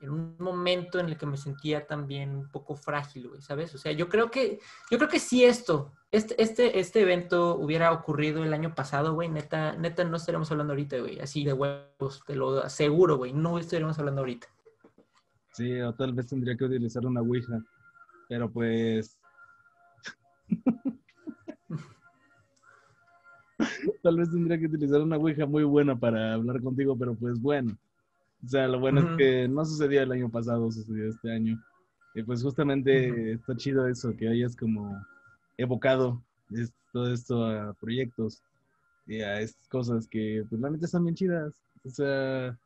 en 0.00 0.10
un 0.10 0.36
momento 0.38 0.98
en 0.98 1.06
el 1.06 1.16
que 1.16 1.26
me 1.26 1.36
sentía 1.36 1.86
también 1.86 2.30
un 2.30 2.48
poco 2.50 2.76
frágil, 2.76 3.28
güey, 3.28 3.40
¿sabes? 3.40 3.74
O 3.74 3.78
sea, 3.78 3.92
yo 3.92 4.08
creo 4.08 4.30
que, 4.30 4.58
yo 4.90 4.98
creo 4.98 5.08
que 5.08 5.18
si 5.18 5.44
esto, 5.44 5.92
este, 6.10 6.40
este, 6.42 6.78
este 6.78 7.00
evento 7.00 7.56
hubiera 7.56 7.92
ocurrido 7.92 8.44
el 8.44 8.52
año 8.52 8.74
pasado, 8.74 9.14
güey, 9.14 9.28
neta, 9.28 9.76
neta 9.76 10.04
no 10.04 10.16
estaríamos 10.16 10.50
hablando 10.50 10.74
ahorita, 10.74 10.98
güey, 10.98 11.18
así 11.20 11.44
de 11.44 11.52
huevos, 11.52 12.22
te 12.26 12.36
lo 12.36 12.60
aseguro, 12.60 13.16
güey, 13.16 13.32
no 13.32 13.58
estaríamos 13.58 13.98
hablando 13.98 14.20
ahorita. 14.20 14.48
Sí, 15.52 15.80
o 15.80 15.94
tal 15.94 16.12
vez 16.12 16.26
tendría 16.26 16.56
que 16.56 16.64
utilizar 16.66 17.06
una 17.06 17.22
Ouija, 17.22 17.62
pero 18.28 18.50
pues... 18.50 19.18
tal 24.02 24.16
vez 24.16 24.30
tendría 24.30 24.58
que 24.58 24.66
utilizar 24.66 25.00
una 25.00 25.16
Ouija 25.16 25.46
muy 25.46 25.64
buena 25.64 25.98
para 25.98 26.34
hablar 26.34 26.60
contigo, 26.60 26.96
pero 26.98 27.14
pues 27.14 27.40
bueno. 27.40 27.78
O 28.46 28.48
sea, 28.48 28.68
lo 28.68 28.78
bueno 28.78 29.00
es 29.00 29.16
que 29.16 29.48
no 29.48 29.64
sucedió 29.64 30.02
el 30.02 30.12
año 30.12 30.30
pasado, 30.30 30.70
sucedió 30.70 31.08
este 31.08 31.32
año. 31.32 31.60
Y 32.14 32.22
pues 32.22 32.44
justamente 32.44 33.32
está 33.32 33.56
chido 33.56 33.88
eso, 33.88 34.16
que 34.16 34.28
hayas 34.28 34.54
como 34.54 35.04
evocado 35.58 36.22
todo 36.92 37.12
esto 37.12 37.44
a 37.44 37.74
proyectos 37.74 38.40
y 39.04 39.20
a 39.20 39.40
estas 39.40 39.66
cosas 39.68 40.06
que 40.06 40.44
pues 40.48 40.60
realmente 40.60 40.86
están 40.86 41.02
bien 41.02 41.16
chidas. 41.16 41.60
O 41.84 41.90
sea, 41.90 42.56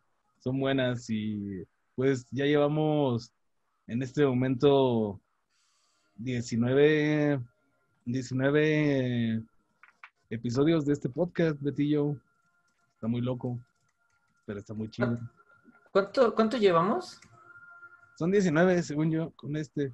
son 0.41 0.61
buenas 0.61 1.09
y 1.09 1.65
pues 1.97 2.27
ya 2.31 2.45
llevamos 2.45 3.33
en 3.87 4.03
este 4.03 4.27
momento 4.27 5.19
19, 6.17 7.41
19 8.05 9.43
episodios 10.29 10.85
de 10.85 10.93
este 10.93 11.09
podcast, 11.09 11.59
Betillo. 11.63 12.17
Está 12.97 13.07
muy 13.07 13.23
loco, 13.23 13.59
pero 14.45 14.59
está 14.59 14.75
muy 14.75 14.91
chido. 14.91 15.19
¿Cuánto, 15.91 16.35
cuánto 16.35 16.57
llevamos? 16.57 17.21
Son 18.17 18.31
19, 18.31 18.83
según 18.83 19.11
yo, 19.11 19.33
con 19.35 19.57
este. 19.57 19.93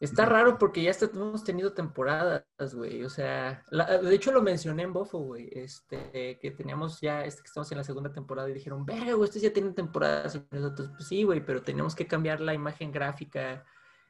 Está 0.00 0.26
raro 0.26 0.58
porque 0.58 0.82
ya 0.82 0.92
hemos 1.12 1.42
tenido 1.42 1.72
temporadas, 1.72 2.44
güey. 2.74 3.04
O 3.04 3.10
sea, 3.10 3.64
de 3.70 4.14
hecho 4.14 4.30
lo 4.30 4.42
mencioné 4.42 4.84
en 4.84 4.92
Bofo, 4.92 5.18
güey. 5.18 5.48
Este, 5.52 6.38
que 6.40 6.50
teníamos 6.50 7.00
ya, 7.00 7.24
este 7.24 7.42
que 7.42 7.46
estamos 7.46 7.70
en 7.72 7.78
la 7.78 7.84
segunda 7.84 8.12
temporada 8.12 8.48
y 8.48 8.54
dijeron, 8.54 8.84
verga, 8.84 9.14
güey, 9.14 9.28
estos 9.28 9.42
ya 9.42 9.52
tienen 9.52 9.74
temporadas. 9.74 10.36
Y 10.36 10.44
nosotros, 10.50 10.90
pues 10.90 11.08
sí, 11.08 11.24
güey, 11.24 11.44
pero 11.44 11.62
teníamos 11.62 11.94
que 11.94 12.06
cambiar 12.06 12.40
la 12.40 12.54
imagen 12.54 12.92
gráfica. 12.92 13.64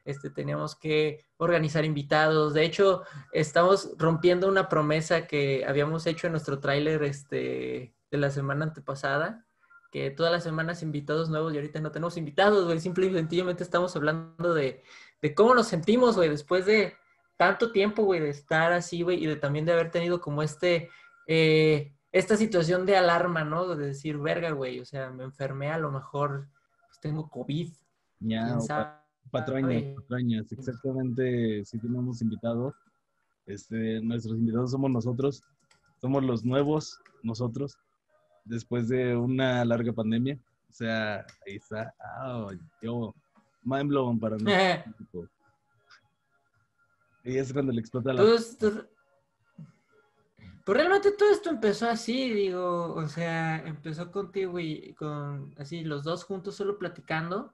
Este, 0.05 0.29
teníamos 0.29 0.75
que 0.75 1.25
organizar 1.37 1.85
invitados. 1.85 2.53
De 2.53 2.65
hecho, 2.65 3.03
estamos 3.31 3.91
rompiendo 3.97 4.47
una 4.47 4.69
promesa 4.69 5.25
que 5.27 5.65
habíamos 5.65 6.05
hecho 6.05 6.27
en 6.27 6.33
nuestro 6.33 6.59
tráiler, 6.59 7.03
este, 7.03 7.95
de 8.11 8.17
la 8.17 8.29
semana 8.29 8.65
antepasada 8.65 9.45
que 9.91 10.11
todas 10.11 10.31
las 10.31 10.43
semanas 10.43 10.83
invitados 10.83 11.29
nuevos 11.29 11.53
y 11.53 11.57
ahorita 11.57 11.79
no 11.81 11.91
tenemos 11.91 12.17
invitados, 12.17 12.65
güey. 12.65 12.79
Simple 12.79 13.07
y 13.07 13.13
sencillamente 13.13 13.63
estamos 13.63 13.95
hablando 13.95 14.53
de, 14.53 14.83
de 15.21 15.35
cómo 15.35 15.55
nos 15.55 15.67
sentimos, 15.67 16.15
güey, 16.15 16.29
después 16.29 16.65
de 16.65 16.93
tanto 17.37 17.71
tiempo, 17.71 18.03
güey, 18.03 18.19
de 18.19 18.29
estar 18.29 18.73
así, 18.73 19.01
güey, 19.01 19.23
y 19.23 19.25
de 19.25 19.35
también 19.37 19.65
de 19.65 19.71
haber 19.71 19.91
tenido 19.91 20.19
como 20.19 20.43
este, 20.43 20.89
eh, 21.25 21.93
esta 22.11 22.35
situación 22.35 22.85
de 22.85 22.97
alarma, 22.97 23.43
¿no? 23.43 23.75
De 23.75 23.87
decir, 23.87 24.17
verga, 24.17 24.51
güey, 24.51 24.79
o 24.79 24.85
sea, 24.85 25.09
me 25.09 25.23
enfermé, 25.23 25.71
a 25.71 25.77
lo 25.77 25.91
mejor 25.91 26.47
pues, 26.87 26.99
tengo 26.99 27.29
COVID. 27.29 27.71
Ya, 28.19 28.57
patrañas, 29.31 29.95
patrañas, 29.95 30.51
exactamente, 30.51 31.63
si 31.65 31.79
tenemos 31.79 32.21
invitados. 32.21 32.75
Este, 33.45 34.01
nuestros 34.01 34.37
invitados 34.37 34.71
somos 34.71 34.91
nosotros, 34.91 35.41
somos 36.01 36.23
los 36.23 36.43
nuevos 36.43 36.99
nosotros, 37.23 37.77
después 38.45 38.87
de 38.87 39.15
una 39.15 39.65
larga 39.65 39.93
pandemia. 39.93 40.39
O 40.69 40.73
sea, 40.73 41.25
ahí 41.45 41.55
está, 41.55 41.93
oh, 42.25 42.51
yo 42.81 43.15
mind 43.63 43.89
blown 43.89 44.19
para 44.19 44.37
mí. 44.37 44.45
y 47.23 47.37
es 47.37 47.51
cuando 47.51 47.71
le 47.71 47.81
explota 47.81 48.13
la... 48.13 48.21
Pues, 48.21 48.55
pues, 48.59 48.85
realmente 50.77 51.11
todo 51.11 51.31
esto 51.31 51.49
empezó 51.49 51.89
así, 51.89 52.31
digo, 52.31 52.93
o 52.93 53.07
sea, 53.07 53.57
empezó 53.65 54.11
contigo 54.11 54.59
y 54.59 54.93
con 54.93 55.53
así 55.57 55.83
los 55.83 56.03
dos 56.03 56.23
juntos 56.23 56.55
solo 56.55 56.77
platicando 56.77 57.53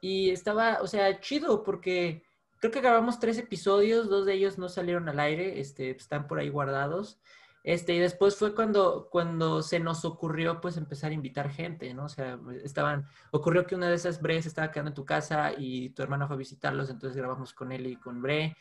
y 0.00 0.30
estaba, 0.30 0.78
o 0.80 0.86
sea, 0.86 1.20
chido 1.20 1.62
porque 1.62 2.22
creo 2.60 2.72
que 2.72 2.80
grabamos 2.80 3.18
tres 3.18 3.38
episodios, 3.38 4.08
dos 4.08 4.26
de 4.26 4.34
ellos 4.34 4.58
no 4.58 4.68
salieron 4.68 5.08
al 5.08 5.20
aire, 5.20 5.60
este, 5.60 5.90
están 5.90 6.26
por 6.26 6.38
ahí 6.38 6.48
guardados. 6.48 7.18
Este, 7.64 7.94
y 7.94 7.98
después 7.98 8.36
fue 8.36 8.54
cuando, 8.54 9.08
cuando 9.10 9.62
se 9.62 9.80
nos 9.80 10.04
ocurrió 10.04 10.60
pues 10.60 10.76
empezar 10.76 11.10
a 11.10 11.14
invitar 11.14 11.50
gente, 11.50 11.94
¿no? 11.94 12.04
O 12.04 12.08
sea, 12.10 12.38
estaban, 12.62 13.06
ocurrió 13.30 13.66
que 13.66 13.74
una 13.74 13.88
de 13.88 13.94
esas 13.94 14.20
Bre 14.20 14.36
estaba 14.36 14.70
quedando 14.70 14.90
en 14.90 14.94
tu 14.94 15.06
casa 15.06 15.50
y 15.56 15.88
tu 15.90 16.02
hermano 16.02 16.26
fue 16.26 16.36
a 16.36 16.38
visitarlos, 16.38 16.90
entonces 16.90 17.16
grabamos 17.16 17.54
con 17.54 17.72
él 17.72 17.86
y 17.86 17.96
con 17.96 18.20
Bre. 18.20 18.54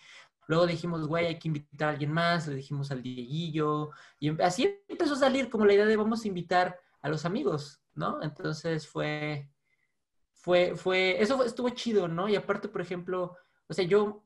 Luego 0.47 0.65
dijimos, 0.65 1.05
güey, 1.05 1.25
hay 1.27 1.37
que 1.37 1.49
invitar 1.49 1.89
a 1.89 1.91
alguien 1.91 2.13
más, 2.13 2.47
le 2.47 2.55
dijimos 2.55 2.91
al 2.91 3.03
Dieguillo, 3.03 3.91
y 4.19 4.29
em, 4.29 4.37
así 4.41 4.81
empezó 4.87 5.15
a 5.15 5.17
salir 5.17 5.49
como 5.49 5.65
la 5.65 5.73
idea 5.73 5.85
de 5.85 5.97
vamos 5.97 6.23
a 6.23 6.27
invitar 6.29 6.79
a 7.01 7.09
los 7.09 7.25
amigos, 7.25 7.81
¿no? 7.95 8.23
Entonces 8.23 8.87
fue, 8.87 9.49
fue, 10.33 10.75
fue, 10.77 11.21
eso 11.21 11.43
estuvo 11.43 11.69
chido, 11.69 12.07
¿no? 12.07 12.29
Y 12.29 12.35
aparte, 12.37 12.69
por 12.69 12.81
ejemplo, 12.81 13.35
o 13.67 13.73
sea, 13.73 13.85
yo 13.85 14.23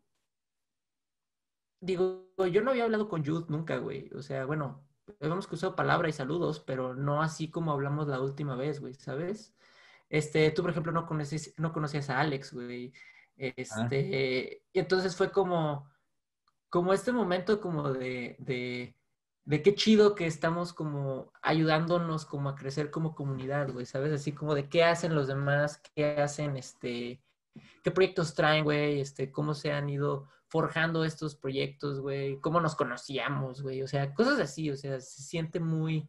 digo, 1.80 2.28
yo 2.52 2.62
no 2.62 2.72
había 2.72 2.84
hablado 2.86 3.08
con 3.08 3.26
Jude 3.26 3.46
nunca, 3.50 3.78
güey. 3.78 4.10
O 4.16 4.22
sea, 4.22 4.46
bueno, 4.46 4.88
habíamos 5.22 5.52
usado 5.52 5.76
palabra 5.76 6.10
y 6.10 6.14
saludos, 6.14 6.60
pero 6.60 6.94
no 6.94 7.22
así 7.22 7.50
como 7.50 7.72
hablamos 7.72 8.08
la 8.08 8.22
última 8.22 8.56
vez, 8.56 8.80
güey, 8.80 8.94
¿sabes? 8.94 9.54
Este, 10.10 10.52
tú, 10.52 10.62
por 10.62 10.72
ejemplo, 10.72 10.92
no, 10.92 11.06
conoces, 11.06 11.54
no 11.58 11.74
conocías 11.74 12.10
a 12.10 12.20
Alex, 12.20 12.54
güey. 12.54 12.94
Este, 13.36 14.64
y 14.74 14.80
entonces 14.80 15.16
fue 15.16 15.32
como, 15.32 15.90
como 16.70 16.94
este 16.94 17.12
momento 17.12 17.62
como 17.62 17.94
de, 17.94 18.36
de, 18.40 18.96
de 19.46 19.62
qué 19.62 19.76
chido 19.76 20.16
que 20.16 20.26
estamos 20.26 20.74
como 20.74 21.32
ayudándonos 21.42 22.26
como 22.26 22.50
a 22.50 22.56
crecer 22.56 22.90
como 22.90 23.16
comunidad, 23.16 23.72
güey, 23.72 23.86
¿sabes? 23.86 24.12
Así 24.12 24.32
como 24.34 24.56
de 24.56 24.70
qué 24.70 24.84
hacen 24.84 25.14
los 25.14 25.28
demás, 25.28 25.82
qué 25.96 26.20
hacen, 26.22 26.58
este, 26.58 27.22
qué 27.84 27.92
proyectos 27.92 28.34
traen, 28.34 28.64
güey, 28.64 29.00
este, 29.00 29.32
cómo 29.32 29.54
se 29.54 29.72
han 29.72 29.90
ido 29.90 30.28
forjando 30.48 31.04
estos 31.04 31.36
proyectos, 31.36 32.00
güey, 32.00 32.40
cómo 32.40 32.62
nos 32.62 32.76
conocíamos, 32.76 33.62
güey, 33.62 33.82
o 33.84 33.88
sea, 33.88 34.14
cosas 34.14 34.40
así, 34.40 34.70
o 34.70 34.78
sea, 34.78 35.00
se 35.02 35.22
siente 35.22 35.60
muy, 35.60 36.08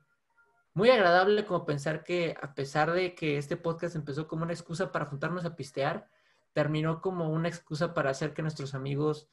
muy 0.74 0.90
agradable 0.90 1.44
como 1.44 1.66
pensar 1.66 2.04
que 2.04 2.36
a 2.40 2.54
pesar 2.54 2.92
de 2.92 3.14
que 3.14 3.36
este 3.36 3.56
podcast 3.56 3.96
empezó 3.96 4.28
como 4.28 4.44
una 4.44 4.52
excusa 4.52 4.92
para 4.92 5.06
juntarnos 5.06 5.44
a 5.44 5.56
pistear, 5.56 6.08
terminó 6.52 7.00
como 7.00 7.30
una 7.30 7.48
excusa 7.48 7.94
para 7.94 8.10
hacer 8.10 8.32
que 8.32 8.42
nuestros 8.42 8.74
amigos, 8.74 9.28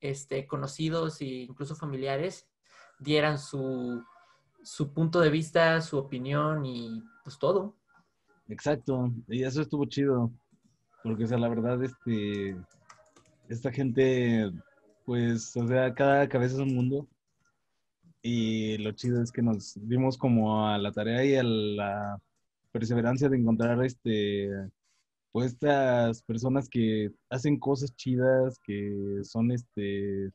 este, 0.00 0.46
conocidos 0.46 1.20
e 1.20 1.24
incluso 1.24 1.74
familiares 1.74 2.48
dieran 2.98 3.38
su, 3.38 4.04
su 4.62 4.92
punto 4.92 5.20
de 5.20 5.30
vista, 5.30 5.80
su 5.80 5.98
opinión 5.98 6.64
y 6.64 7.02
pues 7.24 7.38
todo. 7.38 7.76
Exacto, 8.48 9.10
y 9.26 9.42
eso 9.42 9.62
estuvo 9.62 9.86
chido, 9.86 10.30
porque 11.06 11.24
o 11.24 11.26
sea, 11.28 11.38
la 11.38 11.48
verdad, 11.48 11.82
este, 11.84 12.56
esta 13.48 13.70
gente, 13.70 14.50
pues, 15.04 15.56
o 15.56 15.66
sea, 15.68 15.94
cada 15.94 16.28
cabeza 16.28 16.56
es 16.56 16.60
un 16.60 16.74
mundo. 16.74 17.08
Y 18.22 18.76
lo 18.78 18.90
chido 18.90 19.22
es 19.22 19.30
que 19.30 19.40
nos 19.40 19.74
dimos 19.88 20.18
como 20.18 20.66
a 20.66 20.78
la 20.78 20.90
tarea 20.90 21.24
y 21.24 21.36
a 21.36 21.44
la 21.44 22.20
perseverancia 22.72 23.28
de 23.28 23.36
encontrar 23.36 23.84
este, 23.84 24.50
pues 25.30 25.52
estas 25.52 26.22
personas 26.22 26.68
que 26.68 27.12
hacen 27.30 27.58
cosas 27.60 27.94
chidas, 27.94 28.58
que 28.64 29.20
son 29.22 29.52
este, 29.52 30.26
o 30.26 30.32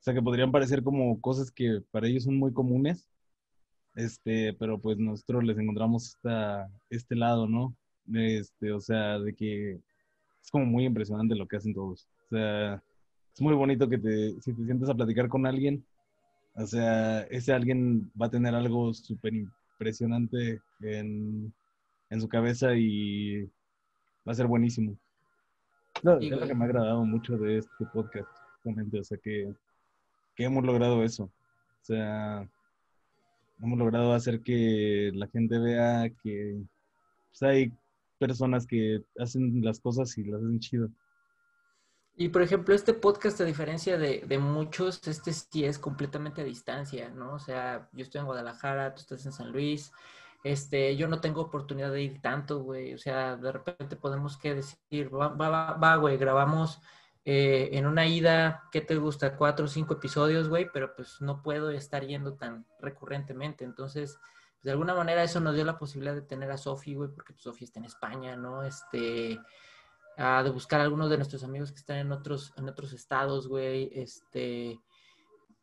sea, 0.00 0.12
que 0.12 0.20
podrían 0.22 0.52
parecer 0.52 0.82
como 0.82 1.18
cosas 1.22 1.50
que 1.50 1.80
para 1.90 2.08
ellos 2.08 2.24
son 2.24 2.36
muy 2.36 2.52
comunes, 2.52 3.08
este, 3.94 4.52
pero 4.54 4.78
pues 4.78 4.98
nosotros 4.98 5.44
les 5.44 5.58
encontramos 5.58 6.08
esta, 6.08 6.68
este 6.90 7.16
lado, 7.16 7.48
¿no? 7.48 7.74
Este, 8.12 8.72
o 8.72 8.80
sea, 8.80 9.18
de 9.18 9.34
que 9.34 9.80
es 10.44 10.50
como 10.50 10.66
muy 10.66 10.84
impresionante 10.84 11.34
lo 11.34 11.48
que 11.48 11.56
hacen 11.56 11.74
todos. 11.74 12.06
O 12.26 12.36
sea, 12.36 12.74
es 13.34 13.40
muy 13.40 13.54
bonito 13.54 13.88
que 13.88 13.98
te, 13.98 14.40
si 14.42 14.52
te 14.52 14.64
sientes 14.64 14.88
a 14.88 14.94
platicar 14.94 15.28
con 15.28 15.46
alguien, 15.46 15.84
o 16.54 16.66
sea, 16.66 17.22
ese 17.22 17.52
alguien 17.52 18.12
va 18.20 18.26
a 18.26 18.30
tener 18.30 18.54
algo 18.54 18.92
súper 18.92 19.32
impresionante 19.34 20.60
en, 20.80 21.52
su 22.20 22.28
cabeza 22.28 22.76
y 22.76 23.42
va 24.26 24.32
a 24.32 24.34
ser 24.34 24.46
buenísimo. 24.46 24.96
No, 26.04 26.18
es 26.18 26.30
lo 26.30 26.46
que 26.46 26.54
me 26.54 26.64
ha 26.64 26.68
agradado 26.68 27.04
mucho 27.04 27.36
de 27.36 27.58
este 27.58 27.86
podcast, 27.92 28.28
justamente, 28.54 29.00
o 29.00 29.04
sea, 29.04 29.18
que, 29.18 29.52
que 30.36 30.44
hemos 30.44 30.64
logrado 30.64 31.02
eso. 31.02 31.24
O 31.24 31.84
sea, 31.84 32.48
hemos 33.60 33.78
logrado 33.78 34.12
hacer 34.12 34.42
que 34.42 35.10
la 35.14 35.26
gente 35.26 35.58
vea 35.58 36.08
que 36.22 36.62
pues, 37.30 37.42
hay 37.42 37.72
personas 38.26 38.66
que 38.66 39.02
hacen 39.18 39.62
las 39.62 39.80
cosas 39.80 40.16
y 40.16 40.24
las 40.24 40.40
hacen 40.40 40.60
chido. 40.60 40.88
Y 42.16 42.28
por 42.28 42.42
ejemplo, 42.42 42.74
este 42.74 42.94
podcast, 42.94 43.40
a 43.40 43.44
diferencia 43.44 43.98
de, 43.98 44.24
de, 44.26 44.38
muchos, 44.38 45.06
este 45.06 45.32
sí 45.32 45.64
es 45.64 45.78
completamente 45.78 46.40
a 46.40 46.44
distancia, 46.44 47.10
¿no? 47.10 47.34
O 47.34 47.38
sea, 47.38 47.88
yo 47.92 48.02
estoy 48.04 48.20
en 48.20 48.26
Guadalajara, 48.26 48.94
tú 48.94 49.00
estás 49.00 49.26
en 49.26 49.32
San 49.32 49.50
Luis, 49.52 49.92
este, 50.44 50.96
yo 50.96 51.08
no 51.08 51.20
tengo 51.20 51.40
oportunidad 51.40 51.90
de 51.90 52.02
ir 52.02 52.22
tanto, 52.22 52.62
güey. 52.62 52.94
O 52.94 52.98
sea, 52.98 53.36
de 53.36 53.52
repente 53.52 53.96
podemos 53.96 54.38
que 54.38 54.54
decir, 54.54 55.12
va, 55.12 55.28
va, 55.28 55.72
va, 55.72 55.96
güey, 55.96 56.16
grabamos 56.16 56.80
eh, 57.24 57.70
en 57.72 57.86
una 57.86 58.06
ida, 58.06 58.62
¿qué 58.70 58.80
te 58.80 58.96
gusta? 58.96 59.36
Cuatro 59.36 59.64
o 59.64 59.68
cinco 59.68 59.94
episodios, 59.94 60.48
güey, 60.48 60.68
pero 60.72 60.94
pues 60.94 61.20
no 61.20 61.42
puedo 61.42 61.70
estar 61.70 62.06
yendo 62.06 62.34
tan 62.34 62.66
recurrentemente. 62.80 63.64
Entonces, 63.64 64.18
de 64.64 64.70
alguna 64.70 64.94
manera 64.94 65.22
eso 65.22 65.40
nos 65.40 65.54
dio 65.54 65.64
la 65.64 65.78
posibilidad 65.78 66.14
de 66.14 66.22
tener 66.22 66.50
a 66.50 66.56
Sofi, 66.56 66.94
güey, 66.94 67.10
porque 67.10 67.34
pues, 67.34 67.42
Sofi 67.42 67.64
está 67.64 67.80
en 67.80 67.84
España, 67.84 68.34
¿no? 68.34 68.62
Este, 68.62 69.38
de 70.16 70.50
buscar 70.50 70.80
a 70.80 70.84
algunos 70.84 71.10
de 71.10 71.18
nuestros 71.18 71.44
amigos 71.44 71.70
que 71.70 71.78
están 71.78 71.98
en 71.98 72.12
otros, 72.12 72.54
en 72.56 72.66
otros 72.68 72.94
estados, 72.94 73.46
güey. 73.46 73.90
Este, 73.92 74.80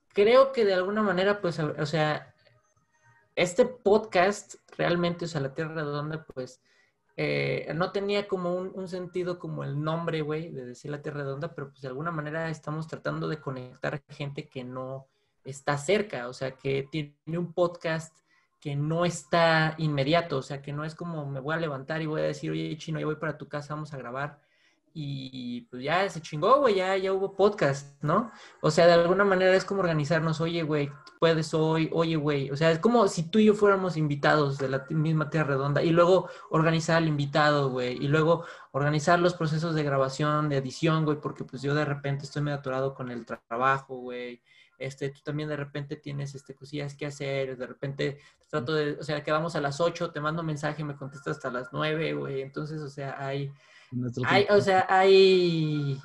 creo 0.10 0.52
que 0.52 0.66
de 0.66 0.76
alguna 0.76 1.02
manera, 1.02 1.42
pues, 1.42 1.58
o 1.60 1.86
sea, 1.88 2.36
este 3.36 3.66
podcast 3.66 4.56
realmente, 4.78 5.26
o 5.26 5.28
sea, 5.28 5.42
La 5.42 5.56
Tierra 5.56 5.74
Redonda, 5.74 6.24
pues, 6.24 6.62
eh, 7.18 7.72
no 7.76 7.92
tenía 7.92 8.28
como 8.28 8.56
un, 8.56 8.88
sentido 8.88 9.40
como 9.40 9.64
el 9.64 9.82
nombre, 9.82 10.22
güey, 10.22 10.52
de 10.52 10.64
decir 10.64 10.92
La 10.92 11.02
Tierra 11.02 11.22
Redonda, 11.22 11.56
pero 11.56 11.70
pues 11.70 11.82
de 11.82 11.88
alguna 11.88 12.12
manera 12.12 12.50
estamos 12.50 12.88
tratando 12.88 13.28
de 13.28 13.42
conectar 13.42 14.04
gente 14.10 14.48
que 14.48 14.64
no 14.64 15.08
está 15.44 15.78
cerca, 15.78 16.28
o 16.28 16.34
sea, 16.34 16.52
que 16.52 16.88
tiene 16.92 17.16
un 17.38 17.54
podcast 17.54 18.16
que 18.62 18.76
no 18.76 19.06
está 19.06 19.76
inmediato, 19.80 20.38
o 20.38 20.41
sea, 20.41 20.62
que 20.62 20.71
no 20.71 20.86
es 20.86 20.95
como 20.95 21.26
me 21.26 21.41
voy 21.41 21.56
a 21.56 21.60
levantar 21.60 22.02
y 22.02 22.06
voy 22.06 22.21
a 22.21 22.26
decir, 22.26 22.52
oye, 22.52 22.78
chino, 22.78 23.00
ya 23.00 23.06
voy 23.06 23.15
para 23.15 23.38
tu 23.38 23.50
casa, 23.50 23.74
vamos 23.74 23.93
a 23.93 23.97
grabar 23.97 24.39
y 24.93 25.62
pues 25.69 25.84
ya 25.84 26.08
se 26.10 26.21
chingó, 26.21 26.60
güey, 26.60 26.76
ya, 26.76 26.97
ya 26.97 27.13
hubo 27.13 27.36
podcast, 27.36 28.02
¿no? 28.04 28.32
O 28.62 28.71
sea, 28.71 28.88
de 28.88 28.93
alguna 28.93 29.24
manera 29.24 29.56
es 29.56 29.63
como 29.63 29.82
organizarnos, 29.82 30.41
oye, 30.41 30.63
güey, 30.63 30.91
puedes 31.19 31.54
hoy, 31.54 31.89
oye, 31.93 32.17
güey, 32.17 32.52
o 32.52 32.58
sea, 32.58 32.71
es 32.71 32.80
como 32.80 33.08
si 33.08 33.24
tú 33.24 33.39
y 33.39 33.45
yo 33.45 33.54
fuéramos 33.54 33.95
invitados 33.95 34.58
de 34.58 34.69
la 34.69 34.86
misma 34.89 35.30
Tierra 35.30 35.50
Redonda 35.56 35.82
y 35.82 35.91
luego 35.91 36.30
organizar 36.50 36.97
al 36.97 37.08
invitado, 37.08 37.69
güey, 37.69 37.93
y 38.04 38.08
luego 38.08 38.45
organizar 38.71 39.19
los 39.19 39.34
procesos 39.34 39.76
de 39.76 39.84
grabación, 39.84 40.50
de 40.50 40.58
edición, 40.58 41.06
güey, 41.06 41.19
porque 41.21 41.45
pues 41.45 41.62
yo 41.62 41.74
de 41.74 41.86
repente 41.86 42.26
estoy 42.26 42.41
medio 42.41 42.58
aturado 42.58 42.93
con 42.93 43.12
el 43.12 43.26
trabajo, 43.26 43.95
güey. 43.97 44.41
Este, 44.82 45.10
tú 45.10 45.22
también 45.24 45.50
de 45.50 45.56
repente 45.56 45.96
tienes 45.96 46.36
este, 46.36 46.56
cosillas 46.56 46.96
que 46.96 47.06
hacer, 47.06 47.58
de 47.58 47.67
repente 47.67 48.20
trato 48.50 48.74
de, 48.74 48.94
o 48.94 49.04
sea, 49.04 49.24
quedamos 49.24 49.56
a 49.56 49.62
las 49.62 49.80
8, 49.80 50.12
te 50.12 50.20
mando 50.20 50.41
un 50.41 50.48
mensaje, 50.48 50.84
me 50.84 50.96
contestas 50.96 51.38
hasta 51.38 51.52
las 51.52 51.70
9, 51.72 52.13
güey, 52.13 52.41
entonces, 52.41 52.82
o 52.82 52.89
sea, 52.89 53.15
hay 53.17 53.52
hay, 54.26 54.46
o 54.50 54.62
sea, 54.62 54.86
hay, 54.89 56.00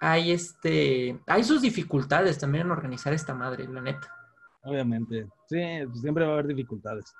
hay 0.00 0.30
este, 0.30 1.20
hay 1.26 1.44
sus 1.44 1.60
dificultades 1.60 2.38
también 2.38 2.66
en 2.66 2.72
organizar 2.72 3.12
esta 3.12 3.34
madre, 3.34 3.66
la 3.66 3.80
neta. 3.80 4.14
Obviamente, 4.62 5.26
sí, 5.48 5.60
pues 5.86 6.00
siempre 6.00 6.24
va 6.24 6.30
a 6.30 6.34
haber 6.34 6.46
dificultades. 6.46 7.12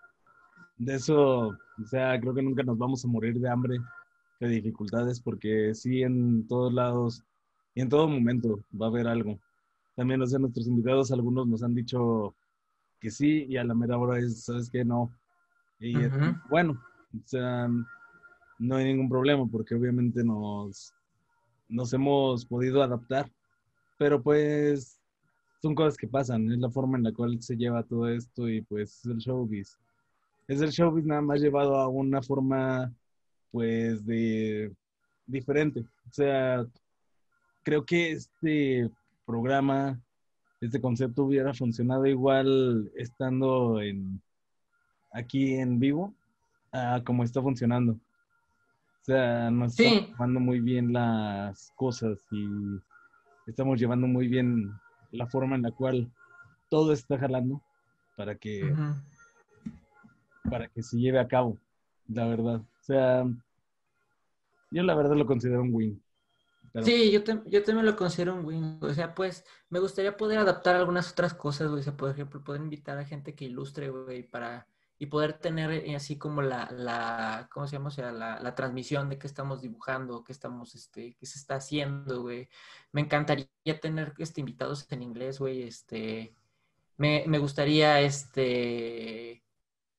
De 0.77 0.94
eso, 0.94 1.48
o 1.48 1.87
sea, 1.87 2.18
creo 2.20 2.35
que 2.35 2.42
nunca 2.42 2.62
nos 2.62 2.79
vamos 2.79 3.05
a 3.05 3.09
morir 3.09 3.38
de 3.40 3.48
hambre, 3.48 3.79
de 4.40 4.48
dificultades, 4.48 5.20
porque 5.20 5.75
sí, 5.75 6.03
en 6.03 6.46
todos 6.46 6.72
lados 6.72 7.25
y 7.75 7.81
en 7.81 7.88
todo 7.88 8.07
momento 8.07 8.61
va 8.81 8.87
a 8.87 8.90
haber 8.90 9.09
algo. 9.09 9.38
También, 9.94 10.22
o 10.22 10.26
sea, 10.26 10.38
nuestros 10.38 10.66
invitados, 10.66 11.12
algunos 11.12 11.46
nos 11.46 11.62
han 11.62 11.74
dicho 11.74 12.35
que 13.00 13.11
sí, 13.11 13.46
y 13.48 13.57
a 13.57 13.64
la 13.64 13.74
mera 13.74 13.98
hora 13.98 14.18
es, 14.18 14.44
¿sabes 14.44 14.70
qué? 14.70 14.85
No. 14.85 15.11
Y 15.78 15.94
bueno, 16.48 16.81
o 17.14 17.26
sea, 17.26 17.68
no 18.59 18.76
hay 18.76 18.85
ningún 18.85 19.09
problema 19.09 19.46
porque 19.46 19.74
obviamente 19.74 20.22
nos, 20.22 20.94
nos 21.68 21.92
hemos 21.92 22.46
podido 22.46 22.83
adaptar, 22.83 23.31
pero 23.98 24.22
pues 24.22 25.00
son 25.61 25.74
cosas 25.74 25.96
que 25.96 26.07
pasan, 26.07 26.50
es 26.50 26.59
la 26.59 26.70
forma 26.70 26.96
en 26.96 27.05
la 27.05 27.12
cual 27.12 27.40
se 27.42 27.57
lleva 27.57 27.83
todo 27.83 28.09
esto 28.09 28.48
y 28.48 28.62
pues 28.62 29.00
es 29.00 29.07
el 29.07 29.18
showbiz. 29.18 29.78
Es 30.48 30.61
el 30.61 30.70
showbiz 30.70 31.05
nada 31.05 31.22
más 31.22 31.40
llevado 31.40 31.76
a 31.76 31.88
una 31.88 32.22
forma 32.22 32.92
pues 33.50 34.05
de 34.05 34.72
diferente. 35.26 35.81
O 35.81 36.12
sea, 36.12 36.66
creo 37.62 37.85
que 37.85 38.12
este 38.12 38.90
programa, 39.24 40.00
este 40.61 40.80
concepto 40.80 41.24
hubiera 41.24 41.52
funcionado 41.54 42.06
igual 42.06 42.90
estando 42.96 43.80
en 43.80 44.20
aquí 45.12 45.54
en 45.54 45.78
vivo 45.78 46.14
como 47.04 47.24
está 47.24 47.42
funcionando. 47.42 47.92
O 47.92 49.04
sea, 49.04 49.50
nos 49.50 49.78
estamos 49.78 50.11
llevando 50.11 50.40
muy 50.40 50.61
bien 50.61 50.92
las 50.92 51.72
cosas 51.74 52.18
y 52.30 52.46
estamos 53.46 53.78
llevando 53.78 54.06
muy 54.06 54.28
bien 54.28 54.72
la 55.11 55.26
forma 55.26 55.56
en 55.56 55.62
la 55.62 55.72
cual 55.72 56.11
todo 56.70 56.92
está 56.92 57.18
jalando 57.18 57.61
para 58.16 58.37
que, 58.37 58.72
para 60.48 60.68
que 60.68 60.82
se 60.82 60.98
lleve 60.98 61.18
a 61.18 61.26
cabo, 61.26 61.58
la 62.08 62.26
verdad. 62.26 62.61
O 62.61 62.85
sea, 62.85 63.24
yo 64.70 64.82
la 64.82 64.94
verdad 64.94 65.16
lo 65.16 65.26
considero 65.26 65.62
un 65.62 65.74
win. 65.74 66.02
Sí, 66.82 67.11
yo, 67.11 67.20
yo 67.46 67.62
también 67.62 67.85
lo 67.85 67.96
considero 67.96 68.35
un 68.35 68.44
win. 68.44 68.78
O 68.80 68.94
sea, 68.94 69.14
pues 69.14 69.44
me 69.68 69.78
gustaría 69.78 70.16
poder 70.16 70.38
adaptar 70.38 70.76
algunas 70.76 71.12
otras 71.12 71.35
cosas, 71.35 71.68
güey. 71.68 71.80
O 71.80 71.82
sea, 71.82 71.96
por 71.96 72.11
ejemplo, 72.11 72.42
poder 72.42 72.62
invitar 72.62 72.98
a 72.98 73.04
gente 73.04 73.35
que 73.35 73.44
ilustre, 73.44 73.90
güey, 73.90 74.22
para 74.22 74.66
y 75.02 75.06
poder 75.06 75.32
tener 75.32 75.72
eh, 75.72 75.96
así 75.96 76.16
como 76.16 76.42
la, 76.42 76.70
la 76.70 77.48
¿cómo 77.52 77.66
se 77.66 77.72
llama? 77.74 77.88
O 77.88 77.90
sea, 77.90 78.12
la, 78.12 78.38
la, 78.38 78.54
transmisión 78.54 79.08
de 79.08 79.18
qué 79.18 79.26
estamos 79.26 79.61
dibujando, 79.61 80.22
qué 80.22 80.30
estamos, 80.30 80.76
este, 80.76 81.16
qué 81.16 81.26
se 81.26 81.40
está 81.40 81.56
haciendo, 81.56 82.22
güey. 82.22 82.48
Me 82.92 83.00
encantaría 83.00 83.48
tener 83.80 84.14
este, 84.18 84.40
invitados 84.40 84.87
en 84.92 85.02
inglés, 85.02 85.40
güey, 85.40 85.64
este, 85.64 86.37
me, 86.98 87.24
me 87.26 87.38
gustaría, 87.38 88.00
este, 88.00 89.42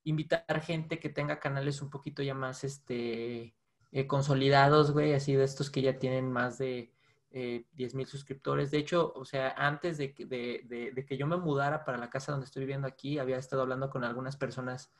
invitar 0.05 0.61
gente 0.61 0.99
que 0.99 1.09
tenga 1.09 1.37
canales 1.37 1.81
un 1.81 1.89
poquito 1.89 2.23
ya 2.23 2.33
más, 2.33 2.63
este, 2.63 3.55
eh, 3.95 4.07
consolidados, 4.07 4.91
güey, 4.91 5.13
así 5.13 5.35
de 5.35 5.43
estos 5.43 5.69
que 5.69 5.83
ya 5.83 5.99
tienen 5.99 6.31
más 6.31 6.57
de 6.57 6.91
eh, 7.29 7.67
10 7.73 7.93
mil 7.93 8.07
suscriptores. 8.07 8.71
De 8.71 8.79
hecho, 8.79 9.13
o 9.15 9.23
sea, 9.23 9.53
antes 9.55 9.99
de 9.99 10.15
que, 10.15 10.25
de, 10.25 11.05
que 11.07 11.15
yo 11.15 11.27
me 11.27 11.37
mudara 11.37 11.85
para 11.85 11.99
la 11.99 12.09
casa 12.09 12.31
donde 12.31 12.45
estoy 12.45 12.61
viviendo 12.61 12.87
aquí, 12.87 13.19
había 13.19 13.37
estado 13.37 13.61
hablando 13.61 13.91
con 13.91 14.03
algunas 14.03 14.35
personas 14.35 14.91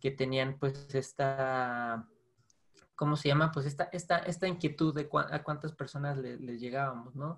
que 0.00 0.10
tenían 0.10 0.58
pues 0.58 0.94
esta, 0.94 2.08
¿cómo 2.96 3.16
se 3.16 3.28
llama? 3.28 3.52
Pues 3.52 3.66
esta, 3.66 3.90
esta, 3.92 4.16
esta 4.18 4.48
inquietud 4.48 4.94
de 4.94 5.10
a 5.30 5.42
cuántas 5.42 5.72
personas 5.72 6.16
les 6.16 6.58
llegábamos, 6.58 7.16
¿no? 7.16 7.36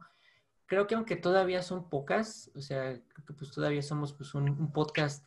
Creo 0.66 0.86
que 0.86 0.94
aunque 0.94 1.16
todavía 1.16 1.62
son 1.62 1.90
pocas, 1.90 2.52
o 2.54 2.60
sea, 2.60 3.00
creo 3.08 3.26
que 3.26 3.34
pues 3.34 3.50
todavía 3.50 3.82
somos 3.82 4.12
pues 4.12 4.34
un, 4.34 4.48
un 4.48 4.72
podcast 4.72 5.26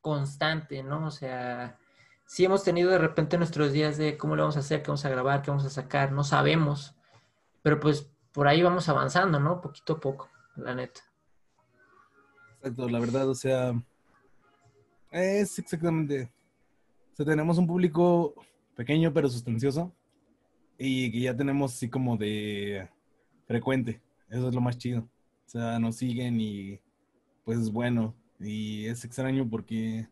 constante, 0.00 0.82
¿no? 0.82 1.06
O 1.06 1.10
sea, 1.12 1.78
sí 2.30 2.44
hemos 2.44 2.62
tenido 2.62 2.92
de 2.92 2.98
repente 2.98 3.36
nuestros 3.38 3.72
días 3.72 3.98
de 3.98 4.16
cómo 4.16 4.36
lo 4.36 4.44
vamos 4.44 4.56
a 4.56 4.60
hacer, 4.60 4.82
qué 4.82 4.86
vamos 4.86 5.04
a 5.04 5.08
grabar, 5.08 5.42
qué 5.42 5.50
vamos 5.50 5.66
a 5.66 5.70
sacar, 5.70 6.12
no 6.12 6.22
sabemos, 6.22 6.94
pero 7.60 7.80
pues 7.80 8.08
por 8.30 8.46
ahí 8.46 8.62
vamos 8.62 8.88
avanzando, 8.88 9.40
¿no? 9.40 9.60
Poquito 9.60 9.94
a 9.94 10.00
poco, 10.00 10.30
la 10.54 10.72
neta. 10.72 11.00
Exacto, 12.58 12.88
la 12.88 13.00
verdad, 13.00 13.28
o 13.28 13.34
sea, 13.34 13.72
es 15.10 15.58
exactamente, 15.58 16.30
o 17.12 17.16
sea, 17.16 17.26
tenemos 17.26 17.58
un 17.58 17.66
público 17.66 18.32
pequeño 18.76 19.12
pero 19.12 19.28
sustancioso 19.28 19.92
y 20.78 21.10
que 21.10 21.22
ya 21.22 21.36
tenemos 21.36 21.74
así 21.74 21.90
como 21.90 22.16
de 22.16 22.88
frecuente, 23.48 24.00
eso 24.28 24.48
es 24.48 24.54
lo 24.54 24.60
más 24.60 24.78
chido, 24.78 25.00
o 25.00 25.48
sea, 25.48 25.80
nos 25.80 25.96
siguen 25.96 26.40
y 26.40 26.78
pues 27.44 27.58
es 27.58 27.72
bueno 27.72 28.14
y 28.38 28.86
es 28.86 29.04
extraño 29.04 29.50
porque 29.50 30.08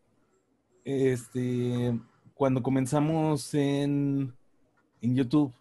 este, 0.83 1.99
cuando 2.33 2.61
comenzamos 2.63 3.53
en, 3.53 4.33
en 5.01 5.15
YouTube, 5.15 5.53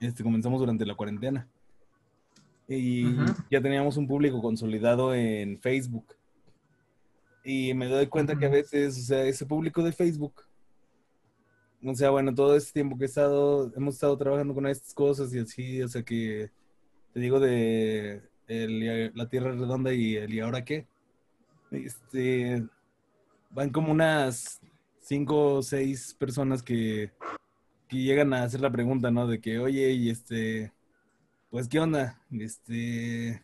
este, 0.00 0.22
comenzamos 0.22 0.60
durante 0.60 0.86
la 0.86 0.94
cuarentena 0.94 1.48
y 2.68 3.16
ya 3.50 3.62
teníamos 3.62 3.96
un 3.96 4.06
público 4.06 4.42
consolidado 4.42 5.14
en 5.14 5.58
Facebook. 5.58 6.14
Y 7.42 7.72
me 7.72 7.86
doy 7.86 8.06
cuenta 8.08 8.38
que 8.38 8.44
a 8.44 8.50
veces, 8.50 8.98
o 8.98 9.00
sea, 9.00 9.24
ese 9.24 9.46
público 9.46 9.82
de 9.82 9.92
Facebook, 9.92 10.42
o 11.82 11.94
sea, 11.94 12.10
bueno, 12.10 12.34
todo 12.34 12.54
este 12.56 12.72
tiempo 12.72 12.98
que 12.98 13.04
he 13.04 13.06
estado, 13.06 13.72
hemos 13.74 13.94
estado 13.94 14.18
trabajando 14.18 14.52
con 14.52 14.66
estas 14.66 14.92
cosas 14.92 15.32
y 15.32 15.38
así, 15.38 15.82
o 15.82 15.88
sea, 15.88 16.02
que 16.02 16.50
te 17.14 17.20
digo 17.20 17.40
de 17.40 18.22
la 18.46 19.28
Tierra 19.28 19.52
Redonda 19.52 19.92
y 19.94 20.16
el 20.16 20.34
¿y 20.34 20.40
ahora 20.40 20.64
qué? 20.64 20.86
Este, 21.70 22.66
van 23.50 23.70
como 23.70 23.92
unas 23.92 24.60
cinco 25.00 25.54
o 25.54 25.62
seis 25.62 26.14
personas 26.18 26.62
que, 26.62 27.12
que 27.88 27.96
llegan 27.96 28.32
a 28.34 28.42
hacer 28.42 28.60
la 28.60 28.70
pregunta, 28.70 29.10
¿no? 29.10 29.26
De 29.26 29.40
que, 29.40 29.58
oye, 29.58 29.90
y 29.92 30.10
este, 30.10 30.72
pues, 31.50 31.68
¿qué 31.68 31.80
onda? 31.80 32.20
Este, 32.30 33.42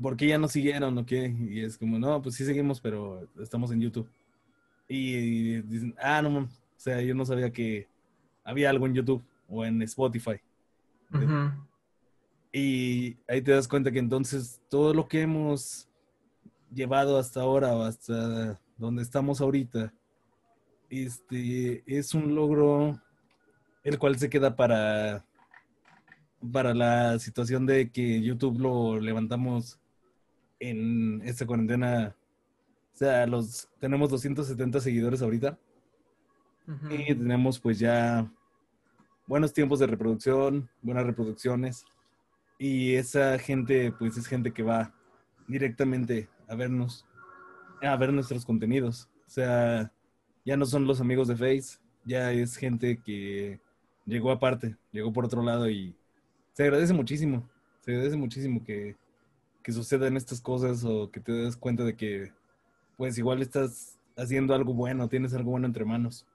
¿por 0.00 0.16
qué 0.16 0.28
ya 0.28 0.38
no 0.38 0.48
siguieron 0.48 0.96
o 0.98 1.06
qué? 1.06 1.34
Y 1.38 1.60
es 1.60 1.78
como, 1.78 1.98
no, 1.98 2.20
pues 2.22 2.34
sí 2.34 2.44
seguimos, 2.44 2.80
pero 2.80 3.28
estamos 3.40 3.70
en 3.72 3.80
YouTube. 3.80 4.08
Y, 4.88 5.62
dicen, 5.62 5.94
ah, 6.00 6.20
no, 6.20 6.40
o 6.40 6.48
sea, 6.76 7.00
yo 7.00 7.14
no 7.14 7.24
sabía 7.24 7.50
que 7.50 7.88
había 8.44 8.70
algo 8.70 8.86
en 8.86 8.94
YouTube 8.94 9.22
o 9.48 9.64
en 9.64 9.80
Spotify. 9.82 10.40
Y 12.52 13.16
ahí 13.26 13.40
te 13.40 13.52
das 13.52 13.66
cuenta 13.66 13.90
que 13.90 13.98
entonces 13.98 14.60
todo 14.68 14.92
lo 14.92 15.08
que 15.08 15.22
hemos 15.22 15.88
llevado 16.74 17.18
hasta 17.18 17.40
ahora 17.40 17.74
o 17.74 17.82
hasta 17.82 18.60
donde 18.82 19.02
estamos 19.02 19.40
ahorita 19.40 19.94
este, 20.90 21.84
es 21.86 22.14
un 22.14 22.34
logro 22.34 23.00
el 23.84 23.98
cual 23.98 24.18
se 24.18 24.28
queda 24.28 24.56
para, 24.56 25.24
para 26.52 26.74
la 26.74 27.18
situación 27.20 27.64
de 27.64 27.90
que 27.90 28.20
YouTube 28.20 28.58
lo 28.58 28.98
levantamos 28.98 29.78
en 30.58 31.22
esta 31.24 31.46
cuarentena. 31.46 32.16
O 32.94 32.96
sea, 32.96 33.26
los, 33.26 33.68
tenemos 33.78 34.10
270 34.10 34.80
seguidores 34.80 35.22
ahorita. 35.22 35.58
Y 36.90 37.14
tenemos 37.14 37.58
pues 37.58 37.78
ya 37.78 38.30
buenos 39.26 39.52
tiempos 39.52 39.78
de 39.78 39.86
reproducción, 39.86 40.68
buenas 40.80 41.06
reproducciones. 41.06 41.84
Y 42.58 42.94
esa 42.94 43.38
gente 43.38 43.92
pues 43.92 44.16
es 44.16 44.26
gente 44.26 44.52
que 44.52 44.62
va 44.62 44.92
directamente 45.46 46.28
a 46.48 46.54
vernos, 46.54 47.06
a 47.82 47.96
ver 47.96 48.12
nuestros 48.12 48.44
contenidos. 48.44 49.08
O 49.26 49.30
sea, 49.30 49.92
ya 50.44 50.56
no 50.56 50.66
son 50.66 50.86
los 50.86 51.00
amigos 51.00 51.28
de 51.28 51.36
Face, 51.36 51.78
ya 52.04 52.32
es 52.32 52.56
gente 52.56 53.00
que 53.04 53.60
llegó 54.06 54.30
aparte, 54.30 54.76
llegó 54.92 55.12
por 55.12 55.24
otro 55.24 55.42
lado 55.42 55.68
y 55.68 55.94
se 56.52 56.64
agradece 56.64 56.92
muchísimo, 56.92 57.48
se 57.80 57.92
agradece 57.92 58.16
muchísimo 58.16 58.62
que, 58.64 58.96
que 59.62 59.72
sucedan 59.72 60.16
estas 60.16 60.40
cosas 60.40 60.84
o 60.84 61.10
que 61.10 61.20
te 61.20 61.32
des 61.32 61.56
cuenta 61.56 61.84
de 61.84 61.96
que 61.96 62.32
pues 62.96 63.16
igual 63.18 63.42
estás 63.42 63.98
haciendo 64.16 64.54
algo 64.54 64.74
bueno, 64.74 65.08
tienes 65.08 65.34
algo 65.34 65.52
bueno 65.52 65.66
entre 65.66 65.84
manos. 65.84 66.26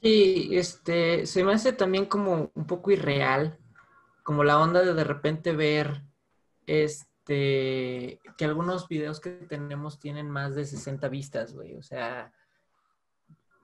Sí, 0.00 0.50
este, 0.52 1.26
se 1.26 1.42
me 1.42 1.52
hace 1.52 1.72
también 1.72 2.06
como 2.06 2.52
un 2.54 2.66
poco 2.66 2.92
irreal, 2.92 3.58
como 4.22 4.44
la 4.44 4.60
onda 4.60 4.82
de 4.82 4.94
de 4.94 5.04
repente 5.04 5.52
ver, 5.52 6.02
este, 6.66 7.08
que 7.28 8.44
algunos 8.44 8.88
videos 8.88 9.20
que 9.20 9.30
tenemos 9.30 10.00
tienen 10.00 10.30
más 10.30 10.54
de 10.54 10.64
60 10.64 11.08
vistas, 11.08 11.52
güey, 11.52 11.76
o 11.76 11.82
sea, 11.82 12.32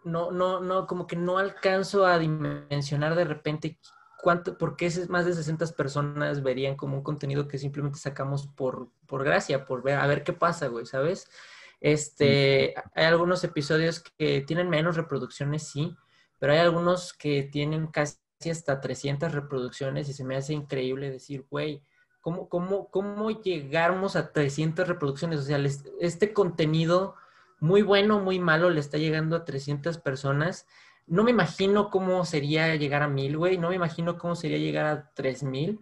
no, 0.05 0.31
no, 0.31 0.61
no, 0.61 0.87
como 0.87 1.07
que 1.07 1.17
no 1.17 1.39
alcanzo 1.39 2.07
a 2.07 2.19
dimensionar 2.19 3.15
de 3.15 3.25
repente 3.25 3.79
cuánto, 4.23 4.59
por 4.59 4.77
qué 4.77 4.91
más 5.09 5.25
de 5.25 5.33
60 5.33 5.67
personas 5.69 6.43
verían 6.43 6.77
como 6.77 6.99
un 6.99 7.03
contenido 7.03 7.49
que 7.49 7.59
simplemente 7.59 7.99
sacamos 7.99 8.47
por, 8.47 8.91
por 9.07 9.25
gracia, 9.25 9.65
por 9.65 9.83
ver, 9.83 9.99
a 9.99 10.07
ver 10.07 10.25
qué 10.25 10.35
pasa, 10.35 10.69
güey, 10.69 10.85
¿sabes? 10.85 11.29
Este, 11.81 12.75
hay 12.95 13.05
algunos 13.07 13.45
episodios 13.45 14.01
que 14.01 14.43
tienen 14.43 14.69
menos 14.69 14.97
reproducciones, 14.97 15.69
sí, 15.69 15.97
pero 16.39 16.53
hay 16.53 16.59
algunos 16.59 17.13
que 17.15 17.45
tienen 17.45 17.87
casi 17.87 18.19
hasta 18.51 18.81
300 18.81 19.33
reproducciones 19.33 20.09
y 20.09 20.13
se 20.13 20.25
me 20.25 20.37
hace 20.37 20.53
increíble 20.53 21.11
decir, 21.11 21.47
güey, 21.51 21.83
¿cómo, 22.25 22.49
cómo, 22.49 22.89
cómo 22.89 23.31
llegamos 23.31 24.17
a 24.17 24.33
300 24.33 24.89
reproducciones? 24.89 25.41
O 25.41 25.43
sea, 25.43 25.61
este 26.01 26.33
contenido 26.33 27.17
muy 27.61 27.83
bueno, 27.83 28.19
muy 28.19 28.41
malo, 28.41 28.71
le 28.71 28.81
está 28.81 28.97
llegando 28.97 29.37
a 29.37 29.45
300 29.45 29.99
personas. 29.99 30.67
No 31.07 31.23
me 31.23 31.33
imagino 31.33 31.91
cómo 31.91 32.25
sería 32.25 32.75
llegar 32.77 33.03
a 33.03 33.09
mil, 33.09 33.37
güey. 33.37 33.59
No 33.59 33.69
me 33.69 33.77
imagino 33.77 34.17
cómo 34.17 34.37
sería 34.37 34.57
llegar 34.57 34.87
a 34.87 35.11
3000. 35.13 35.81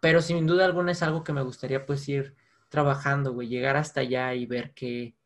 Pero 0.00 0.22
sin 0.22 0.46
duda 0.46 0.64
alguna 0.64 0.92
es 0.92 1.02
algo 1.02 1.24
que 1.24 1.32
me 1.32 1.42
gustaría 1.42 1.84
pues 1.86 2.08
ir 2.08 2.36
trabajando, 2.68 3.32
güey. 3.32 3.48
Llegar 3.48 3.76
hasta 3.76 4.02
allá 4.02 4.32
y 4.34 4.46
ver 4.46 4.72
qué, 4.74 5.16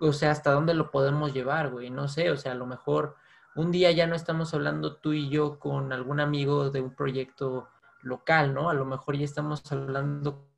o 0.00 0.12
sea, 0.12 0.32
hasta 0.32 0.50
dónde 0.50 0.74
lo 0.74 0.90
podemos 0.90 1.32
llevar, 1.32 1.70
güey. 1.70 1.90
No 1.90 2.08
sé, 2.08 2.32
o 2.32 2.36
sea, 2.36 2.52
a 2.52 2.56
lo 2.56 2.66
mejor 2.66 3.14
un 3.54 3.70
día 3.70 3.92
ya 3.92 4.08
no 4.08 4.16
estamos 4.16 4.52
hablando 4.52 4.96
tú 4.96 5.12
y 5.12 5.28
yo 5.28 5.60
con 5.60 5.92
algún 5.92 6.18
amigo 6.18 6.70
de 6.70 6.80
un 6.80 6.92
proyecto 6.92 7.68
local, 8.02 8.54
¿no? 8.54 8.70
A 8.70 8.74
lo 8.74 8.84
mejor 8.84 9.16
ya 9.16 9.24
estamos 9.24 9.70
hablando 9.70 10.48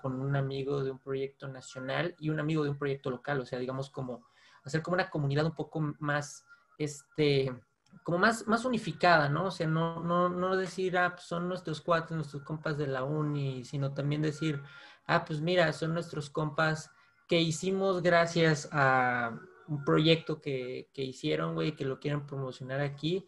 con 0.00 0.20
un 0.20 0.36
amigo 0.36 0.82
de 0.82 0.90
un 0.90 0.98
proyecto 0.98 1.48
nacional 1.48 2.14
y 2.18 2.30
un 2.30 2.40
amigo 2.40 2.64
de 2.64 2.70
un 2.70 2.78
proyecto 2.78 3.10
local, 3.10 3.40
o 3.40 3.46
sea, 3.46 3.58
digamos 3.58 3.90
como 3.90 4.26
hacer 4.64 4.82
como 4.82 4.94
una 4.94 5.10
comunidad 5.10 5.46
un 5.46 5.54
poco 5.54 5.94
más, 5.98 6.44
este, 6.78 7.54
como 8.02 8.18
más, 8.18 8.46
más 8.46 8.64
unificada, 8.64 9.28
¿no? 9.28 9.46
O 9.46 9.50
sea, 9.50 9.66
no, 9.66 10.02
no, 10.02 10.28
no 10.28 10.56
decir, 10.56 10.96
ah, 10.98 11.12
pues 11.14 11.26
son 11.26 11.48
nuestros 11.48 11.80
cuatro, 11.80 12.16
nuestros 12.16 12.42
compas 12.42 12.78
de 12.78 12.86
la 12.86 13.04
uni, 13.04 13.64
sino 13.64 13.92
también 13.92 14.22
decir, 14.22 14.62
ah, 15.06 15.24
pues 15.24 15.40
mira, 15.40 15.72
son 15.72 15.92
nuestros 15.92 16.30
compas 16.30 16.90
que 17.28 17.40
hicimos 17.40 18.02
gracias 18.02 18.68
a 18.72 19.38
un 19.68 19.84
proyecto 19.84 20.40
que, 20.40 20.90
que 20.92 21.02
hicieron, 21.02 21.54
güey, 21.54 21.76
que 21.76 21.84
lo 21.84 22.00
quieren 22.00 22.26
promocionar 22.26 22.80
aquí 22.80 23.26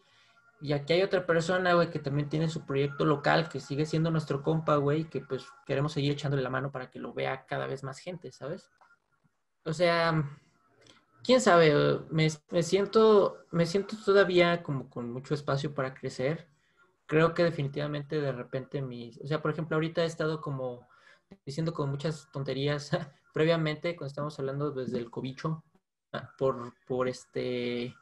y 0.59 0.73
aquí 0.73 0.93
hay 0.93 1.03
otra 1.03 1.25
persona, 1.25 1.73
güey, 1.73 1.89
que 1.89 1.99
también 1.99 2.29
tiene 2.29 2.49
su 2.49 2.65
proyecto 2.65 3.05
local, 3.05 3.47
que 3.49 3.59
sigue 3.59 3.85
siendo 3.85 4.09
nuestro 4.09 4.41
compa, 4.41 4.75
güey, 4.77 5.05
que 5.05 5.21
pues 5.21 5.45
queremos 5.65 5.93
seguir 5.93 6.13
echándole 6.13 6.41
la 6.41 6.49
mano 6.49 6.71
para 6.71 6.89
que 6.89 6.99
lo 6.99 7.13
vea 7.13 7.45
cada 7.45 7.67
vez 7.67 7.83
más 7.83 7.99
gente, 7.99 8.31
¿sabes? 8.31 8.69
O 9.63 9.73
sea, 9.73 10.23
quién 11.23 11.41
sabe, 11.41 11.99
me, 12.09 12.29
siento, 12.63 13.45
me 13.51 13.65
siento 13.65 13.95
todavía 14.03 14.63
como 14.63 14.89
con 14.89 15.11
mucho 15.11 15.33
espacio 15.35 15.73
para 15.75 15.93
crecer. 15.93 16.47
Creo 17.05 17.33
que 17.33 17.43
definitivamente 17.43 18.19
de 18.19 18.31
repente 18.31 18.81
mis, 18.81 19.19
o 19.21 19.27
sea, 19.27 19.41
por 19.41 19.51
ejemplo, 19.51 19.75
ahorita 19.75 20.03
he 20.03 20.07
estado 20.07 20.41
como 20.41 20.87
diciendo 21.45 21.73
con 21.73 21.89
muchas 21.89 22.29
tonterías 22.31 22.89
previamente, 23.33 23.95
cuando 23.95 24.07
estamos 24.07 24.39
hablando 24.39 24.71
desde 24.71 24.97
el 24.97 25.11
cobicho, 25.11 25.63
ah, 26.13 26.31
por, 26.37 26.73
por 26.87 27.07
este 27.07 27.93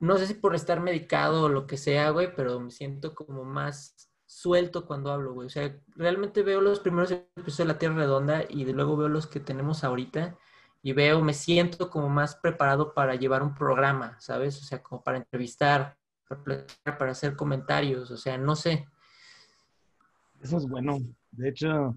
no 0.00 0.16
sé 0.18 0.26
si 0.26 0.34
por 0.34 0.54
estar 0.54 0.80
medicado 0.80 1.44
o 1.44 1.48
lo 1.48 1.66
que 1.66 1.76
sea, 1.76 2.10
güey, 2.10 2.34
pero 2.34 2.60
me 2.60 2.70
siento 2.70 3.14
como 3.14 3.44
más 3.44 4.08
suelto 4.26 4.86
cuando 4.86 5.10
hablo, 5.10 5.34
güey. 5.34 5.46
O 5.46 5.50
sea, 5.50 5.76
realmente 5.96 6.42
veo 6.42 6.60
los 6.60 6.80
primeros 6.80 7.10
episodios 7.10 7.58
de 7.58 7.64
La 7.64 7.78
Tierra 7.78 7.96
Redonda 7.96 8.44
y 8.48 8.64
luego 8.66 8.96
veo 8.96 9.08
los 9.08 9.26
que 9.26 9.40
tenemos 9.40 9.84
ahorita 9.84 10.36
y 10.82 10.92
veo, 10.92 11.20
me 11.22 11.34
siento 11.34 11.90
como 11.90 12.08
más 12.08 12.36
preparado 12.36 12.94
para 12.94 13.16
llevar 13.16 13.42
un 13.42 13.54
programa, 13.54 14.18
¿sabes? 14.20 14.60
O 14.62 14.64
sea, 14.64 14.82
como 14.82 15.02
para 15.02 15.18
entrevistar, 15.18 15.96
para 16.84 17.10
hacer 17.10 17.34
comentarios, 17.34 18.10
o 18.10 18.16
sea, 18.16 18.38
no 18.38 18.54
sé. 18.54 18.86
Eso 20.40 20.58
es 20.58 20.68
bueno. 20.68 20.98
De 21.32 21.48
hecho, 21.48 21.96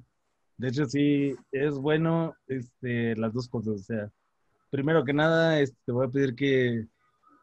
de 0.58 0.68
hecho 0.70 0.86
sí, 0.86 1.36
es 1.52 1.76
bueno 1.76 2.34
este, 2.48 3.16
las 3.18 3.34
dos 3.34 3.48
cosas. 3.48 3.74
O 3.76 3.84
sea, 3.84 4.12
primero 4.72 5.04
que 5.04 5.14
nada, 5.14 5.60
este, 5.60 5.78
te 5.86 5.92
voy 5.92 6.08
a 6.08 6.10
pedir 6.10 6.36
que 6.36 6.88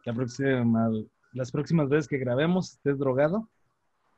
la 0.04 0.14
próxima, 0.14 0.90
las 1.32 1.50
próximas 1.50 1.88
veces 1.88 2.08
que 2.08 2.18
grabemos 2.18 2.72
estés 2.72 2.98
drogado. 2.98 3.48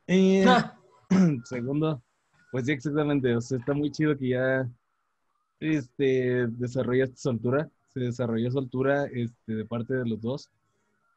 Y 0.06 0.42
ah. 0.42 0.76
segundo, 1.44 2.02
pues 2.50 2.66
sí, 2.66 2.72
exactamente. 2.72 3.34
O 3.34 3.40
sea, 3.40 3.58
está 3.58 3.72
muy 3.72 3.90
chido 3.90 4.16
que 4.16 4.28
ya 4.28 4.68
este, 5.58 6.46
desarrollaste 6.48 7.16
soltura. 7.16 7.70
Se 7.88 8.00
desarrolló 8.00 8.50
soltura 8.50 9.06
este, 9.06 9.54
de 9.54 9.64
parte 9.64 9.94
de 9.94 10.08
los 10.08 10.20
dos. 10.20 10.50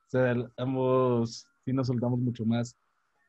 O 0.08 0.10
sea, 0.10 0.36
ambos 0.58 1.48
sí 1.66 1.74
nos 1.74 1.88
soltamos 1.88 2.20
mucho 2.20 2.46
más 2.46 2.76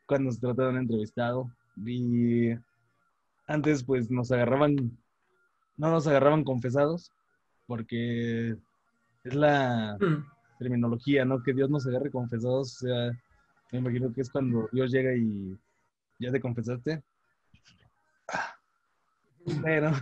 cuando 0.06 0.30
se 0.30 0.40
trata 0.40 0.64
de 0.64 0.68
un 0.70 0.78
entrevistado. 0.78 1.50
Y 1.84 2.50
antes, 3.46 3.84
pues 3.84 4.10
nos 4.10 4.32
agarraban, 4.32 4.76
no 5.76 5.90
nos 5.90 6.06
agarraban 6.06 6.44
confesados, 6.44 7.10
porque 7.66 8.56
es 9.24 9.34
la, 9.34 9.98
mm 10.00 10.33
terminología, 10.58 11.24
¿no? 11.24 11.42
Que 11.42 11.52
Dios 11.52 11.70
nos 11.70 11.86
agarre 11.86 12.10
confesados, 12.10 12.82
o 12.82 12.86
sea, 12.86 13.12
me 13.72 13.78
imagino 13.78 14.12
que 14.12 14.20
es 14.20 14.30
cuando 14.30 14.68
Dios 14.72 14.90
llega 14.90 15.14
y 15.14 15.56
ya 16.18 16.30
te 16.30 16.40
confesaste. 16.40 17.02
Bueno. 19.60 19.92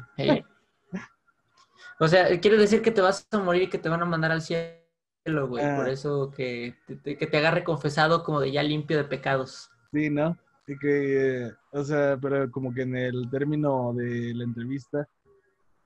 O 1.98 2.08
sea, 2.08 2.38
quiere 2.40 2.58
decir 2.58 2.82
que 2.82 2.90
te 2.90 3.00
vas 3.00 3.26
a 3.30 3.38
morir 3.38 3.62
y 3.62 3.68
que 3.68 3.78
te 3.78 3.88
van 3.88 4.02
a 4.02 4.06
mandar 4.06 4.32
al 4.32 4.42
cielo, 4.42 5.48
güey. 5.48 5.64
Por 5.76 5.86
ah. 5.86 5.90
eso 5.90 6.30
que 6.30 6.74
te, 7.02 7.16
que 7.16 7.26
te 7.26 7.36
agarre 7.36 7.64
confesado 7.64 8.24
como 8.24 8.40
de 8.40 8.52
ya 8.52 8.62
limpio 8.62 8.96
de 8.96 9.04
pecados. 9.04 9.70
Sí, 9.92 10.10
¿no? 10.10 10.36
Y 10.66 10.78
que, 10.78 11.50
o 11.70 11.84
sea, 11.84 12.18
pero 12.20 12.50
como 12.50 12.72
que 12.72 12.82
en 12.82 12.96
el 12.96 13.30
término 13.30 13.92
de 13.94 14.32
la 14.34 14.44
entrevista, 14.44 15.08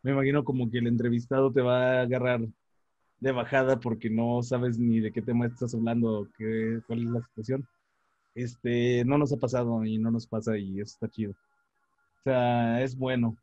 me 0.03 0.13
imagino 0.13 0.45
como 0.45 0.71
que 0.71 0.79
el 0.79 0.87
entrevistado 0.87 1.53
te 1.53 1.63
va 1.63 1.99
a 1.99 2.01
agarrar 2.03 2.41
de 3.21 3.33
bajada 3.33 3.79
porque 3.81 4.11
no 4.11 4.43
sabes 4.43 4.79
ni 4.79 5.01
de 5.01 5.13
qué 5.13 5.23
tema 5.23 5.47
estás 5.47 5.75
hablando, 5.75 6.29
qué, 6.37 6.81
cuál 6.87 7.01
es 7.01 7.07
la 7.07 7.23
situación. 7.23 7.67
Este, 8.35 9.05
no 9.05 9.17
nos 9.17 9.33
ha 9.33 9.37
pasado 9.39 9.85
y 9.85 9.99
no 9.99 10.11
nos 10.11 10.27
pasa 10.27 10.59
y 10.59 10.81
eso 10.81 10.95
está 10.95 11.09
chido. 11.09 11.33
O 11.33 12.23
sea, 12.25 12.83
es 12.83 12.97
bueno. 12.97 13.37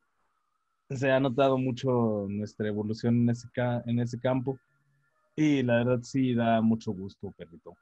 Se 0.90 1.10
ha 1.12 1.20
notado 1.20 1.58
mucho 1.58 2.28
nuestra 2.30 2.68
evolución 2.68 3.22
en 3.22 3.30
ese, 3.30 3.48
en 3.86 4.00
ese 4.00 4.20
campo 4.20 4.60
y 5.36 5.64
la 5.64 5.78
verdad 5.78 6.00
sí 6.04 6.36
da 6.36 6.62
mucho 6.62 6.92
gusto, 6.92 7.32
perrito. 7.32 7.76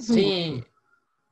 sí, 0.00 0.62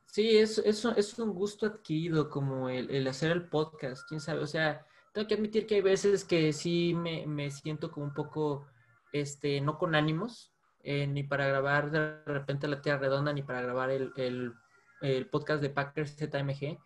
sí, 0.07 0.37
es, 0.37 0.57
es, 0.59 0.83
es, 0.85 1.19
un 1.19 1.33
gusto 1.33 1.67
adquirido 1.67 2.29
como 2.29 2.69
el, 2.69 2.89
el, 2.89 3.07
hacer 3.07 3.31
el 3.31 3.47
podcast, 3.47 4.07
quién 4.07 4.19
sabe, 4.19 4.39
o 4.39 4.47
sea, 4.47 4.85
tengo 5.13 5.27
que 5.27 5.35
admitir 5.35 5.67
que 5.67 5.75
hay 5.75 5.81
veces 5.81 6.23
que 6.23 6.51
sí 6.53 6.93
me, 6.95 7.27
me 7.27 7.51
siento 7.51 7.91
como 7.91 8.07
un 8.07 8.13
poco 8.13 8.65
este, 9.13 9.61
no 9.61 9.77
con 9.77 9.95
ánimos, 9.95 10.51
eh, 10.81 11.07
ni 11.07 11.23
para 11.23 11.47
grabar 11.47 11.91
de 11.91 12.21
repente 12.25 12.67
la 12.67 12.81
Tierra 12.81 12.99
Redonda, 12.99 13.31
ni 13.31 13.43
para 13.43 13.61
grabar 13.61 13.89
el, 13.89 14.11
el, 14.17 15.27
podcast 15.27 15.61
de 15.61 15.69
Packers 15.69 16.15
ZMG, 16.17 16.77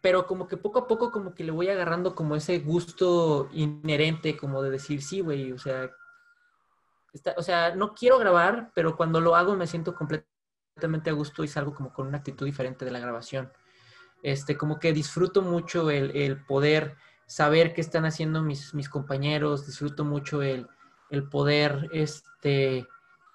pero 0.00 0.26
como 0.26 0.46
que 0.46 0.56
poco 0.56 0.78
a 0.78 0.86
poco 0.86 1.10
como 1.10 1.34
que 1.34 1.44
le 1.44 1.50
voy 1.50 1.68
agarrando 1.68 2.14
como 2.14 2.36
ese 2.36 2.60
gusto 2.60 3.48
inherente, 3.52 4.36
como 4.36 4.62
de 4.62 4.70
decir, 4.70 5.02
sí, 5.02 5.20
güey, 5.20 5.52
o 5.52 5.58
sea, 5.58 5.90
o 7.36 7.42
sea, 7.42 7.74
no 7.74 7.94
quiero 7.94 8.18
grabar, 8.18 8.70
pero 8.74 8.96
cuando 8.96 9.20
lo 9.20 9.36
hago 9.36 9.56
me 9.56 9.66
siento 9.66 9.94
completamente 9.94 11.10
a 11.10 11.14
gusto 11.14 11.42
y 11.42 11.48
salgo 11.48 11.74
como 11.74 11.92
con 11.92 12.06
una 12.06 12.18
actitud 12.18 12.46
diferente 12.46 12.84
de 12.84 12.90
la 12.90 13.00
grabación. 13.00 13.52
Este, 14.22 14.56
como 14.56 14.78
que 14.78 14.92
disfruto 14.92 15.42
mucho 15.42 15.90
el, 15.90 16.14
el 16.16 16.44
poder 16.44 16.96
saber 17.26 17.74
qué 17.74 17.80
están 17.80 18.04
haciendo 18.04 18.42
mis, 18.42 18.74
mis 18.74 18.88
compañeros, 18.88 19.66
disfruto 19.66 20.04
mucho 20.04 20.42
el, 20.42 20.68
el 21.10 21.28
poder 21.28 21.88
este, 21.92 22.86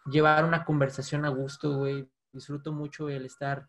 llevar 0.09 0.45
una 0.45 0.63
conversación 0.65 1.25
a 1.25 1.29
gusto, 1.29 1.77
güey. 1.77 2.09
Disfruto 2.31 2.71
mucho 2.71 3.09
el 3.09 3.25
estar 3.25 3.67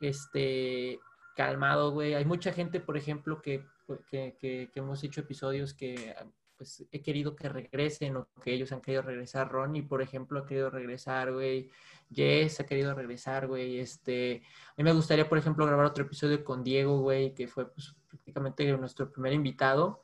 este, 0.00 1.00
calmado, 1.36 1.92
güey. 1.92 2.14
Hay 2.14 2.24
mucha 2.24 2.52
gente, 2.52 2.80
por 2.80 2.96
ejemplo, 2.96 3.40
que, 3.40 3.66
que, 4.08 4.36
que- 4.38 4.70
hemos 4.74 5.02
hecho 5.04 5.20
episodios 5.20 5.74
que 5.74 6.14
pues 6.56 6.86
he 6.92 7.00
querido 7.00 7.34
que 7.34 7.48
regresen 7.48 8.16
o 8.16 8.28
que 8.44 8.52
ellos 8.52 8.70
han 8.72 8.82
querido 8.82 9.00
regresar. 9.00 9.50
Ronnie, 9.50 9.82
por 9.82 10.02
ejemplo, 10.02 10.40
ha 10.40 10.46
querido 10.46 10.68
regresar, 10.68 11.32
güey. 11.32 11.70
Jess 12.12 12.60
ha 12.60 12.66
querido 12.66 12.92
regresar, 12.94 13.46
güey. 13.46 13.78
Este, 13.78 14.42
a 14.68 14.74
mí 14.76 14.84
me 14.84 14.92
gustaría, 14.92 15.26
por 15.26 15.38
ejemplo, 15.38 15.64
grabar 15.64 15.86
otro 15.86 16.04
episodio 16.04 16.44
con 16.44 16.62
Diego, 16.62 16.98
güey, 17.00 17.34
que 17.34 17.48
fue 17.48 17.70
pues, 17.72 17.96
prácticamente 18.06 18.70
nuestro 18.76 19.10
primer 19.10 19.32
invitado 19.32 20.02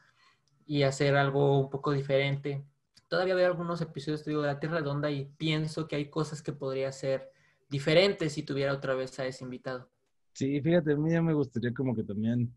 y 0.64 0.83
hacer 0.83 1.14
algo 1.14 1.61
un 1.61 1.68
poco 1.68 1.93
diferente. 1.93 2.64
Todavía 3.09 3.35
veo 3.35 3.47
algunos 3.47 3.81
episodios, 3.81 4.25
digo, 4.25 4.43
de 4.43 4.49
la 4.49 4.61
Tierra 4.61 4.79
Redonda 4.79 5.11
y 5.11 5.27
pienso 5.27 5.89
que 5.89 5.97
hay 5.97 6.11
cosas 6.11 6.43
que 6.43 6.53
podría 6.53 6.93
ser 6.93 7.31
diferentes 7.69 8.33
si 8.35 8.43
tuviera 8.43 8.73
otra 8.73 8.95
vez 8.95 9.19
a 9.19 9.27
ese 9.27 9.45
invitado. 9.45 9.91
Sí, 10.33 10.61
fíjate, 10.61 10.93
a 10.93 10.97
mí 10.97 11.11
ya 11.13 11.23
me 11.23 11.33
gustaría 11.35 11.73
como 11.73 11.95
que 11.97 12.03
también, 12.05 12.55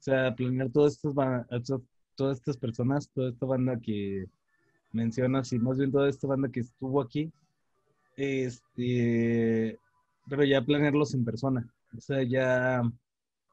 o 0.00 0.02
sea, 0.02 0.34
planear 0.34 0.70
todas 0.70 0.94
estas- 0.94 1.80
todas 2.16 2.38
estas 2.38 2.56
personas, 2.56 3.08
toda 3.10 3.30
esta 3.30 3.46
banda 3.46 3.78
que 3.80 4.26
mencionas 4.92 5.52
y 5.52 5.58
más 5.60 5.78
bien 5.78 5.92
toda 5.92 6.08
esta 6.10 6.26
banda 6.28 6.50
que 6.50 6.60
estuvo 6.60 7.00
aquí, 7.02 7.32
este, 8.16 9.78
pero 10.28 10.44
ya 10.44 10.62
planearlos 10.64 11.14
en 11.14 11.24
persona, 11.24 11.68
o 11.96 12.00
sea, 12.00 12.22
ya, 12.24 12.82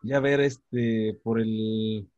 ya 0.03 0.19
ver 0.21 0.41
este, 0.41 1.19
por 1.23 1.39
el, 1.41 2.09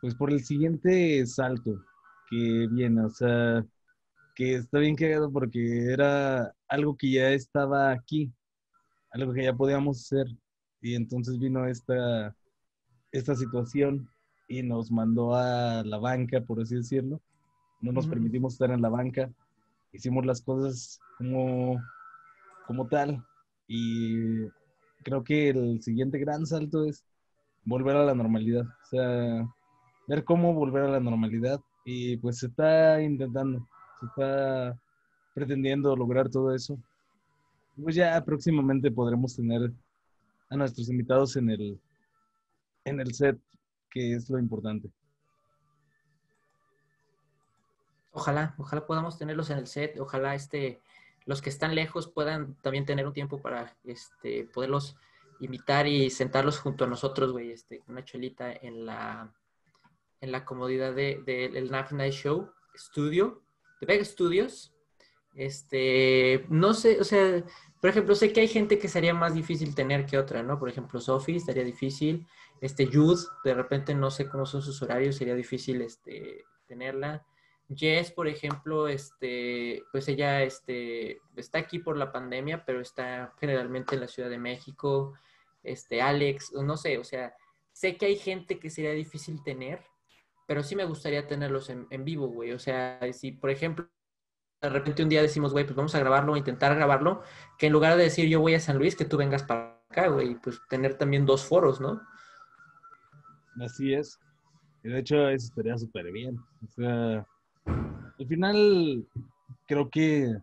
pues 0.00 0.14
por 0.16 0.32
el 0.32 0.44
siguiente 0.44 1.26
salto 1.26 1.80
que 2.28 2.68
viene, 2.70 3.04
o 3.04 3.10
sea, 3.10 3.64
que 4.34 4.54
está 4.54 4.78
bien 4.78 4.96
cagado 4.96 5.30
porque 5.32 5.92
era 5.92 6.54
algo 6.68 6.96
que 6.96 7.10
ya 7.12 7.30
estaba 7.30 7.90
aquí, 7.90 8.32
algo 9.10 9.32
que 9.32 9.44
ya 9.44 9.54
podíamos 9.54 10.00
hacer 10.00 10.26
y 10.80 10.94
entonces 10.94 11.38
vino 11.38 11.66
esta, 11.66 12.34
esta 13.12 13.34
situación 13.34 14.08
y 14.48 14.62
nos 14.62 14.90
mandó 14.90 15.34
a 15.34 15.82
la 15.84 15.98
banca, 15.98 16.40
por 16.40 16.60
así 16.60 16.76
decirlo. 16.76 17.20
No 17.80 17.92
nos 17.92 18.06
permitimos 18.06 18.54
estar 18.54 18.70
en 18.70 18.82
la 18.82 18.88
banca. 18.88 19.30
Hicimos 19.92 20.24
las 20.24 20.40
cosas 20.42 21.00
como, 21.18 21.82
como 22.66 22.86
tal. 22.88 23.24
Y 23.66 24.46
creo 25.02 25.24
que 25.24 25.50
el 25.50 25.82
siguiente 25.82 26.18
gran 26.18 26.46
salto 26.46 26.84
es 26.84 27.04
volver 27.64 27.96
a 27.96 28.04
la 28.04 28.14
normalidad. 28.14 28.64
O 28.64 28.86
sea, 28.88 29.48
ver 30.06 30.24
cómo 30.24 30.54
volver 30.54 30.84
a 30.84 30.90
la 30.90 31.00
normalidad. 31.00 31.60
Y 31.88 32.16
pues 32.16 32.38
se 32.38 32.48
está 32.48 33.00
intentando, 33.00 33.64
se 34.00 34.06
está 34.06 34.76
pretendiendo 35.32 35.94
lograr 35.94 36.28
todo 36.28 36.52
eso. 36.52 36.76
Pues 37.80 37.94
ya 37.94 38.22
próximamente 38.24 38.90
podremos 38.90 39.36
tener 39.36 39.70
a 40.50 40.56
nuestros 40.56 40.88
invitados 40.88 41.36
en 41.36 41.48
el, 41.48 41.80
en 42.84 42.98
el 42.98 43.14
set, 43.14 43.38
que 43.88 44.14
es 44.14 44.28
lo 44.28 44.40
importante. 44.40 44.90
Ojalá, 48.10 48.56
ojalá 48.58 48.84
podamos 48.84 49.16
tenerlos 49.16 49.50
en 49.50 49.58
el 49.58 49.68
set, 49.68 50.00
ojalá 50.00 50.34
este, 50.34 50.80
los 51.24 51.40
que 51.40 51.50
están 51.50 51.76
lejos 51.76 52.08
puedan 52.08 52.54
también 52.62 52.84
tener 52.84 53.06
un 53.06 53.12
tiempo 53.12 53.40
para 53.40 53.76
este, 53.84 54.44
poderlos 54.52 54.96
invitar 55.38 55.86
y 55.86 56.10
sentarlos 56.10 56.58
junto 56.58 56.82
a 56.82 56.88
nosotros, 56.88 57.30
güey, 57.30 57.52
este, 57.52 57.84
una 57.86 58.04
chelita 58.04 58.52
en 58.52 58.86
la, 58.86 59.32
en 60.20 60.32
la 60.32 60.44
comodidad 60.44 60.94
del 60.94 61.24
de, 61.24 61.48
del 61.48 61.68
Knife 61.68 61.94
Night 61.94 62.14
Show 62.14 62.50
Studio, 62.76 63.42
de 63.80 63.86
Vega 63.86 64.04
Studios. 64.04 64.72
Este, 65.34 66.46
no 66.48 66.72
sé, 66.72 66.98
o 66.98 67.04
sea, 67.04 67.44
por 67.80 67.90
ejemplo, 67.90 68.14
sé 68.14 68.32
que 68.32 68.40
hay 68.40 68.48
gente 68.48 68.78
que 68.78 68.88
sería 68.88 69.12
más 69.12 69.34
difícil 69.34 69.74
tener 69.74 70.06
que 70.06 70.18
otra, 70.18 70.42
¿no? 70.42 70.58
Por 70.58 70.68
ejemplo, 70.68 70.98
Sophie 71.00 71.36
estaría 71.36 71.62
difícil, 71.62 72.26
este, 72.60 72.86
Jude, 72.86 73.22
de 73.44 73.54
repente 73.54 73.94
no 73.94 74.10
sé 74.10 74.28
cómo 74.28 74.46
son 74.46 74.62
sus 74.62 74.80
horarios, 74.82 75.16
sería 75.16 75.34
difícil, 75.34 75.82
este, 75.82 76.44
tenerla. 76.66 77.24
Jess, 77.74 78.12
por 78.12 78.28
ejemplo, 78.28 78.88
este, 78.88 79.82
pues 79.90 80.06
ella 80.08 80.42
este, 80.42 81.20
está 81.34 81.58
aquí 81.58 81.80
por 81.80 81.96
la 81.96 82.12
pandemia, 82.12 82.64
pero 82.64 82.80
está 82.80 83.34
generalmente 83.38 83.94
en 83.94 84.02
la 84.02 84.08
Ciudad 84.08 84.30
de 84.30 84.38
México. 84.38 85.14
Este, 85.62 86.00
Alex, 86.00 86.52
no 86.52 86.76
sé, 86.76 86.98
o 86.98 87.04
sea, 87.04 87.34
sé 87.72 87.96
que 87.96 88.06
hay 88.06 88.16
gente 88.16 88.58
que 88.58 88.70
sería 88.70 88.92
difícil 88.92 89.42
tener, 89.42 89.84
pero 90.46 90.62
sí 90.62 90.76
me 90.76 90.84
gustaría 90.84 91.26
tenerlos 91.26 91.70
en, 91.70 91.86
en 91.90 92.04
vivo, 92.04 92.28
güey. 92.28 92.52
O 92.52 92.58
sea, 92.58 93.00
si, 93.12 93.32
por 93.32 93.50
ejemplo, 93.50 93.88
de 94.62 94.70
repente 94.70 95.02
un 95.02 95.08
día 95.08 95.22
decimos, 95.22 95.52
güey, 95.52 95.64
pues 95.64 95.76
vamos 95.76 95.94
a 95.94 95.98
grabarlo, 95.98 96.36
intentar 96.36 96.74
grabarlo, 96.74 97.22
que 97.58 97.66
en 97.66 97.72
lugar 97.72 97.96
de 97.96 98.04
decir 98.04 98.28
yo 98.28 98.40
voy 98.40 98.54
a 98.54 98.60
San 98.60 98.78
Luis, 98.78 98.96
que 98.96 99.04
tú 99.04 99.16
vengas 99.16 99.42
para 99.42 99.80
acá, 99.88 100.08
güey, 100.08 100.36
pues 100.36 100.60
tener 100.68 100.94
también 100.94 101.26
dos 101.26 101.44
foros, 101.44 101.80
¿no? 101.80 102.00
Así 103.60 103.92
es. 103.92 104.18
Y 104.82 104.88
de 104.88 105.00
hecho, 105.00 105.28
eso 105.28 105.46
estaría 105.48 105.76
súper 105.78 106.12
bien. 106.12 106.38
O 106.64 106.68
sea, 106.68 107.26
al 107.66 108.26
final, 108.26 109.06
creo 109.66 109.90
que 109.90 110.36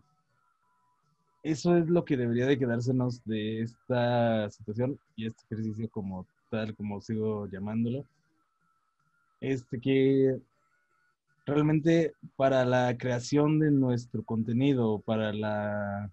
eso 1.42 1.76
es 1.76 1.88
lo 1.88 2.04
que 2.04 2.16
debería 2.16 2.46
de 2.46 2.58
quedársenos 2.58 3.24
de 3.24 3.62
esta 3.62 4.50
situación 4.50 4.98
y 5.16 5.26
este 5.26 5.42
ejercicio 5.44 5.88
como 5.90 6.26
tal, 6.50 6.74
como 6.74 7.00
sigo 7.00 7.46
llamándolo. 7.48 8.04
Este 9.40 9.80
que 9.80 10.38
realmente 11.46 12.14
para 12.36 12.64
la 12.64 12.96
creación 12.96 13.58
de 13.58 13.70
nuestro 13.70 14.22
contenido, 14.22 15.00
para 15.00 15.32
la 15.32 16.10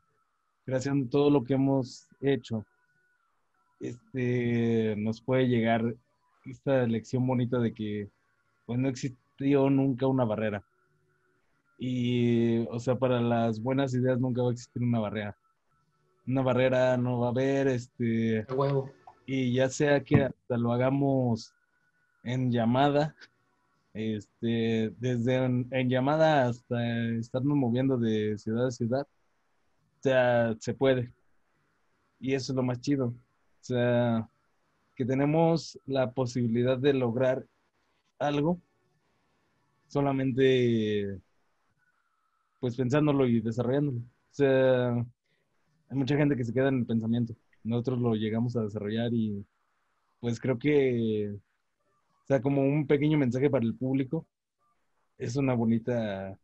creación 0.65 1.03
de 1.03 1.09
todo 1.09 1.29
lo 1.29 1.43
que 1.43 1.53
hemos 1.53 2.07
hecho, 2.21 2.65
este, 3.79 4.95
nos 4.97 5.21
puede 5.21 5.47
llegar 5.47 5.95
esta 6.45 6.85
lección 6.85 7.25
bonita 7.25 7.59
de 7.59 7.73
que 7.73 8.09
pues 8.65 8.79
no 8.79 8.89
existió 8.89 9.69
nunca 9.69 10.07
una 10.07 10.25
barrera. 10.25 10.63
Y, 11.77 12.59
o 12.67 12.79
sea, 12.79 12.95
para 12.95 13.19
las 13.21 13.59
buenas 13.61 13.93
ideas 13.93 14.19
nunca 14.19 14.43
va 14.43 14.49
a 14.49 14.51
existir 14.51 14.83
una 14.83 14.99
barrera. 14.99 15.35
Una 16.27 16.43
barrera 16.43 16.95
no 16.97 17.19
va 17.19 17.27
a 17.27 17.31
haber, 17.31 17.67
este, 17.67 18.45
huevo. 18.53 18.91
y 19.25 19.53
ya 19.53 19.67
sea 19.69 20.03
que 20.03 20.25
hasta 20.25 20.57
lo 20.57 20.71
hagamos 20.71 21.53
en 22.23 22.51
llamada, 22.51 23.15
este, 23.93 24.93
desde 24.99 25.35
en, 25.35 25.89
llamada 25.89 26.47
hasta 26.47 26.77
estarnos 27.19 27.57
moviendo 27.57 27.97
de 27.97 28.37
ciudad 28.37 28.67
a 28.67 28.71
ciudad, 28.71 29.07
o 29.99 30.03
sea, 30.03 30.55
se 30.59 30.73
puede. 30.73 31.13
Y 32.19 32.33
eso 32.33 32.53
es 32.53 32.55
lo 32.55 32.63
más 32.63 32.79
chido. 32.81 33.07
O 33.07 33.63
sea, 33.63 34.29
que 34.95 35.05
tenemos 35.05 35.79
la 35.85 36.11
posibilidad 36.11 36.77
de 36.77 36.93
lograr 36.93 37.45
algo 38.19 38.59
solamente 39.87 41.19
pues 42.59 42.75
pensándolo 42.77 43.27
y 43.27 43.41
desarrollándolo. 43.41 43.99
O 43.99 44.33
sea, 44.33 44.91
hay 44.93 45.97
mucha 45.97 46.15
gente 46.15 46.35
que 46.37 46.45
se 46.45 46.53
queda 46.53 46.69
en 46.69 46.79
el 46.79 46.85
pensamiento. 46.85 47.35
Nosotros 47.63 47.99
lo 47.99 48.15
llegamos 48.15 48.55
a 48.55 48.63
desarrollar 48.63 49.13
y 49.13 49.45
pues 50.21 50.39
creo 50.39 50.57
que, 50.59 51.35
sea, 52.31 52.41
como 52.41 52.61
un 52.61 52.87
pequeño 52.87 53.17
mensaje 53.17 53.49
para 53.49 53.65
el 53.65 53.75
público, 53.75 54.25
es 55.17 55.35
una 55.35 55.53
bonita, 55.53 56.37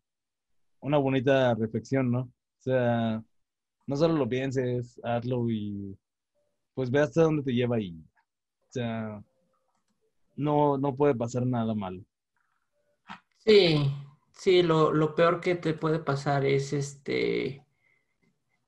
una 0.82 0.98
bonita 0.98 1.56
reflexión, 1.56 2.12
¿no? 2.12 2.20
O 2.22 2.62
sea, 2.62 3.24
no 3.86 3.96
solo 3.96 4.16
lo 4.16 4.28
pienses, 4.28 5.00
hazlo 5.04 5.50
y 5.50 5.98
pues 6.74 6.92
ve 6.92 7.00
hasta 7.00 7.24
dónde 7.24 7.44
te 7.44 7.54
lleva 7.54 7.80
y, 7.80 7.92
o 7.92 8.72
sea, 8.72 9.24
no, 10.36 10.78
no 10.78 10.96
puede 10.96 11.16
pasar 11.16 11.46
nada 11.46 11.74
malo. 11.74 12.04
Sí, 13.38 13.90
sí, 14.34 14.62
lo, 14.62 14.92
lo 14.92 15.16
peor 15.16 15.40
que 15.40 15.56
te 15.56 15.74
puede 15.74 16.00
pasar 16.00 16.46
es 16.46 16.74
este 16.74 17.66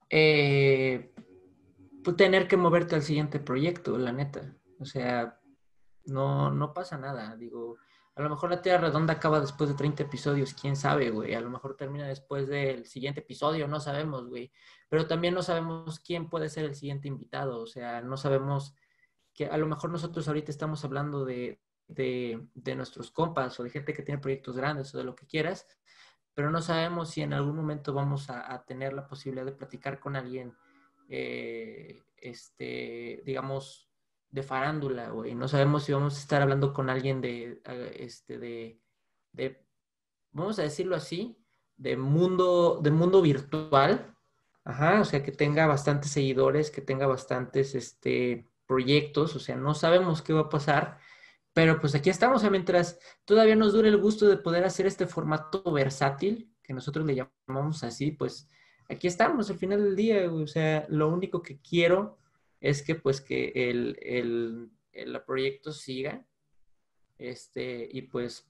eh, 0.09 1.13
tener 2.15 2.47
que 2.47 2.57
moverte 2.57 2.95
al 2.95 3.03
siguiente 3.03 3.39
proyecto, 3.39 3.97
la 3.97 4.13
neta. 4.13 4.55
O 4.80 4.86
sea, 4.86 5.38
no, 6.06 6.52
no 6.52 6.74
pasa 6.74 6.97
nada. 6.97 7.36
Digo, 7.36 7.78
a 8.16 8.22
lo 8.22 8.30
mejor 8.30 8.50
la 8.50 8.62
Tierra 8.62 8.88
Redonda 8.88 9.14
acaba 9.14 9.39
después 9.39 9.70
de 9.70 9.76
30 9.76 10.04
episodios, 10.04 10.54
quién 10.54 10.76
sabe, 10.76 11.10
güey. 11.10 11.36
A 11.36 11.41
lo 11.41 11.50
mejor 11.50 11.76
termina 11.76 12.08
después 12.08 12.47
del 12.47 12.86
siguiente 12.86 13.22
episodio, 13.22 13.68
no 13.68 13.80
sabemos, 13.80 14.28
güey. 14.28 14.52
Pero 14.89 15.08
también 15.08 15.34
no 15.34 15.43
sabemos 15.43 16.00
quién 16.00 16.30
puede 16.30 16.50
ser 16.50 16.66
el 16.66 16.76
siguiente 16.76 17.08
invitado. 17.08 17.62
O 17.62 17.68
sea, 17.68 18.02
no 18.02 18.18
sabemos 18.18 18.76
que 19.34 19.45
a 19.45 19.58
lo 19.58 19.68
mejor 19.68 19.89
nosotros 19.91 20.28
ahorita 20.28 20.52
estamos 20.52 20.84
hablando 20.84 21.24
de, 21.26 21.62
de, 21.88 22.47
de 22.54 22.76
nuestros 22.76 23.12
compas 23.12 23.60
o 23.60 23.64
de 23.64 23.70
gente 23.70 23.93
que 23.93 24.04
tiene 24.04 24.22
proyectos 24.22 24.56
grandes 24.56 24.93
o 24.93 24.97
de 24.97 25.04
lo 25.04 25.16
que 25.16 25.26
quieras, 25.26 25.66
pero 26.34 26.52
no 26.52 26.62
sabemos 26.62 27.10
si 27.10 27.22
en 27.22 27.34
algún 27.34 27.56
momento 27.56 27.93
vamos 27.93 28.30
a, 28.30 28.64
tener 28.66 28.93
la 28.93 29.08
posibilidad 29.08 29.45
de 29.45 29.52
platicar 29.52 30.00
con 30.00 30.16
alguien, 30.16 30.56
eh, 31.10 32.04
este, 32.16 33.22
digamos, 33.26 33.88
de 34.32 34.43
farándula, 34.43 35.09
güey. 35.09 35.36
No 35.36 35.47
sabemos 35.47 35.84
si 35.84 35.93
vamos 35.93 36.15
a 36.15 36.19
estar 36.19 36.41
hablando 36.41 36.73
con 36.73 36.89
alguien 36.89 37.21
de, 37.21 37.61
este, 37.97 38.38
de, 38.38 38.80
de, 39.32 39.65
vamos 40.32 40.59
a 40.59 40.63
decirlo 40.63 40.95
así, 40.95 41.38
de 41.77 41.97
mundo, 41.97 42.80
de 42.82 42.91
mundo 42.91 43.21
virtual. 43.21 44.15
Ajá, 44.63 45.01
o 45.01 45.05
sea, 45.05 45.23
que 45.23 45.32
tenga 45.32 45.67
bastantes 45.67 46.11
seguidores, 46.11 46.69
que 46.69 46.82
tenga 46.82 47.07
bastantes, 47.07 47.73
este, 47.73 48.49
proyectos, 48.69 49.36
o 49.36 49.39
sea, 49.39 49.55
no 49.55 49.73
sabemos 49.73 50.21
qué 50.21 50.32
va 50.32 50.41
a 50.41 50.49
pasar, 50.49 50.99
pero 51.53 51.82
pues 51.82 51.95
aquí 51.95 52.11
estamos, 52.11 52.47
mientras 52.51 52.99
todavía 53.25 53.55
nos 53.55 53.73
dure 53.73 53.89
el 53.89 53.97
gusto 53.97 54.27
de 54.27 54.38
poder 54.38 54.63
hacer 54.63 54.86
este 54.86 55.07
formato 55.07 55.63
versátil, 55.71 56.53
que 56.61 56.75
nosotros 56.75 57.03
le 57.03 57.15
llamamos 57.15 57.84
así, 57.84 58.11
pues 58.11 58.47
aquí 58.88 59.07
estamos 59.07 59.49
al 59.49 59.57
final 59.57 59.84
del 59.84 59.95
día, 59.95 60.32
o 60.32 60.45
sea, 60.45 60.86
lo 60.88 61.09
único 61.09 61.41
que 61.41 61.59
quiero 61.59 62.19
es 62.60 62.82
que 62.84 62.95
pues 62.95 63.22
que 63.22 63.51
el, 63.55 63.97
el, 64.01 64.70
el 64.91 65.22
proyecto 65.24 65.72
siga, 65.72 66.26
este, 67.18 67.88
y 67.91 68.03
pues 68.03 68.49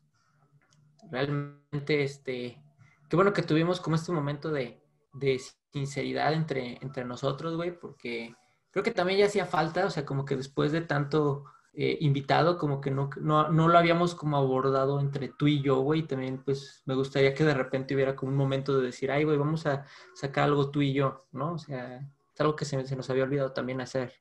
realmente, 1.11 2.03
este, 2.03 2.61
qué 3.09 3.15
bueno 3.15 3.33
que 3.33 3.43
tuvimos 3.43 3.79
como 3.79 3.95
este 3.95 4.11
momento 4.11 4.51
de, 4.51 4.81
de 5.13 5.41
sinceridad 5.73 6.33
entre, 6.33 6.77
entre 6.81 7.05
nosotros, 7.05 7.55
güey, 7.55 7.77
porque 7.77 8.35
creo 8.71 8.83
que 8.83 8.91
también 8.91 9.19
ya 9.19 9.25
hacía 9.25 9.45
falta, 9.45 9.85
o 9.85 9.89
sea, 9.89 10.05
como 10.05 10.25
que 10.25 10.35
después 10.35 10.71
de 10.71 10.81
tanto 10.81 11.45
eh, 11.73 11.97
invitado, 12.01 12.57
como 12.57 12.81
que 12.81 12.91
no, 12.91 13.09
no, 13.21 13.49
no, 13.49 13.67
lo 13.67 13.77
habíamos 13.77 14.15
como 14.15 14.37
abordado 14.37 14.99
entre 14.99 15.29
tú 15.29 15.47
y 15.47 15.61
yo, 15.61 15.77
güey, 15.79 16.03
también 16.03 16.43
pues 16.43 16.83
me 16.85 16.95
gustaría 16.95 17.33
que 17.33 17.43
de 17.43 17.53
repente 17.53 17.95
hubiera 17.95 18.15
como 18.15 18.31
un 18.31 18.37
momento 18.37 18.77
de 18.77 18.87
decir, 18.87 19.11
ay, 19.11 19.23
güey, 19.23 19.37
vamos 19.37 19.65
a 19.65 19.85
sacar 20.13 20.45
algo 20.45 20.71
tú 20.71 20.81
y 20.81 20.93
yo, 20.93 21.25
¿no? 21.31 21.53
O 21.53 21.57
sea, 21.57 22.07
es 22.39 22.41
algo 22.41 22.55
que 22.55 22.63
se, 22.63 22.87
se 22.87 22.95
nos 22.95 23.09
había 23.09 23.23
olvidado 23.23 23.51
también 23.51 23.81
hacer. 23.81 24.13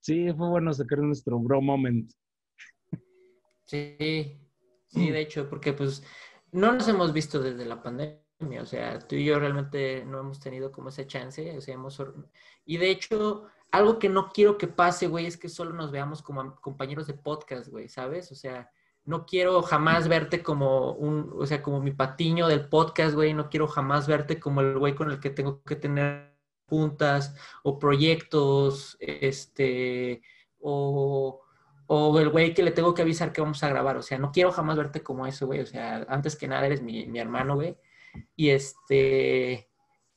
Sí, 0.00 0.30
fue 0.36 0.48
bueno 0.50 0.74
sacar 0.74 0.98
nuestro 0.98 1.38
bro 1.38 1.62
moment. 1.62 2.12
Sí, 3.64 4.38
sí, 4.88 5.10
de 5.10 5.20
hecho, 5.20 5.48
porque 5.48 5.72
pues 5.72 6.04
no 6.50 6.72
nos 6.72 6.86
hemos 6.88 7.14
visto 7.14 7.40
desde 7.40 7.64
la 7.64 7.82
pandemia. 7.82 8.60
O 8.60 8.66
sea, 8.66 8.98
tú 8.98 9.14
y 9.14 9.24
yo 9.24 9.38
realmente 9.38 10.04
no 10.04 10.20
hemos 10.20 10.38
tenido 10.38 10.70
como 10.70 10.90
esa 10.90 11.06
chance. 11.06 11.56
O 11.56 11.62
sea, 11.62 11.74
hemos... 11.74 12.02
Y 12.66 12.76
de 12.76 12.90
hecho, 12.90 13.46
algo 13.70 13.98
que 13.98 14.10
no 14.10 14.28
quiero 14.28 14.58
que 14.58 14.66
pase, 14.66 15.06
güey, 15.06 15.24
es 15.24 15.38
que 15.38 15.48
solo 15.48 15.72
nos 15.72 15.90
veamos 15.90 16.20
como 16.20 16.56
compañeros 16.56 17.06
de 17.06 17.14
podcast, 17.14 17.68
güey, 17.68 17.88
¿sabes? 17.88 18.30
O 18.32 18.34
sea, 18.34 18.70
no 19.04 19.24
quiero 19.24 19.62
jamás 19.62 20.08
verte 20.08 20.42
como 20.42 20.92
un, 20.92 21.32
o 21.38 21.46
sea, 21.46 21.62
como 21.62 21.80
mi 21.80 21.92
patiño 21.92 22.48
del 22.48 22.68
podcast, 22.68 23.14
güey, 23.14 23.32
no 23.32 23.48
quiero 23.48 23.66
jamás 23.66 24.06
verte 24.06 24.38
como 24.38 24.60
el 24.60 24.78
güey 24.78 24.94
con 24.94 25.10
el 25.10 25.20
que 25.20 25.30
tengo 25.30 25.62
que 25.62 25.76
tener 25.76 26.31
juntas 26.72 27.34
o 27.62 27.78
proyectos, 27.78 28.96
este, 28.98 30.22
o, 30.58 31.42
o 31.86 32.18
el 32.18 32.30
güey 32.30 32.54
que 32.54 32.62
le 32.62 32.70
tengo 32.70 32.94
que 32.94 33.02
avisar 33.02 33.30
que 33.30 33.42
vamos 33.42 33.62
a 33.62 33.68
grabar, 33.68 33.98
o 33.98 34.02
sea, 34.02 34.18
no 34.18 34.32
quiero 34.32 34.52
jamás 34.52 34.78
verte 34.78 35.02
como 35.02 35.26
eso, 35.26 35.46
güey, 35.46 35.60
o 35.60 35.66
sea, 35.66 36.06
antes 36.08 36.34
que 36.34 36.48
nada 36.48 36.64
eres 36.64 36.80
mi, 36.80 37.06
mi 37.06 37.18
hermano, 37.18 37.56
güey, 37.56 37.76
y 38.34 38.48
este, 38.48 39.68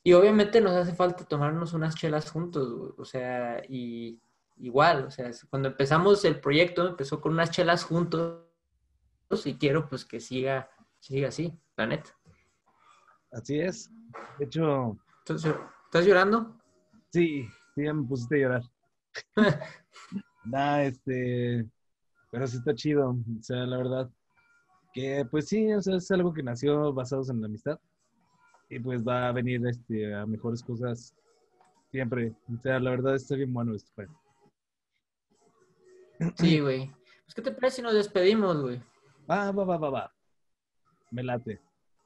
y 0.01 0.13
obviamente 0.13 0.61
nos 0.61 0.71
hace 0.71 0.93
falta 0.95 1.25
tomarnos 1.25 1.73
unas 1.73 1.95
chelas 1.95 2.31
juntos, 2.31 2.93
o 2.97 3.03
sea, 3.03 3.61
y 3.67 4.21
igual, 4.57 5.07
o 5.07 5.11
sea, 5.11 5.29
cuando 5.49 5.67
empezamos 5.67 6.23
el 6.23 6.39
proyecto, 6.39 6.87
empezó 6.87 7.19
con 7.19 7.33
unas 7.33 7.51
chelas 7.51 7.83
juntos. 7.83 8.45
Y 9.43 9.55
quiero 9.55 9.89
pues 9.89 10.05
que 10.05 10.19
siga, 10.19 10.69
siga 10.99 11.27
así, 11.29 11.51
la 11.75 11.87
neta. 11.87 12.11
Así 13.31 13.59
es. 13.59 13.91
De 14.37 14.45
hecho... 14.45 14.97
¿Estás 15.95 16.07
llorando? 16.09 16.53
Sí, 17.09 17.47
sí, 17.73 17.85
ya 17.85 17.93
me 17.93 18.05
pusiste 18.05 18.35
a 18.35 18.39
llorar. 18.39 18.63
nah, 20.43 20.81
este... 20.81 21.65
Pero 22.29 22.47
sí 22.47 22.57
está 22.57 22.75
chido, 22.75 23.11
o 23.11 23.41
sea, 23.41 23.65
la 23.65 23.77
verdad. 23.77 24.11
Que 24.93 25.25
pues 25.31 25.47
sí, 25.47 25.71
o 25.71 25.81
sea, 25.81 25.95
es 25.95 26.11
algo 26.11 26.33
que 26.33 26.43
nació 26.43 26.91
basados 26.91 27.29
en 27.29 27.39
la 27.39 27.47
amistad 27.47 27.79
y 28.69 28.77
pues 28.77 29.07
va 29.07 29.29
a 29.29 29.31
venir 29.31 29.65
este, 29.65 30.13
a 30.13 30.25
mejores 30.25 30.61
cosas 30.63 31.15
siempre. 31.91 32.35
O 32.53 32.59
sea, 32.61 32.77
la 32.77 32.89
verdad 32.89 33.15
está 33.15 33.37
bien 33.37 33.53
bueno 33.53 33.73
esto. 33.73 34.03
Sí, 36.35 36.59
güey. 36.59 36.91
Pues, 37.23 37.35
¿qué 37.35 37.41
te 37.41 37.51
parece 37.53 37.77
si 37.77 37.81
nos 37.83 37.93
despedimos, 37.93 38.61
güey? 38.61 38.81
Va, 39.31 39.49
va, 39.53 39.63
va, 39.63 39.77
va, 39.77 39.89
va. 39.89 40.15
Me 41.11 41.23
late. 41.23 41.61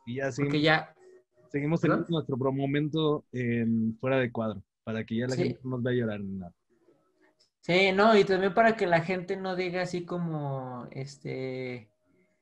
Y 0.05 0.17
ya 0.17 0.31
seguimos, 0.31 0.61
ya... 0.61 0.95
seguimos 1.49 1.81
teniendo 1.81 2.05
nuestro 2.09 2.37
momento 2.37 3.25
en 3.31 3.97
fuera 3.99 4.17
de 4.17 4.31
cuadro, 4.31 4.63
para 4.83 5.03
que 5.03 5.17
ya 5.17 5.27
la 5.27 5.35
gente 5.35 5.59
no 5.63 5.71
nos 5.71 5.83
vaya 5.83 5.97
a 5.97 5.99
llorar 6.01 6.21
ni 6.21 6.37
nada. 6.37 6.53
Sí, 7.61 7.91
no, 7.91 8.17
y 8.17 8.23
también 8.23 8.53
para 8.53 8.75
que 8.75 8.87
la 8.87 9.01
gente 9.01 9.35
no 9.35 9.55
diga 9.55 9.81
así 9.81 10.05
como, 10.05 10.87
este, 10.91 11.89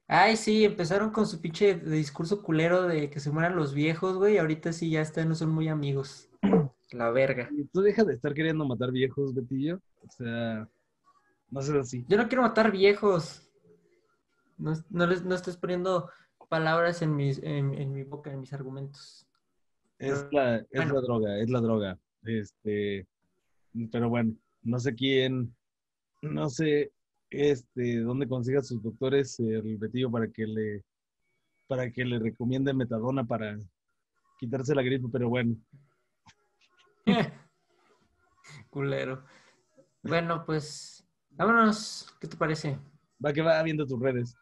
Ay, 0.10 0.38
sí, 0.38 0.64
empezaron 0.64 1.10
con 1.12 1.28
su 1.28 1.42
pinche 1.42 1.76
discurso 1.76 2.42
culero 2.42 2.84
de 2.84 3.10
que 3.10 3.20
se 3.20 3.30
mueran 3.30 3.58
los 3.58 3.74
viejos, 3.74 4.16
güey. 4.16 4.38
Ahorita 4.38 4.72
sí 4.72 4.90
ya 4.90 5.02
están, 5.02 5.28
no 5.28 5.36
son 5.36 5.50
muy 5.50 5.68
amigos. 5.68 6.30
La 6.92 7.10
verga. 7.12 7.50
¿Y 7.52 7.66
tú 7.66 7.82
dejas 7.82 8.08
de 8.08 8.14
estar 8.14 8.34
queriendo 8.34 8.66
matar 8.66 8.94
viejos, 8.94 9.36
Betillo? 9.36 9.82
O 10.02 10.10
sea, 10.10 10.70
no 11.50 11.62
sé 11.62 11.78
así. 11.78 12.06
Yo 12.08 12.16
no 12.16 12.30
quiero 12.30 12.44
matar 12.44 12.72
viejos. 12.72 13.50
No, 14.58 14.74
no, 14.90 15.08
les, 15.08 15.26
no 15.26 15.36
estés 15.36 15.58
poniendo 15.58 16.10
palabras 16.50 17.02
en, 17.02 17.16
mis, 17.16 17.40
en, 17.44 17.94
mi 17.94 18.04
boca, 18.04 18.32
en 18.32 18.40
mis 18.40 18.54
argumentos. 18.54 19.28
Es, 20.00 20.28
la, 20.32 20.58
es 20.58 20.92
la 20.92 21.02
droga, 21.02 21.38
es 21.40 21.50
la 21.50 21.60
droga. 21.60 22.00
Este, 22.24 23.08
pero 23.92 24.10
bueno, 24.10 24.34
no 24.62 24.80
sé 24.80 24.96
quién, 24.96 25.56
no 26.22 26.50
sé 26.50 26.92
este, 27.30 28.00
dónde 28.00 28.28
consiga 28.28 28.62
sus 28.62 28.82
doctores 28.82 29.40
el 29.40 29.78
Betillo 29.78 30.10
para 30.12 30.28
que 30.28 30.46
le 30.48 30.84
para 31.68 31.92
que 31.92 32.06
le 32.06 32.18
recomiende 32.18 32.74
metadona 32.74 33.26
para 33.26 33.60
quitarse 34.40 34.74
la 34.74 34.84
gripe, 34.84 35.08
pero 35.12 35.28
bueno. 35.28 35.56
Culero. 38.70 39.26
Bueno, 40.02 40.46
pues 40.46 41.06
vámonos. 41.32 42.16
¿Qué 42.22 42.28
te 42.28 42.38
parece? 42.38 42.80
Va 43.24 43.34
que 43.34 43.42
va 43.42 43.62
viendo 43.64 43.86
tus 43.86 44.00
redes. 44.00 44.38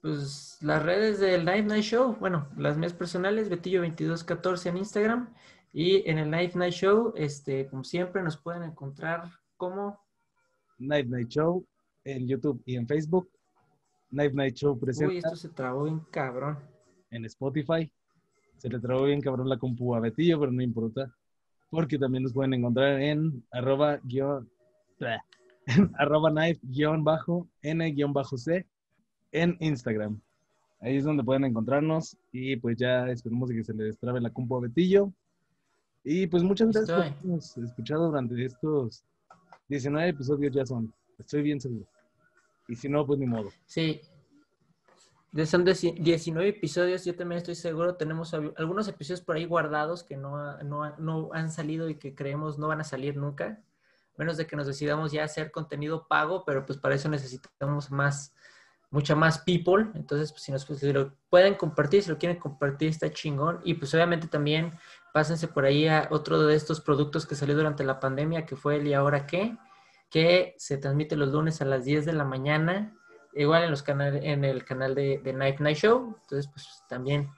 Pues 0.00 0.56
las 0.62 0.82
redes 0.82 1.20
del 1.20 1.44
Night 1.44 1.66
Night 1.66 1.84
Show, 1.84 2.16
bueno, 2.18 2.48
las 2.56 2.78
mías 2.78 2.94
personales, 2.94 3.50
Betillo2214 3.50 4.70
en 4.70 4.76
Instagram 4.78 5.34
y 5.72 6.08
en 6.08 6.18
el 6.18 6.30
Night 6.30 6.54
Night 6.54 6.72
Show, 6.72 7.12
este, 7.16 7.66
como 7.68 7.84
siempre, 7.84 8.22
nos 8.22 8.38
pueden 8.38 8.62
encontrar 8.62 9.30
como 9.58 10.00
Night 10.78 11.06
Night 11.06 11.28
Show 11.28 11.66
en 12.04 12.26
YouTube 12.26 12.62
y 12.64 12.76
en 12.76 12.86
Facebook. 12.86 13.30
Night 14.10 14.32
Night 14.32 14.54
Show 14.56 14.78
presenta. 14.78 15.12
Uy, 15.12 15.18
esto 15.18 15.36
se 15.36 15.50
trabó 15.50 15.84
bien 15.84 16.00
cabrón. 16.10 16.58
En 17.10 17.26
Spotify. 17.26 17.92
Se 18.56 18.68
le 18.68 18.80
trabó 18.80 19.04
bien 19.04 19.20
cabrón 19.20 19.48
la 19.48 19.58
compu 19.58 19.94
a 19.94 20.00
Betillo, 20.00 20.40
pero 20.40 20.50
no 20.50 20.62
importa. 20.62 21.14
Porque 21.68 21.98
también 21.98 22.24
nos 22.24 22.32
pueden 22.32 22.54
encontrar 22.54 23.00
en 23.00 23.44
arroba 23.52 24.00
guion, 24.02 24.50
arroba 25.98 26.30
knife 26.30 26.60
guion 26.62 27.04
bajo 27.04 27.48
n 27.62 27.90
guion 27.92 28.12
bajo 28.12 28.36
c 28.36 28.66
en 29.32 29.56
Instagram. 29.60 30.20
Ahí 30.80 30.96
es 30.96 31.04
donde 31.04 31.22
pueden 31.22 31.44
encontrarnos 31.44 32.16
y 32.32 32.56
pues 32.56 32.76
ya 32.76 33.08
esperemos 33.08 33.50
que 33.50 33.62
se 33.62 33.74
le 33.74 33.84
destrabe 33.84 34.20
la 34.20 34.30
compu 34.30 34.56
a 34.56 34.60
Betillo. 34.60 35.12
Y 36.02 36.26
pues 36.26 36.42
muchas 36.42 36.68
gracias 36.68 36.90
por 36.90 37.06
habernos 37.06 37.56
escuchado 37.58 38.06
durante 38.06 38.44
estos 38.44 39.04
19 39.70 40.08
episodios 40.08 40.52
ya 40.52 40.66
son, 40.66 40.92
estoy 41.16 41.42
bien 41.42 41.60
seguro. 41.60 41.86
Y 42.66 42.74
si 42.74 42.88
no, 42.88 43.06
pues 43.06 43.18
ni 43.20 43.26
modo. 43.26 43.50
Sí. 43.66 44.00
Ya 45.32 45.46
son 45.46 45.64
19 45.64 46.48
episodios, 46.48 47.04
yo 47.04 47.14
también 47.14 47.38
estoy 47.38 47.54
seguro. 47.54 47.94
Tenemos 47.94 48.34
algunos 48.34 48.88
episodios 48.88 49.20
por 49.20 49.36
ahí 49.36 49.44
guardados 49.44 50.02
que 50.02 50.16
no, 50.16 50.60
no, 50.64 50.96
no 50.98 51.30
han 51.32 51.52
salido 51.52 51.88
y 51.88 51.94
que 51.94 52.16
creemos 52.16 52.58
no 52.58 52.66
van 52.66 52.80
a 52.80 52.84
salir 52.84 53.16
nunca. 53.16 53.62
Menos 54.16 54.36
de 54.36 54.48
que 54.48 54.56
nos 54.56 54.66
decidamos 54.66 55.12
ya 55.12 55.22
hacer 55.22 55.52
contenido 55.52 56.08
pago, 56.08 56.44
pero 56.44 56.66
pues 56.66 56.78
para 56.78 56.96
eso 56.96 57.08
necesitamos 57.08 57.92
más, 57.92 58.34
mucha 58.90 59.14
más 59.14 59.38
people. 59.38 59.88
Entonces, 59.94 60.32
pues 60.32 60.42
si, 60.42 60.52
nos, 60.52 60.64
pues, 60.66 60.82
pueden 61.28 61.54
compartir, 61.54 62.02
si 62.02 62.10
lo 62.10 62.18
quieren 62.18 62.38
compartir, 62.38 62.90
está 62.90 63.10
chingón. 63.10 63.60
Y 63.64 63.74
pues 63.74 63.94
obviamente 63.94 64.28
también 64.28 64.74
pásense 65.14 65.48
por 65.48 65.64
ahí 65.64 65.88
a 65.88 66.08
otro 66.10 66.40
de 66.42 66.54
estos 66.54 66.80
productos 66.80 67.26
que 67.26 67.34
salió 67.34 67.56
durante 67.56 67.84
la 67.84 68.00
pandemia, 68.00 68.46
que 68.46 68.56
fue 68.56 68.76
el 68.76 68.86
¿Y 68.86 68.94
ahora 68.94 69.26
qué? 69.26 69.56
Que 70.10 70.54
se 70.58 70.76
transmite 70.76 71.16
los 71.16 71.30
lunes 71.30 71.62
a 71.62 71.64
las 71.64 71.84
10 71.84 72.04
de 72.04 72.12
la 72.12 72.24
mañana, 72.24 72.96
igual 73.34 73.64
en, 73.64 73.70
los 73.70 73.82
canales, 73.82 74.22
en 74.24 74.44
el 74.44 74.64
canal 74.64 74.94
de, 74.94 75.20
de 75.22 75.32
Night 75.32 75.60
Night 75.60 75.78
Show. 75.78 76.16
Entonces, 76.22 76.50
pues 76.52 76.66
también 76.88 77.30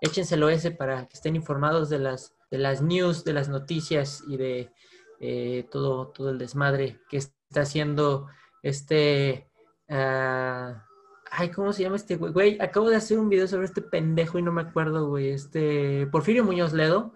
échenselo 0.00 0.48
ese 0.48 0.70
para 0.70 1.06
que 1.06 1.14
estén 1.14 1.36
informados 1.36 1.90
de 1.90 1.98
las, 1.98 2.34
de 2.50 2.58
las 2.58 2.82
news, 2.82 3.24
de 3.24 3.32
las 3.32 3.48
noticias 3.48 4.22
y 4.28 4.36
de 4.36 4.72
eh, 5.18 5.68
todo, 5.70 6.08
todo 6.08 6.30
el 6.30 6.38
desmadre 6.38 7.00
que 7.08 7.16
está 7.16 7.62
haciendo 7.62 8.28
este... 8.62 9.48
Uh, 9.88 10.89
Ay, 11.30 11.50
¿cómo 11.50 11.72
se 11.72 11.82
llama 11.82 11.96
este 11.96 12.16
güey? 12.16 12.32
Güey, 12.32 12.60
acabo 12.60 12.90
de 12.90 12.96
hacer 12.96 13.18
un 13.18 13.28
video 13.28 13.46
sobre 13.46 13.66
este 13.66 13.82
pendejo 13.82 14.38
y 14.38 14.42
no 14.42 14.52
me 14.52 14.62
acuerdo, 14.62 15.08
güey. 15.08 15.30
Este, 15.30 16.06
Porfirio 16.08 16.44
Muñoz 16.44 16.72
Ledo, 16.72 17.14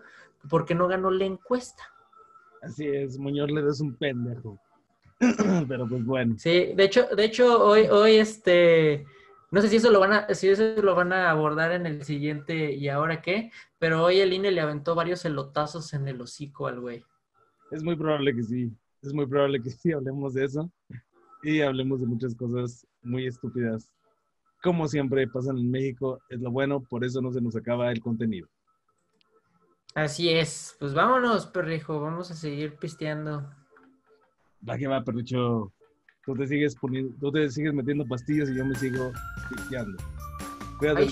porque 0.49 0.75
no 0.75 0.87
ganó 0.87 1.11
la 1.11 1.25
encuesta. 1.25 1.83
Así 2.63 2.87
es, 2.87 3.19
Muñoz 3.19 3.51
Ledo 3.51 3.71
es 3.71 3.81
un 3.81 3.95
pendejo. 3.97 4.59
Pero 5.69 5.89
pues 5.89 6.05
bueno. 6.05 6.37
Sí, 6.39 6.73
de 6.75 6.85
hecho, 6.85 7.07
de 7.15 7.25
hecho, 7.25 7.65
hoy, 7.65 7.89
hoy, 7.91 8.17
este, 8.17 9.05
no 9.51 9.61
sé 9.61 9.69
si 9.69 9.77
eso 9.77 9.91
lo 9.91 10.01
van 10.01 10.13
a, 10.13 10.35
si 10.35 10.49
eso 10.49 10.81
lo 10.81 10.95
van 10.95 11.13
a 11.13 11.31
abordar 11.31 11.73
en 11.73 11.87
el 11.87 12.05
siguiente 12.05 12.73
y 12.73 12.89
ahora 12.89 13.21
qué, 13.21 13.51
pero 13.79 14.03
hoy 14.03 14.21
el 14.21 14.33
INE 14.33 14.51
le 14.51 14.61
aventó 14.61 14.95
varios 14.95 15.25
elotazos 15.25 15.93
en 15.93 16.09
el 16.09 16.21
hocico 16.21 16.67
al 16.67 16.81
güey. 16.81 17.05
Es 17.71 17.83
muy 17.83 17.97
probable 17.97 18.35
que 18.35 18.43
sí. 18.43 18.73
Es 19.03 19.13
muy 19.13 19.27
probable 19.27 19.61
que 19.61 19.71
sí 19.71 19.93
hablemos 19.93 20.35
de 20.35 20.45
eso. 20.45 20.71
Y 21.43 21.61
hablemos 21.61 22.01
de 22.01 22.07
muchas 22.07 22.35
cosas 22.35 22.87
muy 23.03 23.27
estúpidas 23.27 23.93
como 24.65 24.89
siempre 24.89 25.29
pasan 25.29 25.59
en 25.59 25.71
México, 25.71 26.23
es 26.31 26.41
lo 26.41 26.51
bueno, 26.51 26.81
por 26.81 27.05
eso 27.05 27.21
no 27.21 27.31
se 27.31 27.43
nos 27.43 27.55
acaba 27.55 27.93
el 27.93 28.01
contenido. 28.01 28.49
Así 29.95 30.31
es, 30.31 30.75
pues 30.81 30.95
vámonos, 30.95 31.47
perrijo, 31.47 32.01
vamos 32.01 32.31
a 32.31 32.35
seguir 32.35 32.75
pisteando. 32.77 33.47
Va 34.67 34.79
que 34.79 34.87
va, 34.87 35.05
perricho. 35.05 35.71
Tú 36.25 36.35
te 36.35 36.47
sigues 36.47 36.75
poniendo, 36.77 37.15
tú 37.21 37.31
te 37.31 37.51
sigues 37.51 37.75
metiendo 37.75 38.07
pastillas 38.07 38.49
y 38.49 38.57
yo 38.57 38.65
me 38.65 38.75
sigo 38.77 39.13
pisteando. 39.51 40.03
Cuídate. 40.79 41.09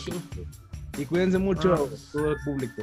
Y 0.96 1.04
cuídense 1.04 1.36
mucho, 1.36 1.90
todo 2.10 2.30
el 2.30 2.36
público. 2.46 2.82